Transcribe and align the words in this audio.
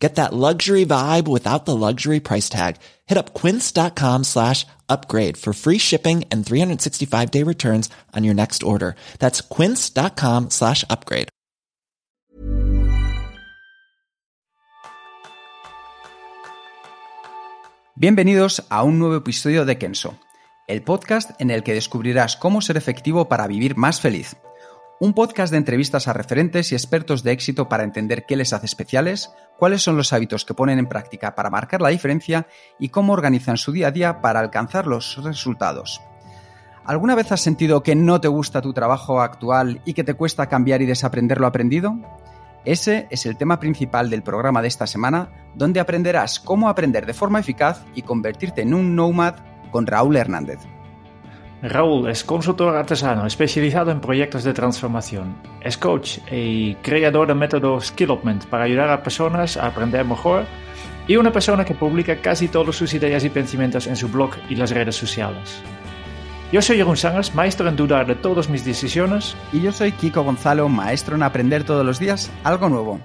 Get 0.00 0.14
that 0.14 0.32
luxury 0.32 0.86
vibe 0.86 1.28
without 1.28 1.66
the 1.66 1.76
luxury 1.76 2.20
price 2.20 2.48
tag. 2.48 2.76
Hit 3.06 3.18
up 3.18 3.34
quince.com 3.34 4.24
slash 4.24 4.66
upgrade 4.88 5.36
for 5.36 5.52
free 5.52 5.78
shipping 5.78 6.24
and 6.32 6.44
365 6.44 7.30
day 7.30 7.44
returns 7.44 7.90
on 8.16 8.24
your 8.24 8.34
next 8.34 8.62
order. 8.62 8.96
That's 9.18 9.42
quince.com 9.42 10.50
slash 10.50 10.84
upgrade. 10.88 11.28
Bienvenidos 17.94 18.64
a 18.70 18.82
un 18.82 18.98
nuevo 18.98 19.16
episodio 19.16 19.66
de 19.66 19.76
Kenso, 19.76 20.18
el 20.66 20.82
podcast 20.82 21.38
en 21.38 21.50
el 21.50 21.62
que 21.62 21.74
descubrirás 21.74 22.34
cómo 22.36 22.62
ser 22.62 22.78
efectivo 22.78 23.28
para 23.28 23.46
vivir 23.46 23.76
más 23.76 24.00
feliz. 24.00 24.38
Un 25.02 25.14
podcast 25.14 25.50
de 25.50 25.56
entrevistas 25.56 26.08
a 26.08 26.12
referentes 26.12 26.70
y 26.70 26.74
expertos 26.74 27.22
de 27.22 27.32
éxito 27.32 27.70
para 27.70 27.84
entender 27.84 28.26
qué 28.26 28.36
les 28.36 28.52
hace 28.52 28.66
especiales, 28.66 29.32
cuáles 29.58 29.80
son 29.80 29.96
los 29.96 30.12
hábitos 30.12 30.44
que 30.44 30.52
ponen 30.52 30.78
en 30.78 30.90
práctica 30.90 31.34
para 31.34 31.48
marcar 31.48 31.80
la 31.80 31.88
diferencia 31.88 32.46
y 32.78 32.90
cómo 32.90 33.14
organizan 33.14 33.56
su 33.56 33.72
día 33.72 33.88
a 33.88 33.92
día 33.92 34.20
para 34.20 34.40
alcanzar 34.40 34.86
los 34.86 35.16
resultados. 35.24 36.02
¿Alguna 36.84 37.14
vez 37.14 37.32
has 37.32 37.40
sentido 37.40 37.82
que 37.82 37.94
no 37.94 38.20
te 38.20 38.28
gusta 38.28 38.60
tu 38.60 38.74
trabajo 38.74 39.22
actual 39.22 39.80
y 39.86 39.94
que 39.94 40.04
te 40.04 40.12
cuesta 40.12 40.50
cambiar 40.50 40.82
y 40.82 40.86
desaprender 40.86 41.40
lo 41.40 41.46
aprendido? 41.46 41.96
Ese 42.66 43.06
es 43.08 43.24
el 43.24 43.38
tema 43.38 43.58
principal 43.58 44.10
del 44.10 44.22
programa 44.22 44.60
de 44.60 44.68
esta 44.68 44.86
semana, 44.86 45.30
donde 45.54 45.80
aprenderás 45.80 46.38
cómo 46.38 46.68
aprender 46.68 47.06
de 47.06 47.14
forma 47.14 47.40
eficaz 47.40 47.86
y 47.94 48.02
convertirte 48.02 48.60
en 48.60 48.74
un 48.74 48.94
nomad 48.94 49.36
con 49.70 49.86
Raúl 49.86 50.18
Hernández. 50.18 50.58
Raúl 51.62 52.08
es 52.08 52.24
consultor 52.24 52.74
artesano 52.74 53.26
especializado 53.26 53.90
en 53.90 54.00
proyectos 54.00 54.44
de 54.44 54.54
transformación. 54.54 55.36
Es 55.60 55.76
coach 55.76 56.18
y 56.30 56.74
creador 56.76 57.28
del 57.28 57.36
método 57.36 57.80
Skillopment 57.80 58.46
para 58.46 58.64
ayudar 58.64 58.88
a 58.88 59.02
personas 59.02 59.58
a 59.58 59.66
aprender 59.66 60.04
mejor 60.06 60.46
y 61.06 61.16
una 61.16 61.32
persona 61.32 61.64
que 61.64 61.74
publica 61.74 62.16
casi 62.22 62.48
todas 62.48 62.76
sus 62.76 62.94
ideas 62.94 63.24
y 63.24 63.28
pensamientos 63.28 63.86
en 63.86 63.96
su 63.96 64.08
blog 64.08 64.30
y 64.48 64.54
las 64.54 64.70
redes 64.70 64.96
sociales. 64.96 65.60
Yo 66.50 66.62
soy 66.62 66.78
Jeroen 66.78 66.96
Sangers, 66.96 67.34
maestro 67.34 67.68
en 67.68 67.76
dudar 67.76 68.06
de 68.06 68.14
todas 68.14 68.48
mis 68.48 68.64
decisiones. 68.64 69.36
Y 69.52 69.60
yo 69.60 69.70
soy 69.70 69.92
Kiko 69.92 70.22
Gonzalo, 70.22 70.68
maestro 70.68 71.14
en 71.14 71.22
aprender 71.22 71.64
todos 71.64 71.84
los 71.84 71.98
días 71.98 72.30
algo 72.42 72.68
nuevo. 72.68 73.00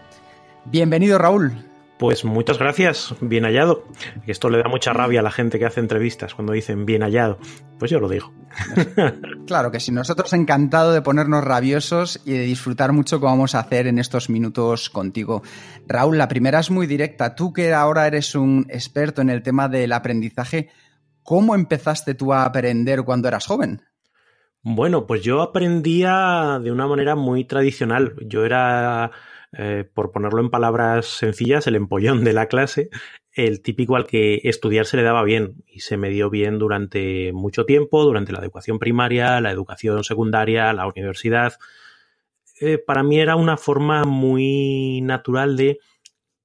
Bienvenido 0.65 1.17
Raúl. 1.17 1.74
Pues 1.97 2.25
muchas 2.25 2.59
gracias, 2.59 3.15
bien 3.21 3.45
hallado. 3.45 3.85
Esto 4.27 4.49
le 4.49 4.57
da 4.57 4.67
mucha 4.67 4.91
rabia 4.91 5.21
a 5.21 5.23
la 5.23 5.31
gente 5.31 5.59
que 5.59 5.65
hace 5.65 5.79
entrevistas 5.79 6.35
cuando 6.35 6.51
dicen 6.51 6.85
bien 6.85 7.03
hallado. 7.03 7.37
Pues 7.79 7.89
yo 7.89 7.99
lo 7.99 8.09
digo. 8.09 8.33
Claro 9.45 9.69
que 9.69 9.79
sí, 9.79 9.91
nosotros 9.91 10.33
encantado 10.33 10.91
de 10.91 11.03
ponernos 11.03 11.43
rabiosos 11.43 12.19
y 12.25 12.31
de 12.31 12.45
disfrutar 12.45 12.93
mucho 12.93 13.19
como 13.19 13.33
vamos 13.33 13.53
a 13.53 13.59
hacer 13.59 13.85
en 13.85 13.99
estos 13.99 14.27
minutos 14.27 14.89
contigo. 14.89 15.43
Raúl, 15.87 16.17
la 16.17 16.27
primera 16.27 16.59
es 16.59 16.71
muy 16.71 16.87
directa. 16.87 17.35
Tú 17.35 17.53
que 17.53 17.71
ahora 17.71 18.07
eres 18.07 18.33
un 18.33 18.65
experto 18.69 19.21
en 19.21 19.29
el 19.29 19.43
tema 19.43 19.69
del 19.69 19.91
aprendizaje, 19.93 20.69
¿cómo 21.21 21.53
empezaste 21.53 22.15
tú 22.15 22.33
a 22.33 22.43
aprender 22.43 23.03
cuando 23.03 23.27
eras 23.27 23.45
joven? 23.45 23.83
Bueno, 24.63 25.05
pues 25.05 25.21
yo 25.21 25.43
aprendía 25.43 26.59
de 26.61 26.71
una 26.71 26.87
manera 26.87 27.15
muy 27.15 27.45
tradicional. 27.45 28.15
Yo 28.25 28.45
era 28.45 29.11
eh, 29.57 29.85
por 29.93 30.11
ponerlo 30.11 30.41
en 30.41 30.49
palabras 30.49 31.05
sencillas, 31.05 31.67
el 31.67 31.75
empollón 31.75 32.23
de 32.23 32.33
la 32.33 32.47
clase, 32.47 32.89
el 33.31 33.61
típico 33.61 33.95
al 33.95 34.05
que 34.05 34.41
estudiar 34.43 34.85
se 34.85 34.97
le 34.97 35.03
daba 35.03 35.23
bien 35.23 35.63
y 35.67 35.81
se 35.81 35.97
me 35.97 36.09
dio 36.09 36.29
bien 36.29 36.59
durante 36.59 37.31
mucho 37.33 37.65
tiempo, 37.65 38.03
durante 38.03 38.33
la 38.33 38.39
educación 38.39 38.79
primaria, 38.79 39.39
la 39.41 39.51
educación 39.51 40.03
secundaria, 40.03 40.73
la 40.73 40.87
universidad. 40.87 41.53
Eh, 42.59 42.77
para 42.77 43.03
mí 43.03 43.19
era 43.19 43.35
una 43.35 43.57
forma 43.57 44.03
muy 44.03 45.01
natural 45.01 45.55
de, 45.55 45.79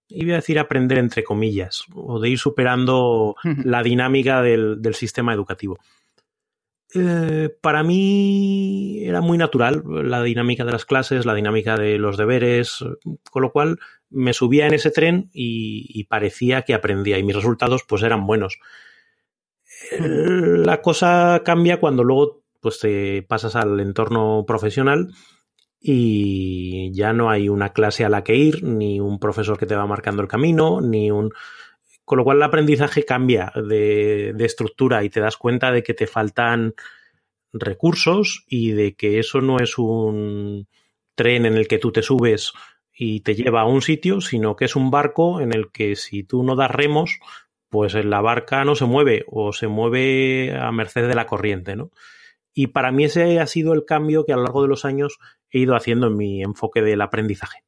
iba 0.09 0.35
a 0.35 0.37
decir 0.37 0.59
aprender 0.59 0.99
entre 0.99 1.25
comillas, 1.25 1.85
o 1.95 2.21
de 2.21 2.29
ir 2.29 2.39
superando 2.39 3.37
la 3.65 3.83
dinámica 3.83 4.43
del, 4.43 4.81
del 4.83 4.95
sistema 4.95 5.35
educativo. 5.35 5.79
Eh, 6.95 7.51
para 7.61 7.85
mí 7.85 9.05
era 9.05 9.21
muy 9.21 9.39
natural 9.39 9.85
la 9.87 10.23
dinámica 10.23 10.65
de 10.65 10.73
las 10.73 10.85
clases, 10.85 11.25
la 11.25 11.35
dinámica 11.35 11.77
de 11.77 11.99
los 11.99 12.17
deberes, 12.17 12.85
con 13.31 13.43
lo 13.43 13.53
cual 13.53 13.79
me 14.09 14.33
subía 14.33 14.67
en 14.67 14.75
ese 14.75 14.91
tren 14.91 15.31
y, 15.33 16.05
parecía 16.05 16.63
que 16.63 16.75
aprendía 16.75 17.19
y 17.19 17.23
mis 17.23 17.37
resultados 17.37 17.85
pues 17.87 18.03
eran 18.03 18.27
buenos. 18.27 18.59
La 19.99 20.83
cosa 20.83 21.43
cambia 21.45 21.79
cuando 21.79 22.03
luego 22.03 22.43
pues 22.61 22.81
te 22.81 23.23
pasas 23.23 23.55
al 23.57 23.79
entorno 23.81 24.45
profesional 24.47 25.13
y 25.81 26.93
ya 26.93 27.13
no 27.13 27.31
hay 27.31 27.49
una 27.49 27.73
clase 27.73 28.05
a 28.05 28.11
la 28.11 28.25
que 28.25 28.35
ir, 28.35 28.65
ni 28.65 29.01
un 29.01 29.19
profesor 29.19 29.57
que 29.59 29.67
te 29.67 29.77
va 29.77 29.87
marcando 29.87 30.23
el 30.23 30.29
camino, 30.29 30.81
ni 30.81 31.11
un 31.11 31.33
con 32.11 32.17
lo 32.17 32.25
cual 32.25 32.39
el 32.39 32.43
aprendizaje 32.43 33.05
cambia 33.05 33.53
de, 33.55 34.35
estructura 34.41 35.05
y 35.05 35.11
te 35.11 35.21
das 35.21 35.37
cuenta 35.37 35.71
de 35.71 35.85
que 35.85 35.95
te 35.95 36.09
faltan 36.09 36.75
recursos 37.53 38.45
y 38.49 38.73
de 38.73 38.97
que 38.97 39.21
eso 39.21 39.41
no 39.41 39.61
es 39.61 39.79
un 39.79 40.67
tren 41.15 41.47
en 41.47 41.55
el 41.55 41.69
que 41.69 41.79
tú 41.79 41.93
te 41.93 42.03
subes 42.03 42.53
y 42.93 43.21
te 43.21 43.37
lleva 43.37 43.61
a 43.61 43.67
un 43.67 43.81
sitio, 43.81 44.21
sino 44.21 44.57
que 44.57 44.65
es 44.65 44.75
un 44.75 44.91
barco 44.91 45.41
en 45.41 45.55
el 45.55 45.71
que 45.71 45.95
si 45.95 46.25
tú 46.25 46.43
no 46.43 46.57
das 46.57 46.73
remos, 46.73 47.21
pues 47.69 47.95
la 47.95 48.21
barca 48.21 48.65
no 48.65 48.75
se 48.75 48.87
mueve 48.87 49.25
o 49.29 49.53
se 49.53 49.69
mueve 49.69 50.53
a 50.59 50.73
merced 50.73 51.07
de 51.07 51.15
la 51.15 51.29
corriente, 51.29 51.77
¿no? 51.77 51.93
Y 52.53 52.67
para 52.67 52.91
mí 52.91 53.05
ese 53.05 53.39
ha 53.39 53.47
sido 53.47 53.73
el 53.73 53.85
cambio 53.85 54.25
que 54.25 54.33
a 54.33 54.37
lo 54.37 54.43
largo 54.43 54.63
de 54.63 54.69
los 54.69 54.85
años 54.85 55.21
he 55.49 55.61
ido 55.61 55.77
haciendo 55.77 56.09
en 56.09 56.17
mi 56.17 56.43
enfoque 56.43 56.83
del 56.83 57.03
aprendizaje. 57.03 57.63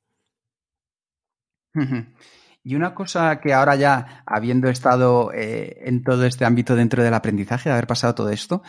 Y 2.64 2.76
una 2.76 2.94
cosa 2.94 3.40
que 3.40 3.52
ahora 3.52 3.74
ya, 3.74 4.22
habiendo 4.24 4.68
estado 4.68 5.32
eh, 5.32 5.78
en 5.84 6.04
todo 6.04 6.24
este 6.24 6.44
ámbito 6.44 6.76
dentro 6.76 7.02
del 7.02 7.14
aprendizaje, 7.14 7.68
de 7.68 7.74
haber 7.74 7.88
pasado 7.88 8.14
todo 8.14 8.30
esto, 8.30 8.62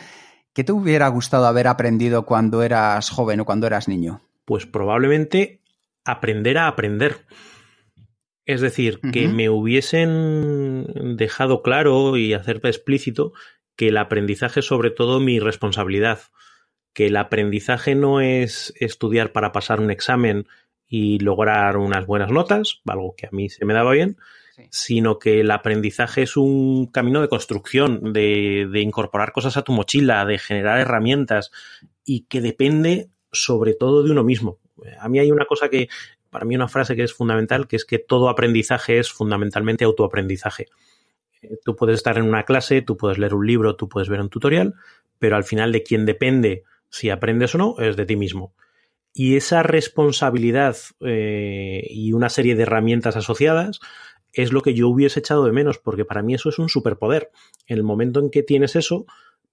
¿qué 0.52 0.64
te 0.64 0.72
hubiera 0.72 1.06
gustado 1.08 1.46
haber 1.46 1.68
aprendido 1.68 2.26
cuando 2.26 2.62
eras 2.62 3.10
joven 3.10 3.40
o 3.40 3.44
cuando 3.44 3.66
eras 3.66 3.86
niño? 3.86 4.20
Pues 4.44 4.66
probablemente 4.66 5.60
aprender 6.04 6.58
a 6.58 6.66
aprender. 6.66 7.24
Es 8.46 8.60
decir, 8.60 9.00
que 9.12 9.26
me 9.26 9.48
hubiesen 9.48 11.16
dejado 11.16 11.62
claro 11.62 12.18
y 12.18 12.34
hacerte 12.34 12.68
explícito 12.68 13.32
que 13.74 13.88
el 13.88 13.96
aprendizaje 13.96 14.60
es 14.60 14.66
sobre 14.66 14.90
todo 14.90 15.18
mi 15.18 15.40
responsabilidad, 15.40 16.20
que 16.92 17.06
el 17.06 17.16
aprendizaje 17.16 17.94
no 17.94 18.20
es 18.20 18.74
estudiar 18.78 19.32
para 19.32 19.52
pasar 19.52 19.80
un 19.80 19.90
examen 19.90 20.46
y 20.96 21.18
lograr 21.18 21.76
unas 21.76 22.06
buenas 22.06 22.30
notas, 22.30 22.80
algo 22.86 23.16
que 23.16 23.26
a 23.26 23.30
mí 23.32 23.48
se 23.48 23.64
me 23.64 23.74
daba 23.74 23.90
bien, 23.90 24.16
sino 24.70 25.18
que 25.18 25.40
el 25.40 25.50
aprendizaje 25.50 26.22
es 26.22 26.36
un 26.36 26.86
camino 26.86 27.20
de 27.20 27.26
construcción, 27.26 28.12
de, 28.12 28.68
de, 28.70 28.80
incorporar 28.80 29.32
cosas 29.32 29.56
a 29.56 29.62
tu 29.62 29.72
mochila, 29.72 30.24
de 30.24 30.38
generar 30.38 30.78
herramientas 30.78 31.50
y 32.04 32.26
que 32.26 32.40
depende 32.40 33.08
sobre 33.32 33.74
todo 33.74 34.04
de 34.04 34.12
uno 34.12 34.22
mismo. 34.22 34.60
A 35.00 35.08
mí 35.08 35.18
hay 35.18 35.32
una 35.32 35.46
cosa 35.46 35.68
que, 35.68 35.88
para 36.30 36.44
mí 36.44 36.54
una 36.54 36.68
frase 36.68 36.94
que 36.94 37.02
es 37.02 37.12
fundamental, 37.12 37.66
que 37.66 37.74
es 37.74 37.84
que 37.84 37.98
todo 37.98 38.28
aprendizaje 38.28 39.00
es 39.00 39.10
fundamentalmente 39.10 39.84
autoaprendizaje. 39.84 40.68
Eh, 41.42 41.58
tú 41.64 41.74
puedes 41.74 41.96
estar 41.96 42.18
en 42.18 42.28
una 42.28 42.44
clase, 42.44 42.82
tú 42.82 42.96
puedes 42.96 43.18
leer 43.18 43.34
un 43.34 43.48
libro, 43.48 43.74
tú 43.74 43.88
puedes 43.88 44.08
ver 44.08 44.20
un 44.20 44.28
tutorial, 44.28 44.74
pero 45.18 45.34
al 45.34 45.42
final 45.42 45.72
de 45.72 45.82
quien 45.82 46.06
depende 46.06 46.62
si 46.88 47.10
aprendes 47.10 47.52
o 47.56 47.58
no 47.58 47.74
es 47.80 47.96
de 47.96 48.06
ti 48.06 48.14
mismo. 48.14 48.54
Y 49.16 49.36
esa 49.36 49.62
responsabilidad 49.62 50.76
eh, 51.00 51.86
y 51.88 52.12
una 52.12 52.28
serie 52.28 52.56
de 52.56 52.64
herramientas 52.64 53.14
asociadas 53.14 53.78
es 54.32 54.52
lo 54.52 54.60
que 54.60 54.74
yo 54.74 54.88
hubiese 54.88 55.20
echado 55.20 55.44
de 55.44 55.52
menos, 55.52 55.78
porque 55.78 56.04
para 56.04 56.22
mí 56.22 56.34
eso 56.34 56.48
es 56.48 56.58
un 56.58 56.68
superpoder. 56.68 57.30
En 57.66 57.78
el 57.78 57.84
momento 57.84 58.18
en 58.18 58.28
que 58.28 58.42
tienes 58.42 58.74
eso, 58.74 59.06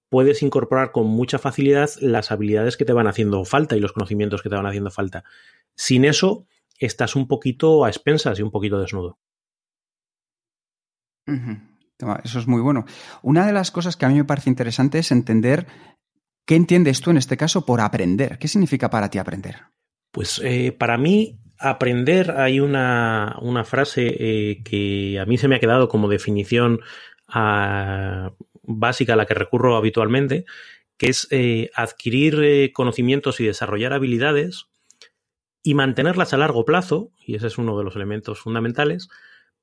puedes 0.08 0.42
incorporar 0.42 0.90
con 0.90 1.06
mucha 1.06 1.38
facilidad 1.38 1.88
las 2.00 2.32
habilidades 2.32 2.76
que 2.76 2.84
te 2.84 2.92
van 2.92 3.06
haciendo 3.06 3.44
falta 3.44 3.76
y 3.76 3.80
los 3.80 3.92
conocimientos 3.92 4.42
que 4.42 4.48
te 4.48 4.56
van 4.56 4.66
haciendo 4.66 4.90
falta. 4.90 5.22
Sin 5.76 6.04
eso, 6.04 6.48
estás 6.78 7.14
un 7.14 7.28
poquito 7.28 7.84
a 7.84 7.88
expensas 7.88 8.40
y 8.40 8.42
un 8.42 8.50
poquito 8.50 8.80
desnudo. 8.80 9.20
Eso 12.24 12.40
es 12.40 12.48
muy 12.48 12.60
bueno. 12.60 12.84
Una 13.22 13.46
de 13.46 13.52
las 13.52 13.70
cosas 13.70 13.96
que 13.96 14.06
a 14.06 14.08
mí 14.08 14.16
me 14.16 14.24
parece 14.24 14.50
interesante 14.50 14.98
es 14.98 15.12
entender 15.12 15.66
¿Qué 16.46 16.56
entiendes 16.56 17.00
tú 17.00 17.10
en 17.10 17.16
este 17.16 17.36
caso 17.36 17.64
por 17.64 17.80
aprender? 17.80 18.38
¿Qué 18.38 18.48
significa 18.48 18.90
para 18.90 19.10
ti 19.10 19.18
aprender? 19.18 19.56
Pues 20.10 20.40
eh, 20.44 20.72
para 20.72 20.98
mí 20.98 21.38
aprender 21.58 22.32
hay 22.32 22.60
una, 22.60 23.34
frase 23.64 24.16
eh, 24.18 24.62
que 24.64 25.18
a 25.20 25.24
mí 25.24 25.38
se 25.38 25.48
me 25.48 25.56
ha 25.56 25.60
quedado 25.60 25.88
como 25.88 26.08
definición 26.08 26.80
ah, 27.28 28.32
básica 28.62 29.12
a 29.12 29.16
la 29.16 29.26
que 29.26 29.34
recurro 29.34 29.76
habitualmente, 29.76 30.44
que 30.98 31.10
es 31.10 31.28
eh, 31.30 31.70
adquirir 31.74 32.72
conocimientos 32.72 33.40
y 33.40 33.46
desarrollar 33.46 33.92
habilidades 33.92 34.66
y 35.62 35.74
mantenerlas 35.74 36.32
a 36.32 36.38
largo 36.38 36.64
plazo, 36.64 37.12
y 37.24 37.36
ese 37.36 37.46
es 37.46 37.56
uno 37.56 37.78
de 37.78 37.84
los 37.84 37.94
elementos 37.94 38.40
fundamentales, 38.40 39.08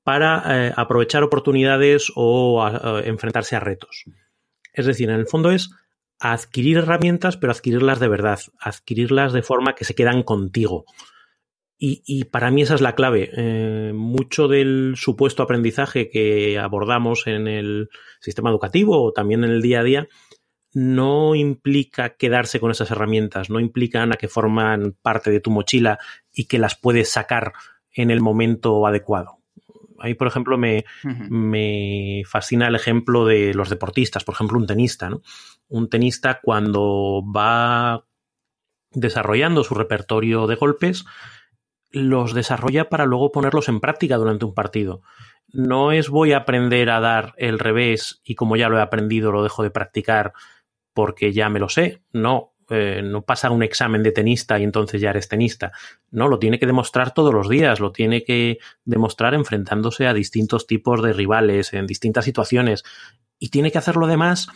para 0.04 0.72
aprovechar 0.80 1.24
oportunidades 1.24 2.10
o 2.16 2.66
enfrentarse 3.04 3.58
a 3.58 3.60
retos. 3.60 4.06
Es 4.74 4.86
decir, 4.86 5.10
en 5.10 5.18
el 5.18 5.28
fondo 5.28 5.52
es 5.52 5.72
adquirir 6.20 6.78
herramientas, 6.78 7.38
pero 7.38 7.52
adquirirlas 7.52 8.00
de 8.00 8.08
verdad, 8.08 8.40
adquirirlas 8.60 9.34
de 9.34 9.42
forma 9.42 9.76
que 9.76 9.86
se 9.86 9.96
quedan 9.96 10.24
contigo. 10.24 10.86
Y, 11.82 12.26
para 12.26 12.52
mí 12.52 12.62
esa 12.62 12.76
es 12.76 12.82
la 12.82 12.94
clave. 12.94 13.30
Eh, 13.38 13.94
mucho 13.96 14.50
del 14.50 14.96
supuesto 14.98 15.44
aprendizaje 15.44 16.10
que 16.10 16.60
abordamos 16.60 17.26
en 17.26 17.48
el 17.48 17.88
sistema 18.20 18.50
educativo 18.50 19.02
o 19.02 19.14
también 19.14 19.46
en 19.46 19.52
el 19.52 19.62
día 19.62 19.80
a 19.80 19.84
día 19.84 20.10
no 20.74 21.36
implica 21.36 22.18
quedarse 22.18 22.60
con 22.60 22.72
esas 22.72 22.92
herramientas, 22.92 23.50
no 23.50 23.62
implican 23.62 24.12
a 24.12 24.18
que 24.18 24.28
forman 24.28 24.98
parte 25.02 25.32
de 25.32 25.40
tu 25.40 25.52
mochila 25.52 26.00
y 26.34 26.46
que 26.46 26.60
las 26.60 26.76
puedes 26.76 27.10
sacar 27.10 27.54
en 27.94 28.12
el 28.12 28.20
momento 28.20 28.86
adecuado. 28.86 29.39
Ahí, 30.02 30.14
por 30.14 30.28
ejemplo, 30.28 30.58
me, 30.58 30.86
me, 31.30 32.24
fascina 32.26 32.68
el 32.68 32.76
ejemplo 32.76 33.26
de 33.26 33.54
los 33.54 33.70
deportistas, 33.70 34.24
por 34.24 34.36
ejemplo, 34.36 34.58
un 34.58 34.68
tenista. 34.68 35.10
¿no? 35.10 35.22
Un 35.68 35.90
tenista 35.90 36.40
cuando 36.42 37.24
va 37.24 38.06
desarrollando 38.92 39.64
su 39.64 39.76
repertorio 39.76 40.48
de 40.48 40.56
golpes, 40.56 41.06
los 41.92 42.34
desarrolla 42.34 42.90
para 42.90 43.06
luego 43.06 43.32
ponerlos 43.32 43.70
en 43.70 43.80
práctica 43.80 44.18
durante 44.18 44.46
un 44.46 44.54
partido. 44.54 45.02
No 45.52 45.92
es 45.92 46.10
voy 46.10 46.34
a 46.34 46.38
aprender 46.38 46.90
a 46.90 47.00
dar 47.00 47.34
el 47.38 47.60
revés 47.60 48.22
y 48.24 48.36
como 48.36 48.56
ya 48.56 48.70
lo 48.70 48.78
he 48.78 48.82
aprendido 48.82 49.32
lo 49.32 49.44
dejo 49.44 49.64
de 49.64 49.72
practicar 49.72 50.34
porque 50.94 51.34
ya 51.34 51.50
me 51.50 51.60
lo 51.60 51.70
sé. 51.70 52.04
No, 52.14 52.54
eh, 52.70 53.02
no 53.04 53.22
pasa 53.24 53.52
un 53.52 53.64
examen 53.64 54.04
de 54.04 54.12
tenista 54.12 54.60
y 54.60 54.64
entonces 54.64 55.02
ya 55.02 55.10
eres 55.10 55.28
tenista. 55.28 55.72
No, 56.12 56.28
lo 56.28 56.40
tiene 56.40 56.60
que 56.60 56.66
demostrar 56.66 57.14
todos 57.14 57.34
los 57.34 57.50
días, 57.50 57.80
lo 57.80 57.92
tiene 57.92 58.24
que 58.24 58.60
demostrar 58.86 59.34
enfrentándose 59.34 60.08
a 60.08 60.14
distintos 60.14 60.68
tipos 60.68 61.02
de 61.02 61.14
rivales 61.14 61.74
en 61.74 61.88
distintas 61.88 62.26
situaciones 62.26 62.84
y 63.40 63.50
tiene 63.50 63.72
que 63.72 63.78
hacerlo 63.78 64.06
además 64.06 64.50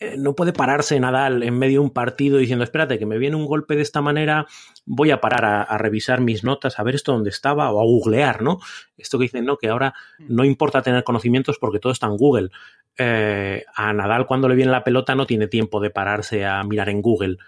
eh, 0.00 0.14
no 0.16 0.36
puede 0.36 0.52
pararse 0.52 1.00
Nadal 1.00 1.42
en 1.42 1.58
medio 1.58 1.80
de 1.80 1.86
un 1.86 1.90
partido 1.90 2.38
diciendo, 2.38 2.62
espérate, 2.62 3.00
que 3.00 3.06
me 3.06 3.18
viene 3.18 3.34
un 3.34 3.46
golpe 3.46 3.74
de 3.74 3.82
esta 3.82 4.00
manera, 4.00 4.46
voy 4.86 5.10
a 5.10 5.20
parar 5.20 5.44
a, 5.44 5.78
revisar 5.78 6.20
mis 6.20 6.44
notas, 6.44 6.78
a 6.78 6.84
ver 6.84 6.94
esto 6.94 7.12
dónde 7.12 7.30
estaba, 7.30 7.72
o 7.72 7.80
a 7.80 7.84
googlear, 7.84 8.40
¿no? 8.40 8.60
Esto 8.96 9.18
que 9.18 9.24
dicen, 9.24 9.44
no, 9.44 9.56
que 9.56 9.68
ahora 9.68 9.94
mm. 10.20 10.26
no 10.28 10.44
importa 10.44 10.82
tener 10.82 11.02
conocimientos 11.02 11.58
porque 11.58 11.80
todo 11.80 11.92
está 11.92 12.06
en 12.06 12.16
Google. 12.16 12.50
Eh, 13.00 13.64
a 13.76 13.92
Nadal 13.92 14.26
cuando 14.26 14.48
le 14.48 14.56
viene 14.56 14.72
la 14.72 14.82
pelota 14.82 15.14
no 15.14 15.24
tiene 15.24 15.46
tiempo 15.46 15.80
de 15.80 15.90
pararse 15.90 16.44
a 16.44 16.62
mirar 16.64 16.88
en 16.88 17.00
Google. 17.00 17.38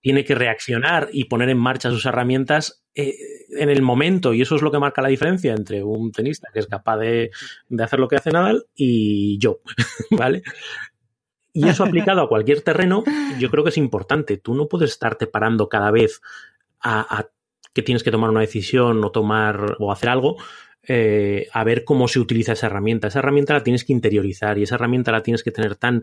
Tiene 0.00 0.24
que 0.24 0.34
reaccionar 0.34 1.08
y 1.12 1.24
poner 1.24 1.50
en 1.50 1.58
marcha 1.58 1.90
sus 1.90 2.06
herramientas 2.06 2.82
eh, 2.94 3.14
en 3.50 3.70
el 3.70 3.82
momento, 3.82 4.32
y 4.32 4.42
eso 4.42 4.56
es 4.56 4.62
lo 4.62 4.70
que 4.70 4.78
marca 4.78 5.02
la 5.02 5.08
diferencia 5.08 5.52
entre 5.52 5.82
un 5.82 6.12
tenista 6.12 6.48
que 6.52 6.60
es 6.60 6.66
capaz 6.66 6.98
de, 6.98 7.30
hacer 7.78 7.98
lo 7.98 8.08
que 8.08 8.16
hace 8.16 8.30
Nadal 8.30 8.66
y 8.74 9.38
yo, 9.38 9.60
¿vale? 10.10 10.42
Y 11.52 11.68
eso 11.68 11.84
aplicado 11.84 12.22
a 12.22 12.28
cualquier 12.28 12.62
terreno, 12.62 13.04
yo 13.38 13.50
creo 13.50 13.62
que 13.62 13.70
es 13.70 13.78
importante. 13.78 14.38
Tú 14.38 14.54
no 14.54 14.66
puedes 14.66 14.90
estarte 14.90 15.28
parando 15.28 15.68
cada 15.68 15.92
vez 15.92 16.20
a, 16.80 17.28
que 17.72 17.82
tienes 17.82 18.02
que 18.02 18.10
tomar 18.10 18.30
una 18.30 18.40
decisión 18.40 19.04
o 19.04 19.12
tomar 19.12 19.76
o 19.78 19.92
hacer 19.92 20.08
algo, 20.08 20.36
eh, 20.86 21.48
a 21.52 21.64
ver 21.64 21.84
cómo 21.84 22.08
se 22.08 22.20
utiliza 22.20 22.52
esa 22.52 22.66
herramienta. 22.66 23.08
Esa 23.08 23.20
herramienta 23.20 23.54
la 23.54 23.62
tienes 23.62 23.84
que 23.84 23.92
interiorizar 23.92 24.58
y 24.58 24.64
esa 24.64 24.74
herramienta 24.76 25.12
la 25.12 25.22
tienes 25.22 25.42
que 25.42 25.50
tener 25.50 25.76
tan 25.76 26.02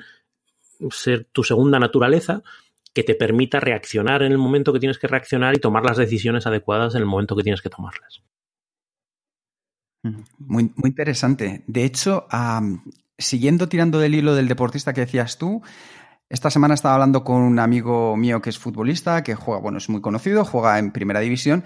ser 0.90 1.26
tu 1.32 1.44
segunda 1.44 1.80
naturaleza 1.80 2.42
que 2.94 3.04
te 3.04 3.16
permita 3.16 3.60
reaccionar 3.60 4.24
en 4.24 4.32
el 4.32 4.38
momento 4.38 4.74
que 4.74 4.80
tienes 4.80 4.98
que 4.98 5.08
reaccionar 5.08 5.56
y 5.56 5.60
tomar 5.60 5.84
las 5.84 5.98
decisiones 5.98 6.46
adecuadas 6.48 6.96
en 6.96 7.02
el 7.02 7.08
momento 7.08 7.36
que 7.36 7.44
tienes 7.44 7.62
que 7.62 7.70
tomarlas. 7.70 8.24
Muy, 10.40 10.72
muy 10.76 10.90
interesante. 10.90 11.64
De 11.68 11.84
hecho, 11.86 12.26
siguiendo 13.18 13.70
tirando 13.70 14.00
del 14.00 14.16
hilo 14.16 14.36
del 14.36 14.48
deportista 14.48 14.94
que 14.94 15.02
decías 15.02 15.38
tú, 15.38 15.62
esta 16.28 16.50
semana 16.50 16.74
estaba 16.74 16.96
hablando 16.96 17.24
con 17.24 17.42
un 17.42 17.60
amigo 17.60 18.16
mío 18.18 18.42
que 18.42 18.50
es 18.50 18.58
futbolista, 18.58 19.24
que 19.24 19.36
juega, 19.36 19.62
bueno, 19.62 19.78
es 19.78 19.90
muy 19.90 20.02
conocido, 20.02 20.44
juega 20.44 20.80
en 20.80 20.92
primera 20.92 21.20
división, 21.20 21.64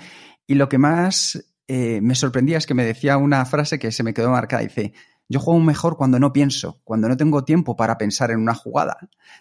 y 0.47 0.55
lo 0.55 0.69
que 0.69 0.77
más 0.77 1.54
eh, 1.67 1.99
me 2.01 2.15
sorprendía 2.15 2.57
es 2.57 2.65
que 2.65 2.73
me 2.73 2.85
decía 2.85 3.17
una 3.17 3.45
frase 3.45 3.79
que 3.79 3.91
se 3.91 4.03
me 4.03 4.13
quedó 4.13 4.29
marcada. 4.29 4.61
Dice, 4.63 4.93
yo 5.27 5.39
juego 5.39 5.59
mejor 5.59 5.97
cuando 5.97 6.19
no 6.19 6.31
pienso, 6.31 6.79
cuando 6.83 7.09
no 7.09 7.17
tengo 7.17 7.43
tiempo 7.43 7.75
para 7.75 7.97
pensar 7.97 8.29
en 8.29 8.39
una 8.39 8.53
jugada. 8.53 8.97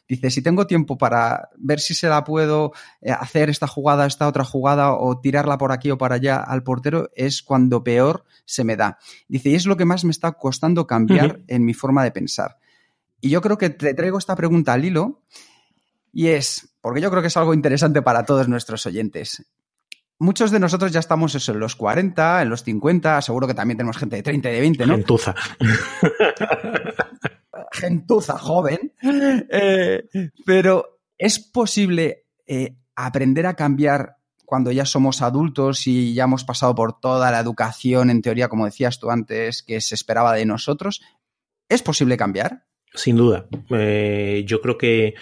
Dice, 0.09 0.31
si 0.31 0.41
tengo 0.41 0.67
tiempo 0.67 0.97
para 0.97 1.51
ver 1.59 1.81
si 1.81 1.95
se 1.95 2.09
la 2.09 2.25
puedo 2.25 2.73
eh, 3.03 3.13
hacer 3.13 3.51
esta 3.51 3.67
jugada, 3.67 4.07
esta 4.07 4.27
otra 4.27 4.45
jugada 4.45 4.95
o 4.95 5.21
tirarla 5.21 5.59
por 5.59 5.73
aquí 5.73 5.91
o 5.91 5.99
para 5.99 6.15
allá 6.15 6.39
al 6.39 6.63
portero, 6.63 7.11
es 7.15 7.43
cuando 7.43 7.85
peor 7.85 8.25
se 8.47 8.65
me 8.65 8.77
da. 8.77 8.99
Dice, 9.29 9.51
y 9.51 9.55
es 9.55 9.67
lo 9.67 9.77
que 9.77 9.85
más 9.85 10.05
me 10.05 10.11
está 10.11 10.33
costando 10.33 10.87
cambiar 10.87 11.41
en 11.47 11.65
mi 11.65 11.75
forma 11.75 12.03
de 12.03 12.13
pensar. 12.13 12.59
Y 13.21 13.29
yo 13.29 13.43
creo 13.43 13.59
que 13.59 13.71
te 13.71 13.95
traigo 13.95 14.19
esta 14.19 14.37
pregunta 14.37 14.73
al 14.73 14.85
hilo 14.85 15.23
y 16.13 16.29
es, 16.29 16.77
porque 16.81 17.01
yo 17.01 17.11
creo 17.11 17.23
que 17.23 17.29
es 17.29 17.37
algo 17.37 17.53
interesante 17.53 18.01
para 18.01 18.25
todos 18.25 18.49
nuestros 18.49 18.87
oyentes 18.87 19.45
muchos 20.19 20.51
de 20.51 20.61
nosotros 20.61 20.93
ya 20.93 21.01
estamos 21.01 21.35
eso, 21.35 21.53
en 21.53 21.61
los 21.61 21.77
40, 21.77 22.43
en 22.43 22.49
los 22.49 22.63
50, 22.63 23.21
seguro 23.23 23.47
que 23.47 23.55
también 23.55 23.77
tenemos 23.77 23.97
gente 23.97 24.17
de 24.17 24.23
30 24.23 24.51
y 24.51 24.55
de 24.55 24.61
20, 24.61 24.87
¿no? 24.87 24.95
Gentuza. 24.95 25.35
Gentuza, 27.73 28.39
joven. 28.39 28.93
Eh, 29.03 30.05
pero 30.45 31.01
¿es 31.19 31.39
posible 31.39 32.27
eh, 32.47 32.77
aprender 32.95 33.47
a 33.47 33.55
cambiar 33.55 34.17
cuando 34.45 34.71
ya 34.71 34.85
somos 34.85 35.23
adultos 35.23 35.87
y 35.87 36.15
ya 36.15 36.25
hemos 36.25 36.45
pasado 36.45 36.75
por 36.75 37.01
toda 37.01 37.31
la 37.31 37.41
educación, 37.41 38.11
en 38.11 38.23
teoría, 38.23 38.49
como 38.49 38.67
decías 38.67 38.99
tú 38.99 39.11
antes, 39.11 39.63
que 39.63 39.81
se 39.81 39.95
esperaba 39.95 40.35
de 40.35 40.47
nosotros? 40.47 41.01
¿Es 41.69 41.83
posible 41.83 42.17
cambiar? 42.17 42.65
Sin 42.95 43.17
duda. 43.17 43.47
Eh, 43.71 44.45
yo 44.47 44.61
creo 44.61 44.79
que 44.79 45.15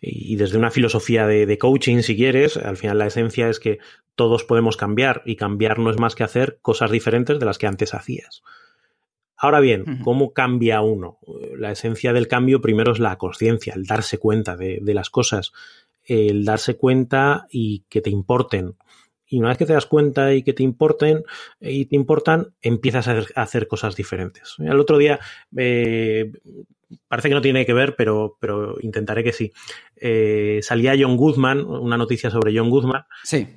y 0.00 0.36
desde 0.36 0.58
una 0.58 0.70
filosofía 0.70 1.26
de, 1.26 1.58
coaching, 1.58 2.02
si 2.02 2.16
quieres, 2.16 2.56
al 2.56 2.76
final 2.76 2.98
la 2.98 3.06
esencia 3.06 3.48
es 3.48 3.58
que 3.58 3.78
todos 4.18 4.42
podemos 4.42 4.76
cambiar 4.76 5.22
y 5.24 5.36
cambiar 5.36 5.78
no 5.78 5.90
es 5.90 5.98
más 5.98 6.16
que 6.16 6.24
hacer 6.24 6.58
cosas 6.60 6.90
diferentes 6.90 7.38
de 7.38 7.46
las 7.46 7.56
que 7.56 7.68
antes 7.68 7.94
hacías. 7.94 8.42
Ahora 9.36 9.60
bien, 9.60 10.00
¿cómo 10.02 10.32
cambia 10.32 10.80
uno? 10.80 11.20
La 11.56 11.70
esencia 11.70 12.12
del 12.12 12.26
cambio 12.26 12.60
primero 12.60 12.90
es 12.90 12.98
la 12.98 13.16
conciencia, 13.16 13.74
el 13.76 13.84
darse 13.84 14.18
cuenta 14.18 14.56
de, 14.56 14.80
las 14.92 15.08
cosas, 15.08 15.52
el 16.02 16.44
darse 16.44 16.76
cuenta 16.76 17.46
y 17.48 17.84
que 17.88 18.00
te 18.00 18.10
importen. 18.10 18.74
Y 19.24 19.38
una 19.38 19.50
vez 19.50 19.58
que 19.58 19.66
te 19.66 19.74
das 19.74 19.86
cuenta 19.86 20.34
y 20.34 20.42
que 20.42 20.52
te 20.52 20.64
importen 20.64 21.22
y 21.60 21.86
te 21.86 21.94
importan, 21.94 22.56
empiezas 22.60 23.06
a 23.06 23.24
hacer, 23.36 23.68
cosas 23.68 23.94
diferentes. 23.94 24.56
El 24.58 24.80
otro 24.80 24.98
día 24.98 25.20
eh, 25.56 26.32
parece 27.06 27.28
que 27.28 27.34
no 27.34 27.40
tiene 27.40 27.66
que 27.66 27.72
ver, 27.72 27.94
pero, 27.96 28.36
pero 28.40 28.76
intentaré 28.80 29.22
que 29.22 29.32
sí. 29.32 29.52
Eh, 29.96 30.60
salía 30.62 30.94
John 30.98 31.16
Guzman, 31.16 31.64
una 31.64 31.96
noticia 31.96 32.30
sobre 32.30 32.56
John 32.56 32.70
Guzman, 32.70 33.04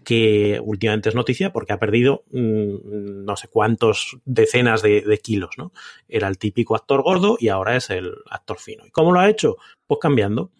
que 0.03 0.59
últimamente 0.63 1.09
es 1.09 1.15
noticia 1.15 1.53
porque 1.53 1.73
ha 1.73 1.79
perdido 1.79 2.23
mm, 2.31 3.25
no 3.25 3.35
sé 3.35 3.47
cuántos 3.47 4.17
decenas 4.25 4.81
de, 4.81 5.19
kilos, 5.23 5.51
¿no? 5.57 5.71
Era 6.07 6.27
el 6.27 6.37
típico 6.37 6.75
actor 6.75 7.03
gordo 7.03 7.37
y 7.39 7.49
ahora 7.49 7.75
es 7.75 7.89
el 7.89 8.13
actor 8.29 8.59
fino. 8.59 8.85
¿Y 8.85 8.91
cómo 8.91 9.11
lo 9.11 9.19
ha 9.19 9.29
hecho? 9.29 9.57
Pues 9.87 9.99
cambiando. 10.01 10.51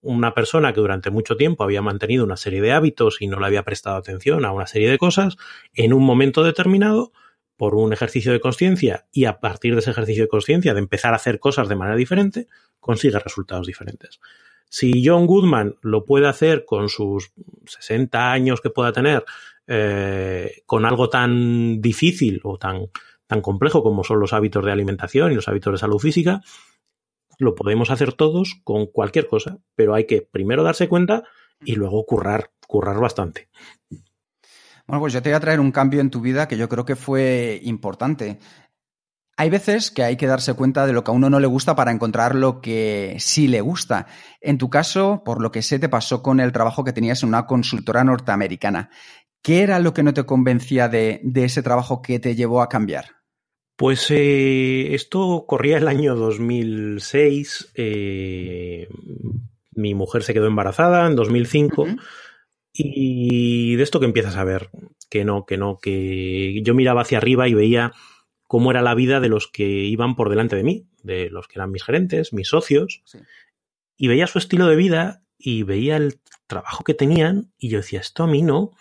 Una 0.00 0.34
persona 0.34 0.72
que 0.72 0.80
durante 0.80 1.10
mucho 1.10 1.36
tiempo 1.36 1.62
había 1.62 1.80
mantenido 1.80 2.24
una 2.24 2.36
serie 2.36 2.60
de 2.60 2.72
hábitos 2.72 3.22
y 3.22 3.28
no 3.28 3.38
le 3.38 3.46
había 3.46 3.62
prestado 3.62 3.96
atención 3.96 4.44
a 4.44 4.50
una 4.52 4.66
serie 4.66 4.90
de 4.90 4.98
cosas, 4.98 5.36
en 5.74 5.92
un 5.92 6.04
momento 6.04 6.42
determinado 6.42 7.12
por 7.62 7.76
un 7.76 7.92
ejercicio 7.92 8.32
de 8.32 8.40
conciencia 8.40 9.06
y 9.12 9.26
a 9.26 9.38
partir 9.38 9.74
de 9.74 9.78
ese 9.78 9.92
ejercicio 9.92 10.24
de 10.24 10.28
conciencia 10.28 10.74
de 10.74 10.80
empezar 10.80 11.12
a 11.12 11.16
hacer 11.18 11.38
cosas 11.38 11.68
de 11.68 11.76
manera 11.76 11.96
diferente, 11.96 12.48
consigue 12.80 13.20
resultados 13.20 13.68
diferentes. 13.68 14.18
Si 14.68 15.06
John 15.06 15.28
Goodman 15.28 15.76
lo 15.80 16.04
puede 16.04 16.26
hacer 16.26 16.64
con 16.64 16.88
sus 16.88 17.30
60 17.66 18.32
años 18.32 18.60
que 18.60 18.70
pueda 18.70 18.92
tener, 18.92 19.24
eh, 19.68 20.62
con 20.66 20.84
algo 20.84 21.08
tan 21.08 21.80
difícil 21.80 22.40
o 22.42 22.58
tan, 22.58 22.90
tan 23.28 23.40
complejo 23.40 23.84
como 23.84 24.02
son 24.02 24.18
los 24.18 24.32
hábitos 24.32 24.64
de 24.64 24.72
alimentación 24.72 25.30
y 25.30 25.36
los 25.36 25.46
hábitos 25.46 25.74
de 25.74 25.78
salud 25.78 26.00
física, 26.00 26.40
lo 27.38 27.54
podemos 27.54 27.92
hacer 27.92 28.12
todos 28.12 28.60
con 28.64 28.86
cualquier 28.86 29.28
cosa, 29.28 29.58
pero 29.76 29.94
hay 29.94 30.06
que 30.06 30.20
primero 30.20 30.64
darse 30.64 30.88
cuenta 30.88 31.22
y 31.64 31.76
luego 31.76 32.04
currar, 32.06 32.50
currar 32.66 32.98
bastante. 32.98 33.50
Bueno, 34.92 35.04
pues 35.04 35.14
yo 35.14 35.22
te 35.22 35.30
voy 35.30 35.36
a 35.36 35.40
traer 35.40 35.58
un 35.58 35.72
cambio 35.72 36.02
en 36.02 36.10
tu 36.10 36.20
vida 36.20 36.46
que 36.46 36.58
yo 36.58 36.68
creo 36.68 36.84
que 36.84 36.96
fue 36.96 37.58
importante. 37.62 38.38
Hay 39.38 39.48
veces 39.48 39.90
que 39.90 40.02
hay 40.02 40.18
que 40.18 40.26
darse 40.26 40.52
cuenta 40.52 40.86
de 40.86 40.92
lo 40.92 41.02
que 41.02 41.10
a 41.10 41.14
uno 41.14 41.30
no 41.30 41.40
le 41.40 41.46
gusta 41.46 41.74
para 41.74 41.92
encontrar 41.92 42.34
lo 42.34 42.60
que 42.60 43.16
sí 43.18 43.48
le 43.48 43.62
gusta. 43.62 44.06
En 44.42 44.58
tu 44.58 44.68
caso, 44.68 45.22
por 45.24 45.40
lo 45.40 45.50
que 45.50 45.62
sé, 45.62 45.78
te 45.78 45.88
pasó 45.88 46.22
con 46.22 46.40
el 46.40 46.52
trabajo 46.52 46.84
que 46.84 46.92
tenías 46.92 47.22
en 47.22 47.30
una 47.30 47.46
consultora 47.46 48.04
norteamericana. 48.04 48.90
¿Qué 49.40 49.62
era 49.62 49.78
lo 49.78 49.94
que 49.94 50.02
no 50.02 50.12
te 50.12 50.24
convencía 50.24 50.90
de, 50.90 51.22
ese 51.36 51.62
trabajo 51.62 52.02
que 52.02 52.18
te 52.18 52.34
llevó 52.34 52.60
a 52.60 52.68
cambiar? 52.68 53.12
Pues 53.76 54.10
eh, 54.10 54.94
esto 54.94 55.46
corría 55.48 55.78
el 55.78 55.88
año 55.88 56.16
2006. 56.16 57.72
Eh, 57.76 58.88
Mi 59.70 59.94
mujer 59.94 60.22
se 60.22 60.34
quedó 60.34 60.48
embarazada 60.48 61.06
en 61.06 61.16
2005 61.16 61.86
y 62.72 63.76
de 63.76 63.82
esto 63.82 64.00
que 64.00 64.06
empiezas 64.06 64.36
a 64.36 64.44
ver, 64.44 64.70
que 65.10 65.24
no, 65.24 65.44
que 65.44 65.58
no, 65.58 65.78
que 65.78 66.62
yo 66.62 66.74
miraba 66.74 67.02
hacia 67.02 67.18
arriba 67.18 67.46
y 67.46 67.54
veía 67.54 67.92
cómo 68.52 68.70
era 68.70 68.82
la 68.82 68.94
vida 68.94 69.20
de 69.20 69.28
los 69.28 69.46
que 69.46 69.64
iban 69.64 70.14
por 70.14 70.30
delante 70.30 70.56
de 70.56 70.62
mí, 70.62 70.86
de 71.02 71.30
los 71.30 71.48
que 71.48 71.58
eran 71.58 71.70
mis 71.70 71.84
gerentes, 71.84 72.32
mis 72.32 72.48
socios, 72.48 73.02
y 73.96 74.08
veía 74.08 74.26
su 74.26 74.38
estilo 74.38 74.66
de 74.66 74.76
vida 74.76 75.22
y 75.38 75.64
veía 75.64 75.96
el 75.96 76.20
trabajo 76.46 76.84
que 76.84 76.94
tenían 76.94 77.52
y 77.58 77.68
yo 77.68 77.78
decía, 77.78 78.00
esto 78.00 78.24
a 78.24 78.26
mí 78.26 78.42
no, 78.42 78.72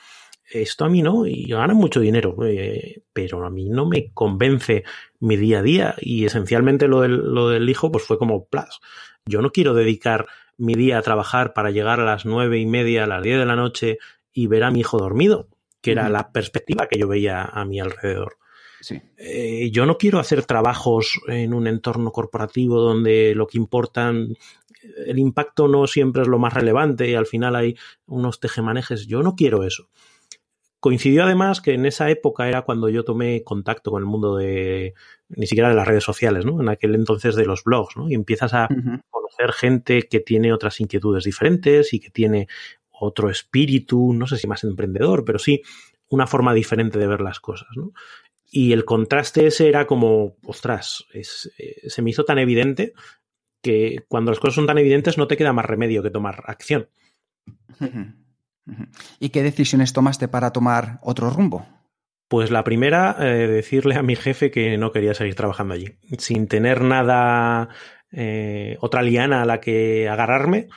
esto 0.50 0.86
a 0.86 0.89
mí 0.89 1.01
no, 1.01 1.25
y 1.25 1.45
ganan 1.45 1.77
mucho 1.77 2.00
dinero, 2.00 2.36
eh, 2.45 3.03
pero 3.13 3.45
a 3.45 3.50
mí 3.50 3.69
no 3.69 3.86
me 3.86 4.12
convence 4.13 4.83
mi 5.19 5.38
día 5.38 5.60
a 5.60 5.63
día 5.63 5.95
y 6.00 6.25
esencialmente 6.25 6.88
lo 6.88 7.01
del, 7.01 7.15
lo 7.15 7.50
del 7.50 7.69
hijo 7.69 7.91
pues 7.91 8.05
fue 8.05 8.17
como, 8.17 8.45
plus, 8.45 8.79
yo 9.25 9.41
no 9.41 9.51
quiero 9.51 9.74
dedicar 9.74 10.27
mi 10.62 10.75
día 10.75 11.00
a 11.00 11.01
trabajar 11.01 11.53
para 11.53 11.72
llegar 11.72 12.00
a 12.00 12.06
las 12.06 12.25
nueve 12.25 12.60
y 12.60 12.65
media, 12.65 13.03
a 13.03 13.08
las 13.08 13.24
diez 13.24 13.39
de 13.39 13.46
la 13.46 13.56
noche 13.56 13.98
y 14.32 14.48
ver 14.48 14.63
a 14.63 14.72
mi 14.72 14.82
hijo 14.82 14.98
dormido, 15.00 15.48
que 15.82 15.91
era 15.91 16.08
la 16.08 16.32
perspectiva 16.32 16.88
que 16.88 17.00
yo 17.00 17.08
veía 17.08 17.44
a 17.44 17.65
mi 17.65 17.80
alrededor. 17.80 18.38
Eh, 19.18 19.70
yo 19.72 19.86
no 19.86 19.98
quiero 19.98 20.20
hacer 20.20 20.46
trabajos 20.46 21.20
en 21.27 21.53
un 21.53 21.68
entorno 21.68 22.12
corporativo 22.12 22.80
donde 22.80 23.36
lo 23.36 23.48
que 23.48 23.58
importan, 23.58 24.36
el 25.06 25.20
impacto 25.20 25.68
no 25.68 25.86
siempre 25.88 26.24
es 26.24 26.27
lo 26.27 26.39
más 26.39 26.53
relevante 26.53 27.10
y 27.10 27.15
al 27.15 27.25
final 27.25 27.56
hay 27.56 27.75
unos 28.06 28.39
tejemanejes. 28.39 29.08
Yo 29.08 29.22
no 29.24 29.36
quiero 29.36 29.63
eso. 29.63 29.89
Coincidió 30.82 31.24
además 31.24 31.62
que 31.62 31.76
en 31.76 31.86
esa 31.86 32.10
época 32.10 32.48
era 32.48 32.64
cuando 32.64 32.90
yo 32.90 33.04
tomé 33.04 33.44
contacto 33.44 33.92
con 33.92 34.02
el 34.02 34.08
mundo 34.08 34.36
de, 34.36 34.96
ni 35.30 35.46
siquiera 35.46 35.70
de 35.70 35.76
las 35.76 35.88
redes 35.88 36.04
sociales, 36.04 36.44
¿no? 36.44 36.60
En 36.60 36.70
aquel 36.70 36.96
entonces 36.96 37.36
de 37.36 37.46
los 37.46 37.64
blogs, 37.64 37.96
¿no? 37.96 38.10
Y 38.10 38.16
empiezas 38.16 38.56
a 38.56 38.68
conocer 39.12 39.52
gente 39.54 40.02
que 40.10 40.20
tiene 40.20 40.52
otras 40.52 40.82
inquietudes 40.82 41.24
diferentes 41.24 41.94
y 41.94 42.00
que 42.00 42.10
tiene 42.10 42.48
otro 42.90 43.30
espíritu, 43.30 44.12
no 44.14 44.26
sé 44.26 44.38
si 44.38 44.48
más 44.48 44.64
emprendedor, 44.64 45.24
pero 45.24 45.38
sí 45.38 45.62
una 46.10 46.26
forma 46.26 46.52
diferente 46.54 46.98
de 46.98 47.06
ver 47.06 47.22
las 47.22 47.40
cosas, 47.40 47.70
¿no? 47.76 47.94
Y 48.50 48.74
el 48.74 48.84
contraste 48.84 49.46
ese 49.46 49.70
era 49.70 49.86
como, 49.86 50.36
ostras, 50.44 51.06
es, 51.14 51.54
eh, 51.60 51.90
se 51.90 52.02
me 52.02 52.10
hizo 52.10 52.26
tan 52.26 52.40
evidente 52.40 52.94
que 53.62 54.04
cuando 54.08 54.32
las 54.32 54.40
cosas 54.40 54.56
son 54.56 54.66
tan 54.66 54.80
evidentes 54.80 55.20
no 55.20 55.28
te 55.28 55.38
queda 55.38 55.54
más 55.54 55.66
remedio 55.66 56.02
que 56.02 56.10
tomar 56.10 56.44
acción. 56.48 56.90
¿Y 59.20 59.30
qué 59.30 59.44
decisiones 59.44 59.94
tomaste 59.94 60.27
para 60.27 60.51
tomar 60.51 61.00
otro 61.01 61.30
rumbo? 61.30 61.65
Pues 62.27 62.50
la 62.50 62.63
primera, 62.63 63.18
eh, 63.20 63.48
decirle 63.48 63.96
a 63.96 64.03
mi 64.03 64.15
jefe 64.15 64.51
que 64.51 64.77
no 64.77 64.91
quería 64.91 65.13
seguir 65.13 65.36
trabajando 65.36 65.74
allí. 65.74 65.98
Sin 66.18 66.48
tener 66.48 66.82
nada, 66.82 67.70
eh, 68.12 68.77
otra 68.80 69.01
liana 69.01 69.41
a 69.41 69.46
la 69.46 69.60
que 69.60 70.08
agarrarme, 70.08 70.70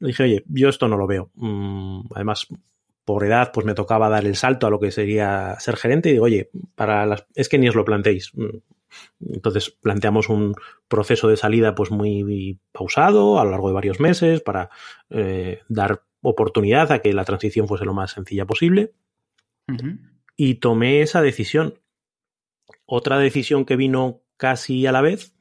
dije, 0.00 0.22
oye, 0.22 0.44
yo 0.48 0.68
esto 0.68 0.86
no 0.88 0.96
lo 0.96 1.06
veo. 1.06 1.30
Mm, 1.34 2.02
además, 2.14 2.46
por 3.04 3.24
edad, 3.24 3.52
pues 3.54 3.64
me 3.64 3.74
tocaba 3.74 4.10
dar 4.10 4.26
el 4.26 4.36
salto 4.36 4.66
a 4.66 4.70
lo 4.70 4.80
que 4.80 4.90
sería 4.90 5.56
ser 5.60 5.76
gerente 5.76 6.10
y 6.10 6.12
digo, 6.12 6.26
oye, 6.26 6.50
para 6.74 7.06
las... 7.06 7.26
es 7.34 7.48
que 7.48 7.58
ni 7.58 7.68
os 7.68 7.74
lo 7.74 7.86
planteéis. 7.86 8.32
Entonces 9.20 9.70
planteamos 9.70 10.28
un 10.28 10.54
proceso 10.88 11.28
de 11.28 11.36
salida 11.36 11.74
pues 11.74 11.90
muy 11.90 12.60
pausado 12.72 13.38
a 13.38 13.44
lo 13.44 13.50
largo 13.50 13.68
de 13.68 13.74
varios 13.74 14.00
meses 14.00 14.40
para 14.40 14.70
eh, 15.10 15.60
dar 15.68 16.02
oportunidad 16.28 16.92
a 16.92 17.00
que 17.00 17.12
la 17.12 17.24
transición 17.24 17.68
fuese 17.68 17.84
lo 17.84 17.94
más 17.94 18.12
sencilla 18.12 18.46
posible. 18.46 18.92
Y 20.36 20.54
tomé 20.56 21.02
esa 21.02 21.20
decisión. 21.20 21.80
Otra 22.86 23.18
decisión 23.18 23.64
que 23.64 23.76
vino 23.76 24.22
casi 24.36 24.86
a 24.86 24.92
la 24.92 25.02
vez, 25.02 25.34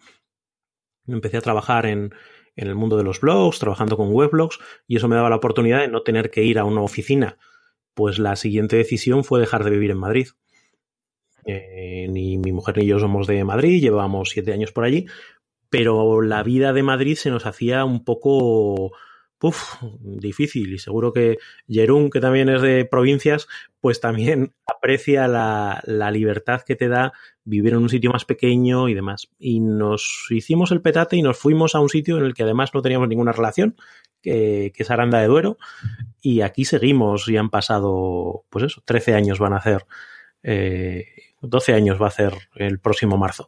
empecé 1.07 1.37
a 1.37 1.41
trabajar 1.41 1.85
en, 1.85 2.13
en 2.55 2.67
el 2.67 2.75
mundo 2.75 2.97
de 2.97 3.03
los 3.03 3.21
blogs, 3.21 3.59
trabajando 3.59 3.95
con 3.95 4.13
weblogs, 4.13 4.59
y 4.87 4.97
eso 4.97 5.07
me 5.07 5.15
daba 5.15 5.29
la 5.29 5.37
oportunidad 5.37 5.79
de 5.79 5.87
no 5.87 6.01
tener 6.01 6.29
que 6.29 6.43
ir 6.43 6.59
a 6.59 6.65
una 6.65 6.81
oficina 6.81 7.37
pues 7.97 8.19
la 8.19 8.35
siguiente 8.35 8.75
decisión 8.75 9.23
fue 9.23 9.39
dejar 9.39 9.63
de 9.63 9.71
vivir 9.71 9.89
en 9.89 9.97
Madrid. 9.97 10.27
Eh, 11.45 12.07
ni 12.11 12.37
mi 12.37 12.51
mujer 12.51 12.77
ni 12.77 12.85
yo 12.85 12.99
somos 12.99 13.25
de 13.25 13.43
Madrid, 13.43 13.81
llevamos 13.81 14.29
siete 14.29 14.53
años 14.53 14.71
por 14.71 14.83
allí, 14.83 15.07
pero 15.71 16.21
la 16.21 16.43
vida 16.43 16.73
de 16.73 16.83
Madrid 16.83 17.15
se 17.15 17.31
nos 17.31 17.47
hacía 17.47 17.85
un 17.85 18.03
poco 18.03 18.91
difícil 19.99 20.73
y 20.73 20.79
seguro 20.79 21.13
que 21.13 21.37
Jerún, 21.67 22.09
que 22.09 22.19
también 22.19 22.49
es 22.49 22.61
de 22.61 22.85
provincias, 22.85 23.47
pues 23.79 23.99
también 23.99 24.53
aprecia 24.65 25.27
la, 25.27 25.81
la, 25.85 26.11
libertad 26.11 26.61
que 26.61 26.75
te 26.75 26.87
da 26.87 27.13
vivir 27.43 27.73
en 27.73 27.79
un 27.79 27.89
sitio 27.89 28.11
más 28.11 28.25
pequeño 28.25 28.89
y 28.89 28.93
demás. 28.93 29.29
Y 29.39 29.59
nos 29.59 30.25
hicimos 30.29 30.71
el 30.71 30.81
petate 30.81 31.17
y 31.17 31.21
nos 31.21 31.37
fuimos 31.37 31.75
a 31.75 31.79
un 31.79 31.89
sitio 31.89 32.17
en 32.17 32.25
el 32.25 32.33
que 32.33 32.43
además 32.43 32.73
no 32.73 32.81
teníamos 32.81 33.07
ninguna 33.07 33.31
relación, 33.31 33.75
que, 34.21 34.73
es 34.75 34.91
Aranda 34.91 35.19
de 35.19 35.27
Duero, 35.27 35.57
y 36.21 36.41
aquí 36.41 36.65
seguimos 36.65 37.27
y 37.29 37.37
han 37.37 37.49
pasado, 37.49 38.43
pues 38.49 38.65
eso, 38.65 38.81
13 38.85 39.13
años 39.13 39.39
van 39.39 39.53
a 39.53 39.57
hacer, 39.57 39.85
eh, 40.43 41.05
12 41.41 41.73
años 41.73 42.01
va 42.01 42.05
a 42.05 42.09
hacer 42.09 42.33
el 42.55 42.79
próximo 42.79 43.17
marzo. 43.17 43.47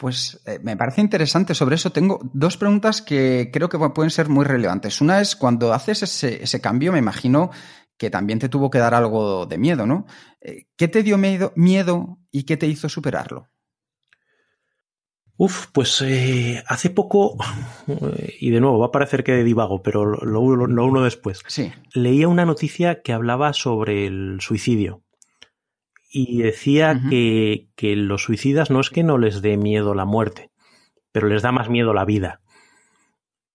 Pues 0.00 0.40
eh, 0.46 0.58
me 0.62 0.78
parece 0.78 1.02
interesante 1.02 1.54
sobre 1.54 1.74
eso. 1.74 1.92
Tengo 1.92 2.20
dos 2.32 2.56
preguntas 2.56 3.02
que 3.02 3.50
creo 3.52 3.68
que 3.68 3.78
pueden 3.90 4.10
ser 4.10 4.30
muy 4.30 4.46
relevantes. 4.46 5.02
Una 5.02 5.20
es 5.20 5.36
cuando 5.36 5.74
haces 5.74 6.02
ese, 6.02 6.42
ese 6.42 6.58
cambio, 6.62 6.90
me 6.90 6.98
imagino 6.98 7.50
que 7.98 8.08
también 8.08 8.38
te 8.38 8.48
tuvo 8.48 8.70
que 8.70 8.78
dar 8.78 8.94
algo 8.94 9.44
de 9.44 9.58
miedo, 9.58 9.84
¿no? 9.84 10.06
Eh, 10.40 10.68
¿Qué 10.74 10.88
te 10.88 11.02
dio 11.02 11.18
miedo, 11.18 11.52
miedo 11.54 12.18
y 12.30 12.44
qué 12.44 12.56
te 12.56 12.66
hizo 12.66 12.88
superarlo? 12.88 13.50
Uf, 15.36 15.66
pues 15.70 16.00
eh, 16.00 16.64
hace 16.66 16.88
poco, 16.88 17.36
y 18.40 18.48
de 18.48 18.60
nuevo 18.60 18.78
va 18.78 18.86
a 18.86 18.92
parecer 18.92 19.22
que 19.22 19.44
divago, 19.44 19.82
pero 19.82 20.06
lo, 20.06 20.40
uno 20.40 21.04
después. 21.04 21.42
Sí. 21.46 21.72
Leía 21.92 22.26
una 22.28 22.46
noticia 22.46 23.02
que 23.02 23.12
hablaba 23.12 23.52
sobre 23.52 24.06
el 24.06 24.38
suicidio. 24.40 25.02
Y 26.12 26.42
decía 26.42 27.00
que, 27.08 27.68
que 27.76 27.94
los 27.94 28.24
suicidas 28.24 28.68
no 28.70 28.80
es 28.80 28.90
que 28.90 29.04
no 29.04 29.16
les 29.16 29.42
dé 29.42 29.56
miedo 29.56 29.94
la 29.94 30.04
muerte, 30.04 30.50
pero 31.12 31.28
les 31.28 31.42
da 31.42 31.52
más 31.52 31.70
miedo 31.70 31.94
la 31.94 32.04
vida. 32.04 32.40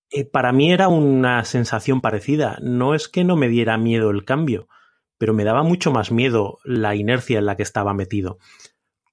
Eh, 0.10 0.24
para 0.24 0.54
mí 0.54 0.72
era 0.72 0.88
una 0.88 1.44
sensación 1.44 2.00
parecida. 2.00 2.58
No 2.62 2.96
es 2.96 3.10
que 3.10 3.26
no 3.26 3.36
me 3.36 3.50
diera 3.50 3.78
miedo 3.78 4.10
el 4.10 4.24
cambio, 4.24 4.70
pero 5.18 5.34
me 5.34 5.44
daba 5.44 5.64
mucho 5.64 5.92
más 5.92 6.12
miedo 6.12 6.60
la 6.64 6.96
inercia 6.96 7.40
en 7.40 7.46
la 7.46 7.58
que 7.58 7.64
estaba 7.64 7.94
metido. 7.94 8.38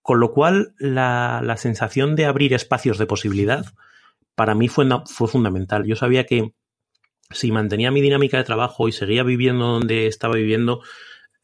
Con 0.03 0.21
lo 0.21 0.33
cual, 0.33 0.75
la, 0.79 1.41
la 1.43 1.57
sensación 1.57 2.15
de 2.15 2.27
abrir 2.27 2.55
espacios 2.55 2.99
de 2.99 3.07
posibilidad 3.07 3.67
para 4.37 4.55
mí 4.55 4.69
fue, 4.69 4.87
fue 5.07 5.27
fundamental. 5.27 5.85
Yo 5.85 5.97
sabía 5.97 6.27
que 6.27 6.55
si 7.31 7.51
mantenía 7.51 7.91
mi 7.91 8.01
dinámica 8.01 8.37
de 8.37 8.45
trabajo 8.45 8.89
y 8.89 8.93
seguía 8.93 9.23
viviendo 9.23 9.67
donde 9.67 10.07
estaba 10.07 10.37
viviendo, 10.37 10.83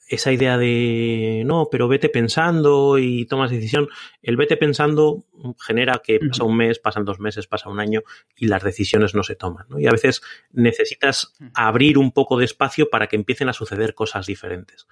esa 0.08 0.32
idea 0.32 0.56
de 0.56 1.42
no, 1.44 1.68
pero 1.70 1.86
vete 1.86 2.08
pensando 2.08 2.98
y 2.98 3.26
tomas 3.26 3.50
decisión. 3.50 3.88
El 4.22 4.36
vete 4.36 4.56
pensando 4.56 5.24
genera 5.60 6.00
que 6.02 6.18
pasa 6.18 6.44
un 6.44 6.56
mes, 6.56 6.78
pasan 6.78 7.04
dos 7.04 7.20
meses, 7.20 7.46
pasa 7.46 7.68
un 7.68 7.78
año 7.78 8.02
y 8.34 8.46
las 8.46 8.62
decisiones 8.62 9.14
no 9.14 9.22
se 9.22 9.36
toman. 9.36 9.66
¿no? 9.68 9.78
Y 9.78 9.86
a 9.86 9.92
veces 9.92 10.22
necesitas 10.50 11.34
abrir 11.54 11.98
un 11.98 12.12
poco 12.12 12.38
de 12.38 12.46
espacio 12.46 12.88
para 12.88 13.06
que 13.06 13.16
empiecen 13.16 13.48
a 13.48 13.52
suceder 13.52 13.94
cosas 13.94 14.26
diferentes. 14.26 14.86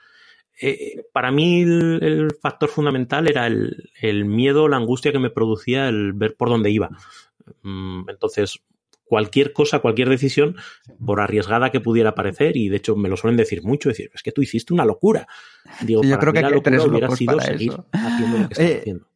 Eh, 0.60 1.04
para 1.12 1.30
mí 1.30 1.62
el, 1.62 2.30
factor 2.40 2.68
fundamental 2.68 3.28
era 3.28 3.46
el, 3.46 3.90
el, 4.00 4.24
miedo, 4.24 4.68
la 4.68 4.76
angustia 4.76 5.12
que 5.12 5.18
me 5.18 5.30
producía 5.30 5.88
el 5.88 6.12
ver 6.12 6.34
por 6.36 6.48
dónde 6.48 6.70
iba. 6.70 6.90
Mm, 7.62 8.08
entonces, 8.08 8.60
cualquier 9.06 9.52
cosa, 9.52 9.78
cualquier 9.78 10.08
decisión, 10.08 10.56
por 11.04 11.20
arriesgada 11.20 11.70
que 11.70 11.80
pudiera 11.80 12.14
parecer, 12.14 12.56
y 12.56 12.68
de 12.68 12.76
hecho 12.76 12.96
me 12.96 13.08
lo 13.08 13.16
suelen 13.16 13.36
decir 13.36 13.62
mucho, 13.62 13.88
decir, 13.88 14.10
es 14.14 14.22
que 14.22 14.32
tú 14.32 14.42
hiciste 14.42 14.74
una 14.74 14.84
locura. 14.84 15.26
Digo, 15.80 16.02
yo 16.02 16.18
creo 16.18 16.32
que 16.32 16.42
la 16.42 16.50
locura 16.50 16.82
hubiera 16.82 17.10
sido 17.10 17.40
seguir 17.40 17.72
haciendo 17.92 18.38
lo 18.38 18.48
que 18.48 18.54
estás 18.54 18.66
eh, 18.66 18.78
haciendo. 18.80 19.08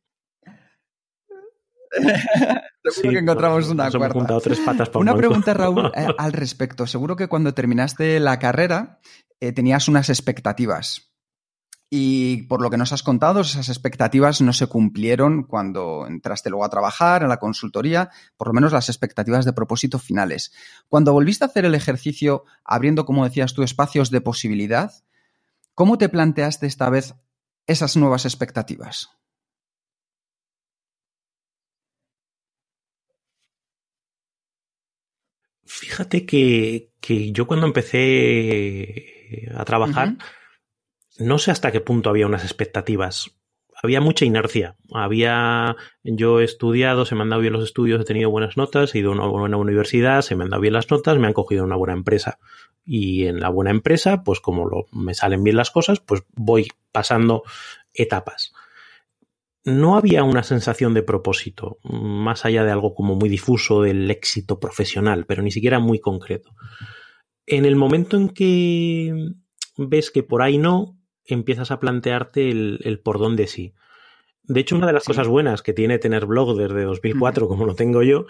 Seguro 2.85 3.13
que 3.13 3.19
encontramos 3.19 3.69
una 3.69 3.91
cuarta. 3.91 4.41
Tres 4.41 4.61
patas 4.61 4.91
una 4.95 5.15
pregunta, 5.15 5.53
Raúl, 5.53 5.91
eh, 5.97 6.07
al 6.17 6.33
respecto. 6.33 6.87
Seguro 6.87 7.17
que 7.17 7.27
cuando 7.29 7.53
terminaste 7.53 8.21
la 8.21 8.39
carrera 8.39 9.01
tenías 9.55 9.89
unas 9.89 10.09
expectativas. 10.09 11.10
Y 11.93 12.45
por 12.45 12.63
lo 12.63 12.71
que 12.71 12.77
nos 12.77 12.93
has 12.93 13.03
contado, 13.03 13.41
esas 13.41 13.69
expectativas 13.69 14.41
no 14.41 14.53
se 14.53 14.69
cumplieron 14.69 15.43
cuando 15.43 16.07
entraste 16.07 16.49
luego 16.49 16.65
a 16.65 16.71
trabajar 16.71 17.25
en 17.25 17.29
la 17.29 17.39
consultoría, 17.39 18.11
por 18.37 18.47
lo 18.47 18.53
menos 18.55 18.73
las 18.73 18.89
expectativas 18.89 19.45
de 19.45 19.53
propósito 19.53 19.99
finales. 19.99 20.53
Cuando 20.89 21.13
volviste 21.13 21.45
a 21.45 21.49
hacer 21.49 21.65
el 21.65 21.75
ejercicio 21.75 22.45
abriendo, 22.65 23.05
como 23.05 23.25
decías 23.25 23.55
tú, 23.55 23.65
espacios 23.65 24.13
de 24.13 24.21
posibilidad, 24.21 24.93
¿cómo 25.75 25.99
te 25.99 26.09
planteaste 26.09 26.69
esta 26.69 26.89
vez 26.91 27.17
esas 27.67 27.97
nuevas 27.97 28.25
expectativas? 28.25 29.11
Fíjate 35.65 36.25
que, 36.25 36.93
yo 37.33 37.49
cuando 37.49 37.67
empecé 37.67 39.49
a 39.57 39.65
trabajar, 39.65 40.17
no 41.21 41.39
sé 41.39 41.51
hasta 41.51 41.71
qué 41.71 41.81
punto 41.81 42.11
había 42.11 42.27
unas 42.27 42.45
expectativas. 42.45 43.31
había 43.83 44.01
mucha 44.01 44.25
inercia. 44.25 44.77
Había, 44.93 45.77
yo 46.03 46.41
he 46.41 46.45
estudiado, 46.45 47.05
se 47.05 47.15
me 47.15 47.23
han 47.23 47.31
dado 47.31 47.43
bien 47.43 47.53
los 47.53 47.65
estudios, 47.65 48.01
he 48.01 48.05
tenido 48.05 48.31
buenas 48.31 48.57
notas, 48.57 48.95
he 48.95 48.99
ido 48.99 49.13
a 49.13 49.15
una 49.15 49.27
buena 49.27 49.57
universidad, 49.57 50.23
se 50.23 50.37
me 50.37 50.45
han 50.45 50.51
dado 50.51 50.61
bien 50.61 50.75
las 50.75 50.91
notas, 50.91 51.19
me 51.19 51.27
han 51.27 51.33
cogido 51.33 51.65
una 51.65 51.77
buena 51.77 51.95
empresa. 51.95 52.39
Y 52.85 53.27
en 53.27 53.41
la 53.41 53.49
buena 53.49 53.71
empresa, 53.71 54.23
pues 54.25 54.41
como 54.41 54.87
me 54.93 55.15
salen 55.15 55.45
bien 55.45 55.57
las 55.57 55.71
cosas, 55.71 56.01
pues 56.01 56.25
voy 56.35 56.69
pasando 56.93 57.43
etapas. 57.95 58.53
No 59.65 59.97
había 59.97 60.25
una 60.25 60.43
sensación 60.43 60.95
de 60.95 61.03
propósito, 61.03 61.79
más 61.83 62.47
allá 62.47 62.65
de 62.65 62.71
algo 62.71 62.95
como 62.95 63.15
muy 63.15 63.29
difuso 63.29 63.83
del 63.83 64.11
éxito 64.11 64.59
profesional, 64.59 65.27
pero 65.27 65.43
ni 65.43 65.51
siquiera 65.51 65.79
muy 65.79 66.01
concreto. 66.01 66.55
En 67.47 67.67
el 67.67 67.77
momento 67.77 68.17
en 68.17 68.31
que 68.31 69.33
ves 69.77 70.11
que 70.11 70.23
por 70.23 70.43
ahí 70.43 70.57
no, 70.57 71.00
empiezas 71.35 71.71
a 71.71 71.81
plantearte 71.81 72.51
el, 72.51 73.01
por 73.03 73.19
dónde 73.19 73.47
sí. 73.47 73.75
De 74.43 74.61
hecho, 74.61 74.77
una 74.77 74.87
de 74.87 74.93
las 74.93 75.05
cosas 75.05 75.29
buenas 75.29 75.63
que 75.63 75.73
tiene 75.73 75.99
tener 75.99 76.27
blog 76.27 76.57
desde 76.57 76.83
2004, 76.83 77.49
como 77.49 77.67
lo 77.67 77.75
tengo 77.75 78.03
yo, 78.03 78.27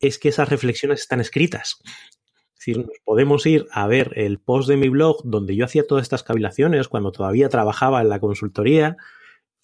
es 0.00 0.18
que 0.18 0.28
esas 0.28 0.48
reflexiones 0.48 1.00
están 1.00 1.20
escritas. 1.20 1.80
Es 1.84 2.66
decir, 2.66 2.78
nos 2.78 2.98
podemos 3.04 3.44
ir 3.46 3.66
a 3.72 3.86
ver 3.86 4.12
el 4.16 4.38
post 4.38 4.68
de 4.68 4.76
mi 4.76 4.88
blog 4.88 5.22
donde 5.24 5.56
yo 5.56 5.64
hacía 5.64 5.86
todas 5.86 6.02
estas 6.02 6.22
cavilaciones 6.22 6.88
cuando 6.88 7.12
todavía 7.12 7.48
trabajaba 7.48 8.00
en 8.00 8.08
la 8.08 8.20
consultoría 8.20 8.96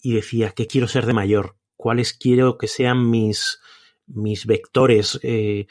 y 0.01 0.13
decía, 0.13 0.51
¿qué 0.51 0.67
quiero 0.67 0.87
ser 0.87 1.05
de 1.05 1.13
mayor? 1.13 1.55
¿Cuáles 1.75 2.13
quiero 2.13 2.57
que 2.57 2.67
sean 2.67 3.09
mis, 3.09 3.59
mis 4.05 4.45
vectores? 4.45 5.19
Eh, 5.23 5.67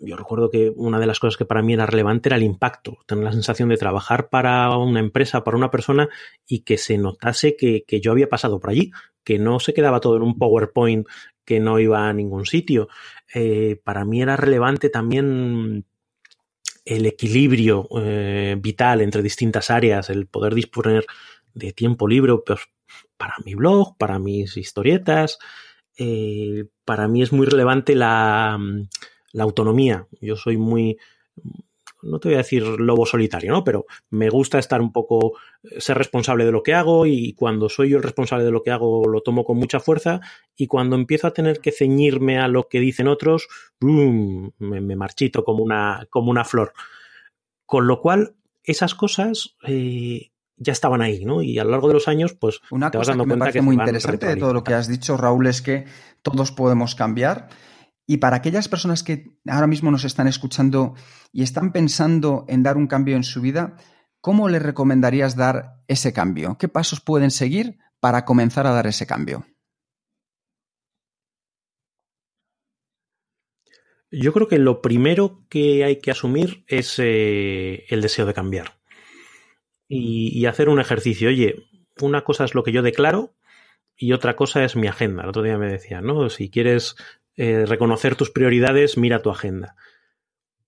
yo 0.00 0.16
recuerdo 0.16 0.50
que 0.50 0.72
una 0.74 0.98
de 0.98 1.06
las 1.06 1.18
cosas 1.18 1.36
que 1.36 1.44
para 1.44 1.62
mí 1.62 1.74
era 1.74 1.86
relevante 1.86 2.28
era 2.28 2.36
el 2.36 2.42
impacto, 2.42 2.98
tener 3.06 3.24
la 3.24 3.32
sensación 3.32 3.68
de 3.68 3.76
trabajar 3.76 4.28
para 4.28 4.76
una 4.76 5.00
empresa, 5.00 5.44
para 5.44 5.56
una 5.56 5.70
persona 5.70 6.08
y 6.46 6.60
que 6.60 6.78
se 6.78 6.98
notase 6.98 7.56
que, 7.56 7.84
yo 8.00 8.12
había 8.12 8.28
pasado 8.28 8.60
por 8.60 8.70
allí, 8.70 8.90
que 9.22 9.38
no 9.38 9.60
se 9.60 9.74
quedaba 9.74 10.00
todo 10.00 10.16
en 10.16 10.22
un 10.22 10.38
PowerPoint 10.38 11.06
que 11.44 11.60
no 11.60 11.78
iba 11.78 12.08
a 12.08 12.12
ningún 12.12 12.46
sitio. 12.46 12.88
Eh, 13.34 13.80
para 13.82 14.04
mí 14.04 14.22
era 14.22 14.36
relevante 14.36 14.90
también 14.90 15.84
el 16.84 17.06
equilibrio 17.06 17.88
eh, 17.98 18.56
vital 18.58 19.00
entre 19.00 19.22
distintas 19.22 19.70
áreas, 19.70 20.10
el 20.10 20.26
poder 20.26 20.54
disponer 20.54 21.06
de 21.54 21.72
tiempo 21.72 22.08
libre 22.08 22.34
pues, 22.44 22.60
para 23.16 23.34
mi 23.44 23.54
blog, 23.54 23.96
para 23.96 24.18
mis 24.18 24.56
historietas. 24.56 25.38
Eh, 25.96 26.66
para 26.84 27.08
mí 27.08 27.22
es 27.22 27.32
muy 27.32 27.46
relevante 27.46 27.94
la 27.94 28.58
la 29.34 29.44
autonomía. 29.44 30.06
Yo 30.20 30.36
soy 30.36 30.56
muy, 30.56 30.96
no 32.02 32.20
te 32.20 32.28
voy 32.28 32.36
a 32.36 32.38
decir 32.38 32.62
lobo 32.62 33.04
solitario, 33.04 33.52
¿no? 33.52 33.64
Pero 33.64 33.84
me 34.10 34.30
gusta 34.30 34.58
estar 34.58 34.80
un 34.80 34.92
poco, 34.92 35.36
eh, 35.62 35.80
ser 35.80 35.98
responsable 35.98 36.44
de 36.44 36.52
lo 36.52 36.62
que 36.62 36.72
hago 36.72 37.04
y 37.04 37.34
cuando 37.34 37.68
soy 37.68 37.90
yo 37.90 37.96
el 37.96 38.02
responsable 38.02 38.44
de 38.44 38.52
lo 38.52 38.62
que 38.62 38.70
hago 38.70 39.06
lo 39.08 39.22
tomo 39.22 39.44
con 39.44 39.58
mucha 39.58 39.80
fuerza 39.80 40.20
y 40.56 40.68
cuando 40.68 40.96
empiezo 40.96 41.26
a 41.26 41.32
tener 41.32 41.60
que 41.60 41.72
ceñirme 41.72 42.38
a 42.38 42.48
lo 42.48 42.68
que 42.68 42.80
dicen 42.80 43.08
otros, 43.08 43.48
Me, 43.80 44.96
marchito 44.96 45.44
como 45.44 45.62
una, 45.62 46.06
como 46.10 46.30
una 46.30 46.44
flor. 46.44 46.72
Con 47.66 47.88
lo 47.88 48.00
cual, 48.00 48.36
esas 48.62 48.94
cosas 48.94 49.56
eh, 49.66 50.30
ya 50.56 50.72
estaban 50.72 51.02
ahí, 51.02 51.24
¿no? 51.24 51.42
Y 51.42 51.58
a 51.58 51.64
lo 51.64 51.70
largo 51.70 51.88
de 51.88 51.94
los 51.94 52.06
años, 52.06 52.34
pues 52.34 52.60
una 52.70 52.90
te 52.90 52.98
vas 52.98 53.08
dando 53.08 53.24
que 53.24 53.30
me 53.30 53.36
parece 53.36 53.62
muy 53.62 53.74
interesante 53.74 54.26
de 54.26 54.36
todo 54.36 54.54
lo 54.54 54.62
que 54.62 54.74
has 54.74 54.86
dicho, 54.86 55.16
Raúl, 55.16 55.48
es 55.48 55.60
que 55.60 55.86
todos 56.22 56.52
podemos 56.52 56.94
cambiar 56.94 57.48
y 58.06 58.18
para 58.18 58.36
aquellas 58.36 58.68
personas 58.68 59.02
que 59.02 59.30
ahora 59.46 59.66
mismo 59.66 59.90
nos 59.90 60.04
están 60.04 60.26
escuchando 60.28 60.94
y 61.32 61.42
están 61.42 61.72
pensando 61.72 62.44
en 62.48 62.62
dar 62.62 62.76
un 62.76 62.86
cambio 62.86 63.16
en 63.16 63.24
su 63.24 63.40
vida, 63.40 63.76
¿cómo 64.20 64.48
les 64.48 64.62
recomendarías 64.62 65.36
dar 65.36 65.82
ese 65.88 66.12
cambio? 66.12 66.58
¿Qué 66.58 66.68
pasos 66.68 67.00
pueden 67.00 67.30
seguir 67.30 67.78
para 68.00 68.24
comenzar 68.24 68.66
a 68.66 68.72
dar 68.72 68.86
ese 68.86 69.06
cambio? 69.06 69.46
Yo 74.10 74.32
creo 74.32 74.48
que 74.48 74.58
lo 74.58 74.80
primero 74.80 75.44
que 75.48 75.82
hay 75.82 76.00
que 76.00 76.10
asumir 76.10 76.64
es 76.68 76.98
eh, 76.98 77.84
el 77.88 78.00
deseo 78.00 78.26
de 78.26 78.34
cambiar 78.34 78.78
y, 79.88 80.38
y, 80.38 80.46
hacer 80.46 80.68
un 80.68 80.78
ejercicio. 80.78 81.30
Oye, 81.30 81.66
una 82.00 82.22
cosa 82.22 82.44
es 82.44 82.54
lo 82.54 82.62
que 82.62 82.70
yo 82.70 82.82
declaro 82.82 83.34
y 83.96 84.12
otra 84.12 84.36
cosa 84.36 84.62
es 84.62 84.76
mi 84.76 84.86
agenda. 84.86 85.24
El 85.24 85.30
otro 85.30 85.42
día 85.42 85.58
me 85.58 85.70
decía, 85.70 86.00
¿no? 86.00 86.30
Si 86.30 86.48
quieres 86.48 86.94
eh, 87.36 87.66
reconocer 87.66 88.16
tus 88.16 88.30
prioridades, 88.30 88.96
mira 88.96 89.22
tu 89.22 89.30
agenda. 89.30 89.76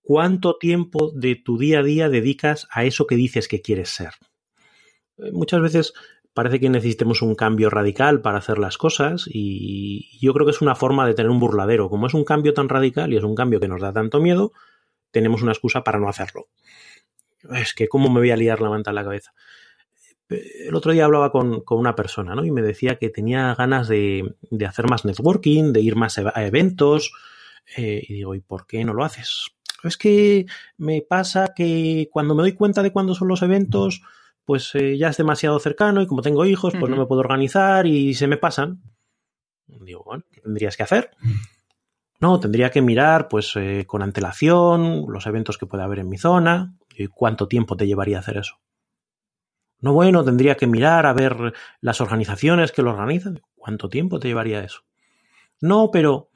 ¿Cuánto 0.01 0.57
tiempo 0.57 1.11
de 1.13 1.35
tu 1.35 1.57
día 1.57 1.79
a 1.79 1.83
día 1.83 2.09
dedicas 2.09 2.67
a 2.71 2.83
eso 2.85 3.07
que 3.07 3.15
dices 3.15 3.47
que 3.47 3.61
quieres 3.61 3.89
ser? 3.89 4.11
Eh, 5.17 5.31
muchas 5.31 5.61
veces 5.61 5.93
parece 6.33 6.59
que 6.59 6.69
necesitemos 6.69 7.21
un 7.21 7.35
cambio 7.35 7.69
radical 7.69 8.21
para 8.21 8.37
hacer 8.37 8.57
las 8.57 8.77
cosas 8.77 9.25
y 9.27 10.19
yo 10.21 10.33
creo 10.33 10.45
que 10.45 10.51
es 10.51 10.61
una 10.61 10.75
forma 10.75 11.07
de 11.07 11.13
tener 11.13 11.31
un 11.31 11.39
burladero. 11.39 11.89
Como 11.89 12.07
es 12.07 12.13
un 12.13 12.23
cambio 12.23 12.53
tan 12.53 12.69
radical 12.69 13.11
y 13.11 13.17
es 13.17 13.23
un 13.23 13.35
cambio 13.35 13.59
que 13.59 13.67
nos 13.67 13.81
da 13.81 13.91
tanto 13.91 14.19
miedo, 14.19 14.51
tenemos 15.11 15.41
una 15.41 15.51
excusa 15.51 15.83
para 15.83 15.99
no 15.99 16.09
hacerlo. 16.09 16.47
Es 17.51 17.73
que 17.73 17.87
cómo 17.87 18.09
me 18.09 18.19
voy 18.19 18.31
a 18.31 18.37
liar 18.37 18.61
la 18.61 18.69
manta 18.69 18.91
en 18.91 18.95
la 18.95 19.03
cabeza 19.03 19.33
el 20.29 20.75
otro 20.75 20.91
día 20.91 21.05
hablaba 21.05 21.31
con, 21.31 21.63
una 21.69 21.95
persona, 21.95 22.35
¿no? 22.35 22.43
Y 22.43 22.51
me 22.51 22.61
decía 22.61 22.97
que 22.97 23.09
tenía 23.09 23.55
ganas 23.55 23.87
de, 23.87 24.35
hacer 24.67 24.89
más 24.89 25.05
networking, 25.05 25.71
de 25.73 25.81
ir 25.81 25.95
más 25.95 26.17
a 26.17 26.45
eventos. 26.45 27.11
Eh, 27.75 28.03
y 28.07 28.13
digo, 28.15 28.35
¿y 28.35 28.39
por 28.39 28.67
qué 28.67 28.83
no 28.83 28.93
lo 28.93 29.03
haces? 29.03 29.51
Es 29.83 29.97
que 29.97 30.45
me 30.77 31.01
pasa 31.01 31.53
que 31.55 32.09
cuando 32.11 32.35
me 32.35 32.43
doy 32.43 32.53
cuenta 32.53 32.83
de 32.83 32.91
cuándo 32.91 33.15
son 33.15 33.27
los 33.27 33.41
eventos, 33.41 34.01
pues 34.43 34.73
eh, 34.75 34.97
ya 34.97 35.09
es 35.09 35.17
demasiado 35.17 35.59
cercano 35.59 36.01
y 36.01 36.07
como 36.07 36.21
tengo 36.21 36.45
hijos, 36.45 36.73
pues 36.79 36.89
no 36.89 36.97
me 36.97 37.05
puedo 37.05 37.21
organizar 37.21 37.85
y 37.85 38.13
se 38.13 38.27
me 38.27 38.37
pasan. 38.37 38.81
Digo, 39.67 40.03
bueno, 40.05 40.23
¿qué 40.31 40.41
tendrías 40.41 40.77
que 40.77 40.83
hacer? 40.83 41.11
No, 42.19 42.39
tendría 42.39 42.71
que 42.71 42.81
mirar, 42.81 43.27
pues, 43.27 43.53
eh, 43.55 43.83
con 43.85 44.01
antelación, 44.01 45.05
los 45.09 45.27
eventos 45.27 45.57
que 45.57 45.67
puede 45.67 45.83
haber 45.83 45.99
en 45.99 46.09
mi 46.09 46.17
zona. 46.17 46.75
¿Y 46.95 47.07
cuánto 47.07 47.47
tiempo 47.47 47.77
te 47.77 47.85
llevaría 47.85 48.17
a 48.17 48.21
hacer 48.21 48.37
eso? 48.37 48.55
No, 49.79 49.93
bueno, 49.93 50.23
tendría 50.23 50.55
que 50.55 50.67
mirar 50.67 51.05
a 51.05 51.13
ver 51.13 51.53
las 51.81 52.01
organizaciones 52.01 52.71
que 52.71 52.81
lo 52.81 52.91
organizan. 52.91 53.41
¿Cuánto 53.55 53.89
tiempo 53.89 54.19
te 54.19 54.27
llevaría 54.27 54.63
eso? 54.63 54.81
No, 55.61 55.91
pero 55.91 56.29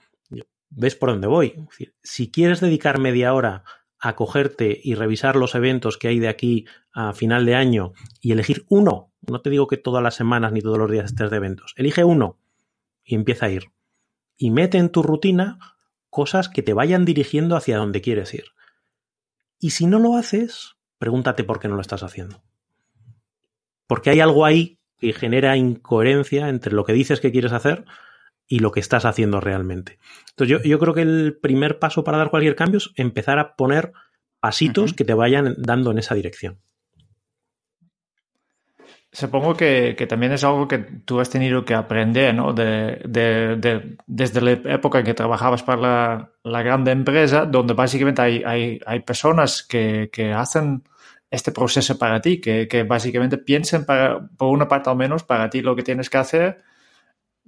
ves 0.69 0.95
por 0.95 1.09
dónde 1.09 1.27
voy. 1.27 1.67
Si 2.03 2.31
quieres 2.31 2.59
dedicar 2.59 2.99
media 2.99 3.33
hora 3.33 3.63
a 3.99 4.15
cogerte 4.15 4.79
y 4.83 4.95
revisar 4.95 5.35
los 5.35 5.55
eventos 5.55 5.97
que 5.97 6.07
hay 6.07 6.19
de 6.19 6.27
aquí 6.27 6.65
a 6.91 7.13
final 7.13 7.45
de 7.45 7.55
año 7.55 7.93
y 8.19 8.31
elegir 8.31 8.65
uno, 8.69 9.11
no 9.27 9.41
te 9.41 9.49
digo 9.49 9.67
que 9.67 9.77
todas 9.77 10.03
las 10.03 10.15
semanas 10.15 10.51
ni 10.51 10.61
todos 10.61 10.77
los 10.77 10.89
días 10.89 11.05
estés 11.05 11.29
de 11.29 11.37
eventos, 11.37 11.73
elige 11.77 12.03
uno 12.03 12.39
y 13.03 13.15
empieza 13.15 13.47
a 13.47 13.51
ir. 13.51 13.71
Y 14.37 14.49
mete 14.49 14.77
en 14.77 14.89
tu 14.89 15.03
rutina 15.03 15.59
cosas 16.09 16.49
que 16.49 16.63
te 16.63 16.73
vayan 16.73 17.05
dirigiendo 17.05 17.55
hacia 17.55 17.77
donde 17.77 18.01
quieres 18.01 18.33
ir. 18.33 18.45
Y 19.59 19.71
si 19.71 19.85
no 19.85 19.99
lo 19.99 20.15
haces, 20.17 20.77
pregúntate 20.97 21.43
por 21.43 21.59
qué 21.59 21.67
no 21.67 21.75
lo 21.75 21.81
estás 21.81 22.01
haciendo 22.01 22.41
porque 23.91 24.09
hay 24.09 24.21
algo 24.21 24.45
ahí 24.45 24.79
que 24.99 25.11
genera 25.11 25.57
incoherencia 25.57 26.47
entre 26.47 26.71
lo 26.71 26.85
que 26.85 26.93
dices 26.93 27.19
que 27.19 27.33
quieres 27.33 27.51
hacer 27.51 27.83
y 28.47 28.59
lo 28.59 28.71
que 28.71 28.79
estás 28.79 29.03
haciendo 29.03 29.41
realmente. 29.41 29.99
Entonces 30.29 30.61
yo, 30.63 30.79
creo 30.79 30.93
que 30.93 31.01
el 31.01 31.37
primer 31.41 31.77
paso 31.77 32.01
para 32.01 32.17
dar 32.17 32.29
cualquier 32.29 32.55
cambio 32.55 32.77
es 32.77 32.89
empezar 32.95 33.37
a 33.37 33.57
poner 33.57 33.91
pasitos 34.39 34.93
que 34.93 35.03
te 35.03 35.13
vayan 35.13 35.55
dando 35.57 35.91
en 35.91 35.97
esa 35.97 36.15
dirección. 36.15 36.61
Supongo 39.11 39.55
que, 39.55 39.93
también 40.07 40.31
es 40.31 40.45
algo 40.45 40.69
que 40.69 40.77
tú 40.77 41.19
has 41.19 41.29
tenido 41.29 41.65
que 41.65 41.73
aprender, 41.73 42.33
¿no? 42.33 42.53
De, 42.53 43.97
desde 44.07 44.39
la 44.41 44.51
época 44.51 44.99
en 44.99 45.05
que 45.05 45.13
trabajabas 45.13 45.63
para 45.63 46.31
la, 46.45 46.63
grande 46.63 46.91
empresa, 46.91 47.45
donde 47.45 47.73
básicamente 47.73 48.21
hay, 48.21 48.79
hay, 48.85 48.99
personas 49.01 49.63
que, 49.63 50.09
que, 50.13 50.31
hacen 50.31 50.83
este 51.31 51.51
proceso 51.51 51.97
para 51.97 52.21
ti, 52.21 52.39
que, 52.39 52.67
que 52.67 52.83
básicamente 52.83 53.37
piensen 53.37 53.85
para, 53.85 54.27
por 54.37 54.49
una 54.49 54.67
parte 54.67 54.89
al 54.89 54.97
menos 54.97 55.23
para 55.23 55.49
ti 55.49 55.61
lo 55.61 55.75
que 55.75 55.81
tienes 55.81 56.09
que 56.09 56.17
hacer, 56.17 56.61